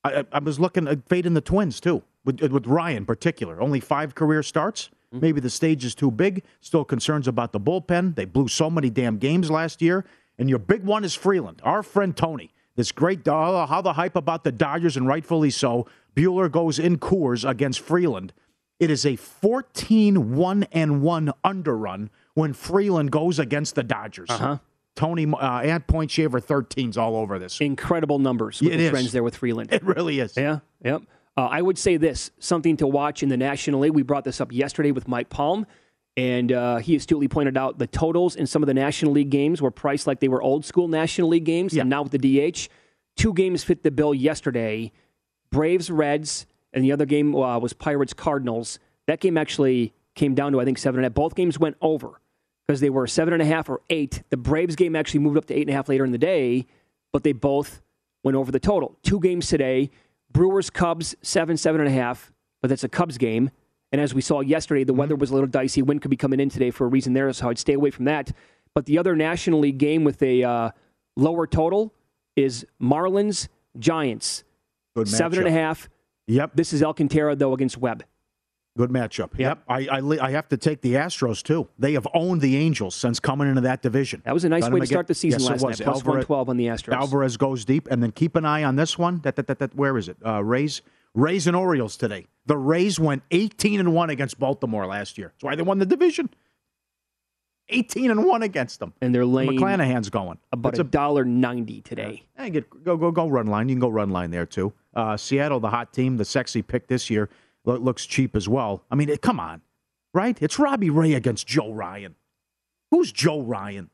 I, 0.05 0.21
I- 0.21 0.25
I 0.33 0.39
was 0.39 0.61
looking 0.61 0.87
at 0.89 1.09
fading 1.09 1.35
the 1.35 1.41
Twins 1.41 1.81
too, 1.81 2.03
with, 2.25 2.41
with 2.41 2.67
Ryan 2.67 2.99
in 2.99 3.07
particular. 3.07 3.61
Only 3.61 3.81
five 3.81 4.15
career 4.15 4.43
starts. 4.43 4.91
Maybe 5.13 5.41
the 5.41 5.51
stage 5.51 5.85
is 5.85 5.95
too 5.95 6.11
big. 6.11 6.45
Still 6.61 6.85
concerns 6.85 7.27
about 7.27 7.53
the 7.53 7.61
bullpen. 7.61 8.15
They 8.15 8.25
blew 8.25 8.49
so 8.49 8.71
many 8.71 8.91
damn 8.91 9.19
games 9.19 9.51
last 9.51 9.83
year. 9.83 10.05
And 10.39 10.49
your 10.49 10.59
big 10.59 10.85
one 10.85 11.05
is 11.05 11.15
Freeland, 11.15 11.61
our 11.65 11.83
friend 11.83 12.17
Tony. 12.17 12.53
This 12.77 12.93
great, 12.93 13.27
uh, 13.27 13.67
how 13.67 13.83
the 13.83 13.93
hype 13.95 14.17
about 14.17 14.45
the 14.45 14.53
Dodgers, 14.53 14.97
and 14.97 15.07
rightfully 15.07 15.51
so. 15.51 15.87
Buehler 16.17 16.51
goes 16.51 16.79
in 16.79 16.99
Coors 16.99 17.49
against 17.49 17.81
Freeland. 17.81 18.33
It 18.79 18.91
is 18.91 19.05
a 19.05 19.17
14 19.17 20.35
1 20.37 20.63
and 20.73 21.03
1 21.03 21.33
underrun 21.45 22.11
when 22.35 22.53
Freeland 22.55 23.11
goes 23.11 23.39
against 23.39 23.75
the 23.75 23.83
Dodgers. 23.83 24.31
Uh-huh. 24.31 24.59
Tony 24.97 25.27
uh, 25.33 25.61
and 25.61 25.87
Point 25.87 26.11
Shaver 26.11 26.41
13s 26.41 26.97
all 26.97 27.17
over 27.17 27.39
this. 27.39 27.61
Incredible 27.61 28.19
numbers 28.19 28.61
with 28.61 28.73
It 28.73 28.79
the 28.79 28.85
is. 28.85 28.91
trends 28.91 29.13
there 29.13 29.23
with 29.23 29.37
Freeland. 29.37 29.73
It 29.73 29.83
really 29.85 30.21
is. 30.21 30.37
Yeah, 30.37 30.61
yep. 30.83 31.03
Uh, 31.37 31.47
I 31.47 31.63
would 31.63 31.79
say 31.79 31.97
this 31.97 32.31
something 32.39 32.77
to 32.79 32.87
watch 32.87 33.23
in 33.23 33.29
the 33.29 33.37
National 33.37 33.81
League. 33.81 33.93
We 33.93 34.03
brought 34.03 34.25
this 34.25 34.41
up 34.41 34.53
yesterday 34.53 34.91
with 34.91 35.09
Mike 35.09 35.29
Palm, 35.31 35.67
and 36.17 36.53
uh, 36.53 36.77
he 36.79 36.97
astutely 36.97 37.29
pointed 37.29 37.57
out 37.57 37.79
the 37.79 37.87
totals 37.87 38.37
in 38.37 38.47
some 38.47 38.63
of 38.63 38.67
the 38.67 38.75
National 38.75 39.13
League 39.13 39.31
games 39.31 39.63
were 39.63 39.71
priced 39.71 40.07
like 40.07 40.21
they 40.21 40.29
were 40.29 40.43
old 40.43 40.65
school 40.65 40.89
National 40.89 41.29
League 41.29 41.45
games, 41.45 41.75
and 41.77 41.89
now 41.89 42.03
with 42.03 42.13
the 42.13 42.51
DH, 42.51 42.69
two 43.17 43.33
games 43.33 43.65
fit 43.65 43.83
the 43.83 43.91
bill 43.91 44.13
yesterday. 44.13 44.93
Braves 45.51 45.91
Reds, 45.91 46.47
and 46.73 46.85
the 46.85 46.93
other 46.93 47.07
game 47.07 47.35
uh, 47.35 47.59
was 47.59 47.73
Pirates 47.73 48.13
Cardinals. 48.13 48.79
That 49.07 49.21
game 49.21 49.37
actually 49.37 49.93
came 50.15 50.35
down 50.35 50.53
to 50.53 50.61
I 50.61 50.65
think 50.65 50.79
seven 50.79 50.99
and 50.99 51.07
a 51.07 51.09
half. 51.09 51.15
Both 51.15 51.35
games 51.35 51.59
went 51.59 51.77
over 51.81 52.21
because 52.67 52.81
they 52.81 52.91
were 52.91 53.07
seven 53.07 53.33
and 53.33 53.43
a 53.43 53.47
half 53.47 53.69
or 53.69 53.81
eight. 53.91 54.23
The 54.31 54.37
Braves 54.37 54.77
game 54.77 54.95
actually 54.95 55.21
moved 55.21 55.39
up 55.39 55.47
to 55.47 55.55
eight 55.55 55.63
and 55.63 55.71
a 55.71 55.73
half 55.73 55.89
later 55.89 56.05
in 56.05 56.13
the 56.13 56.19
day, 56.19 56.67
but 57.13 57.25
they 57.25 57.33
both 57.33 57.83
went 58.23 58.37
over 58.37 58.53
the 58.53 58.61
total. 58.61 58.99
Two 59.03 59.21
games 59.21 59.49
today. 59.49 59.91
Brewers 60.33 60.71
Cubs 60.71 61.15
seven 61.23 61.57
seven 61.57 61.81
and 61.81 61.89
a 61.89 61.93
half, 61.93 62.33
but 62.63 62.69
that's 62.69 62.85
a 62.85 62.89
Cubs 62.89 63.19
game. 63.19 63.51
And 63.93 64.01
as 64.01 64.15
we 64.15 64.21
saw 64.21 64.41
yesterday, 64.41 64.85
the 64.85 64.95
weather 64.95 65.17
was 65.17 65.31
a 65.31 65.35
little 65.35 65.49
dicey. 65.49 65.83
Wind 65.83 66.01
could 66.03 66.11
be 66.11 66.17
coming 66.17 66.39
in 66.39 66.49
today 66.49 66.71
for 66.71 66.85
a 66.85 66.89
reason 66.89 67.13
there, 67.13 67.33
so 67.33 67.49
I'd 67.49 67.59
stay 67.59 67.73
away 67.73 67.91
from 67.91 68.05
that. 68.05 68.31
But 68.75 68.87
the 68.87 68.99
other 68.99 69.17
National 69.17 69.59
League 69.59 69.79
game 69.79 70.05
with 70.05 70.23
a 70.23 70.45
uh, 70.45 70.71
lower 71.17 71.47
total 71.47 71.93
is 72.37 72.65
Marlins 72.81 73.49
Giants. 73.79 74.45
Good 74.95 75.09
Seven 75.09 75.41
and 75.41 75.49
a 75.49 75.51
half. 75.51 75.89
Yep. 76.29 76.53
This 76.55 76.73
is 76.73 76.83
Alcantara 76.83 77.35
though 77.35 77.53
against 77.53 77.79
Webb. 77.79 78.05
Good 78.77 78.91
matchup. 78.91 79.31
Yep. 79.37 79.65
I, 79.69 79.89
I 79.91 80.27
I 80.27 80.31
have 80.31 80.49
to 80.51 80.57
take 80.57 80.81
the 80.81 80.95
Astros 80.95 81.43
too. 81.43 81.69
They 81.79 81.95
have 81.95 82.07
owned 82.15 82.41
the 82.41 82.57
Angels 82.57 82.95
since 82.95 83.19
coming 83.19 83.49
into 83.49 83.63
that 83.63 83.83
division. 83.83 84.23
That 84.25 84.33
was 84.33 84.45
a 84.45 84.49
nice 84.49 84.69
way 84.69 84.81
to 84.81 84.87
start 84.87 85.09
the 85.09 85.15
season 85.15 85.41
yes, 85.41 85.51
last 85.51 85.63
night. 85.63 85.85
Plus 85.85 85.99
Alvarez- 85.99 86.29
112 86.29 86.49
on 86.49 86.57
the 86.57 86.67
Astros. 86.67 86.95
Alvarez 86.95 87.37
goes 87.37 87.65
deep, 87.65 87.89
and 87.91 88.03
then 88.03 88.13
keep 88.13 88.37
an 88.37 88.45
eye 88.45 88.63
on 88.63 88.77
this 88.77 88.97
one. 88.97 89.21
That, 89.23 89.37
that, 89.37 89.49
that, 89.49 89.59
that 89.59 89.75
where 89.75 89.99
is 89.99 90.09
it? 90.09 90.17
Uh, 90.25 90.45
Rays, 90.45 90.83
Rays 91.15 91.49
and 91.49 91.57
Orioles 91.57 91.97
today. 91.97 92.27
The 92.47 92.57
Rays 92.57 93.01
went 93.01 93.25
18 93.33 93.81
and 93.81 93.93
one 93.93 94.09
against 94.09 94.39
Baltimore 94.39 94.87
last 94.87 95.19
year. 95.19 95.33
That's 95.35 95.45
why 95.45 95.57
they 95.57 95.63
won 95.63 95.79
the 95.79 95.87
division. 95.87 96.31
18 97.71 98.11
and 98.11 98.25
one 98.25 98.43
against 98.43 98.81
them. 98.81 98.93
And 99.01 99.15
they're 99.15 99.27
laying 99.27 99.53
McClanahan's 99.53 100.11
going. 100.11 100.39
about 100.53 100.71
It's 100.71 100.81
a 100.81 100.85
dollar 100.85 101.25
ninety 101.25 101.81
today. 101.81 102.25
Hey, 102.37 102.51
get, 102.51 102.85
go 102.85 102.97
go 102.97 103.11
go 103.11 103.29
run 103.29 103.47
line. 103.47 103.69
You 103.69 103.75
can 103.77 103.81
go 103.81 103.89
run 103.89 104.11
line 104.11 104.31
there 104.31 104.47
too. 104.47 104.73
Uh, 104.95 105.17
Seattle, 105.17 105.61
the 105.61 105.71
hot 105.71 105.93
team, 105.93 106.17
the 106.17 106.25
sexy 106.25 106.63
pick 106.63 106.89
this 106.89 107.09
year, 107.11 107.29
looks 107.65 108.07
cheap 108.07 108.35
as 108.37 108.49
well. 108.49 108.85
I 108.91 108.95
mean, 108.95 109.15
come 109.19 109.39
on, 109.41 109.63
right? 110.15 110.37
It's 110.41 110.59
Robbie 110.59 110.91
Ray 110.91 111.15
against 111.15 111.47
Joe 111.47 111.73
Ryan. 111.73 112.15
Who's 112.91 113.13
Joe 113.13 113.41
Ryan? 113.41 113.91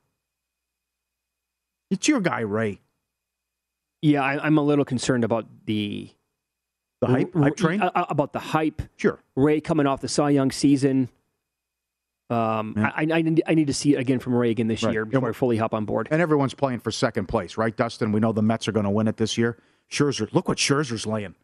It's 1.90 2.08
your 2.08 2.20
guy, 2.20 2.40
Ray. 2.40 2.80
Yeah, 4.02 4.22
I, 4.22 4.44
I'm 4.44 4.58
a 4.58 4.62
little 4.62 4.84
concerned 4.84 5.24
about 5.24 5.46
the 5.66 6.10
The 7.00 7.06
hype, 7.08 7.34
r- 7.34 7.42
hype 7.42 7.56
train. 7.56 7.80
uh, 7.80 8.06
about 8.08 8.32
the 8.32 8.38
hype. 8.38 8.82
Sure. 8.96 9.18
Ray 9.34 9.60
coming 9.60 9.86
off 9.86 10.00
the 10.00 10.08
Cy 10.08 10.30
Young 10.30 10.50
season. 10.50 11.08
Um, 12.28 12.74
I, 12.76 13.06
I, 13.12 13.22
need, 13.22 13.42
I 13.46 13.54
need 13.54 13.68
to 13.68 13.74
see 13.74 13.94
it 13.94 13.98
again 14.00 14.18
from 14.18 14.34
Ray 14.34 14.50
again 14.50 14.66
this 14.66 14.82
Right. 14.82 14.92
year 14.92 15.04
before 15.04 15.28
I 15.28 15.32
fully 15.32 15.56
hop 15.58 15.72
on 15.74 15.84
board. 15.84 16.08
And 16.10 16.20
everyone's 16.20 16.54
playing 16.54 16.80
for 16.80 16.90
second 16.90 17.26
place, 17.26 17.56
right, 17.56 17.76
Dustin? 17.76 18.10
We 18.10 18.18
know 18.18 18.32
the 18.32 18.42
Mets 18.42 18.66
are 18.66 18.72
going 18.72 18.84
to 18.84 18.90
win 18.90 19.06
it 19.06 19.16
this 19.16 19.38
year. 19.38 19.58
Scherzer, 19.90 20.32
look 20.32 20.48
what 20.48 20.58
Scherzer's 20.58 21.06
laying. 21.06 21.36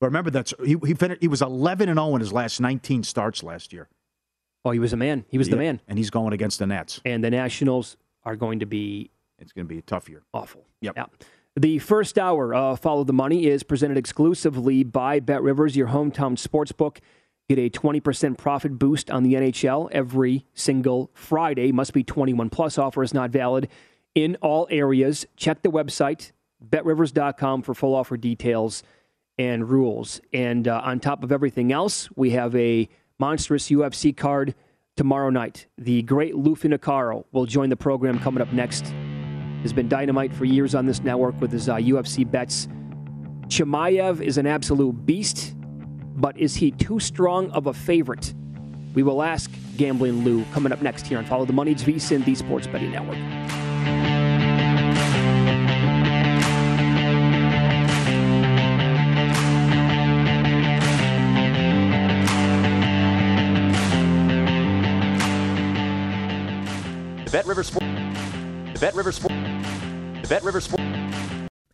But 0.00 0.06
remember 0.06 0.30
that's 0.30 0.52
he 0.64 0.76
he, 0.84 0.94
finished, 0.94 1.22
he 1.22 1.28
was 1.28 1.42
11 1.42 1.88
and 1.88 1.98
0 1.98 2.14
in 2.14 2.20
his 2.20 2.32
last 2.32 2.60
19 2.60 3.02
starts 3.02 3.42
last 3.42 3.72
year. 3.72 3.88
Oh, 4.64 4.70
he 4.72 4.78
was 4.78 4.92
a 4.92 4.96
man. 4.96 5.24
He 5.28 5.38
was 5.38 5.48
the 5.48 5.56
man. 5.56 5.80
and 5.86 5.96
he's 5.96 6.10
going 6.10 6.32
against 6.32 6.58
the 6.58 6.66
Nets. 6.66 7.00
And 7.04 7.22
the 7.22 7.30
Nationals 7.30 7.96
are 8.24 8.36
going 8.36 8.58
to 8.60 8.66
be 8.66 9.10
It's 9.38 9.52
going 9.52 9.66
to 9.66 9.68
be 9.72 9.78
a 9.78 9.82
tough 9.82 10.08
year. 10.08 10.22
awful. 10.34 10.64
Yep. 10.80 10.94
Yeah. 10.96 11.06
The 11.58 11.78
first 11.78 12.18
hour 12.18 12.54
of 12.54 12.80
Follow 12.80 13.04
the 13.04 13.12
Money 13.14 13.46
is 13.46 13.62
presented 13.62 13.96
exclusively 13.96 14.82
by 14.84 15.20
Bet 15.20 15.40
Rivers, 15.42 15.76
your 15.76 15.88
hometown 15.88 16.38
sports 16.38 16.72
book. 16.72 17.00
Get 17.48 17.58
a 17.58 17.70
20% 17.70 18.36
profit 18.36 18.76
boost 18.78 19.08
on 19.10 19.22
the 19.22 19.34
NHL 19.34 19.88
every 19.92 20.44
single 20.52 21.10
Friday. 21.14 21.70
Must 21.72 21.92
be 21.94 22.02
21 22.02 22.50
plus. 22.50 22.76
Offer 22.76 23.04
is 23.04 23.14
not 23.14 23.30
valid 23.30 23.68
in 24.16 24.36
all 24.42 24.66
areas. 24.68 25.24
Check 25.36 25.62
the 25.62 25.70
website, 25.70 26.32
betrivers.com, 26.68 27.62
for 27.62 27.72
full 27.72 27.94
offer 27.94 28.16
details 28.16 28.82
and 29.38 29.68
rules. 29.68 30.20
And 30.32 30.66
uh, 30.68 30.80
on 30.84 31.00
top 31.00 31.22
of 31.22 31.32
everything 31.32 31.72
else, 31.72 32.08
we 32.16 32.30
have 32.30 32.54
a 32.56 32.88
monstrous 33.18 33.68
UFC 33.68 34.16
card 34.16 34.54
tomorrow 34.96 35.30
night. 35.30 35.66
The 35.78 36.02
great 36.02 36.36
Lou 36.36 36.54
Finocchiaro 36.54 37.24
will 37.32 37.46
join 37.46 37.68
the 37.68 37.76
program 37.76 38.18
coming 38.18 38.40
up 38.40 38.52
next 38.52 38.92
has 39.66 39.72
been 39.72 39.88
dynamite 39.88 40.32
for 40.32 40.44
years 40.44 40.76
on 40.76 40.86
this 40.86 41.02
network 41.02 41.40
with 41.40 41.50
his 41.50 41.68
uh, 41.68 41.76
UFC 41.76 42.28
bets. 42.28 42.68
Chimaev 43.48 44.20
is 44.20 44.38
an 44.38 44.46
absolute 44.46 44.92
beast, 45.04 45.54
but 46.16 46.38
is 46.38 46.54
he 46.54 46.70
too 46.70 47.00
strong 47.00 47.50
of 47.50 47.66
a 47.66 47.74
favorite? 47.74 48.32
We 48.94 49.02
will 49.02 49.22
ask 49.22 49.50
Gambling 49.76 50.24
Lou 50.24 50.44
coming 50.52 50.72
up 50.72 50.82
next 50.82 51.06
here 51.06 51.18
on 51.18 51.24
Follow 51.26 51.44
the 51.44 51.52
Money. 51.52 51.72
It's 51.72 51.82
VSIN, 51.82 52.24
the 52.24 52.34
Sports 52.34 52.66
Betting 52.66 52.92
Network. 52.92 54.15
Bet 67.36 67.44
River 67.44 67.64
Sport. 67.64 67.84
The 68.72 68.78
Bet 68.80 68.94
River 68.94 69.12
Sport. 69.12 69.34
Bet 70.26 70.42
River 70.42 70.62
Sport. 70.62 70.75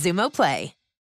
Xumo 0.00 0.30
Play. 0.30 0.79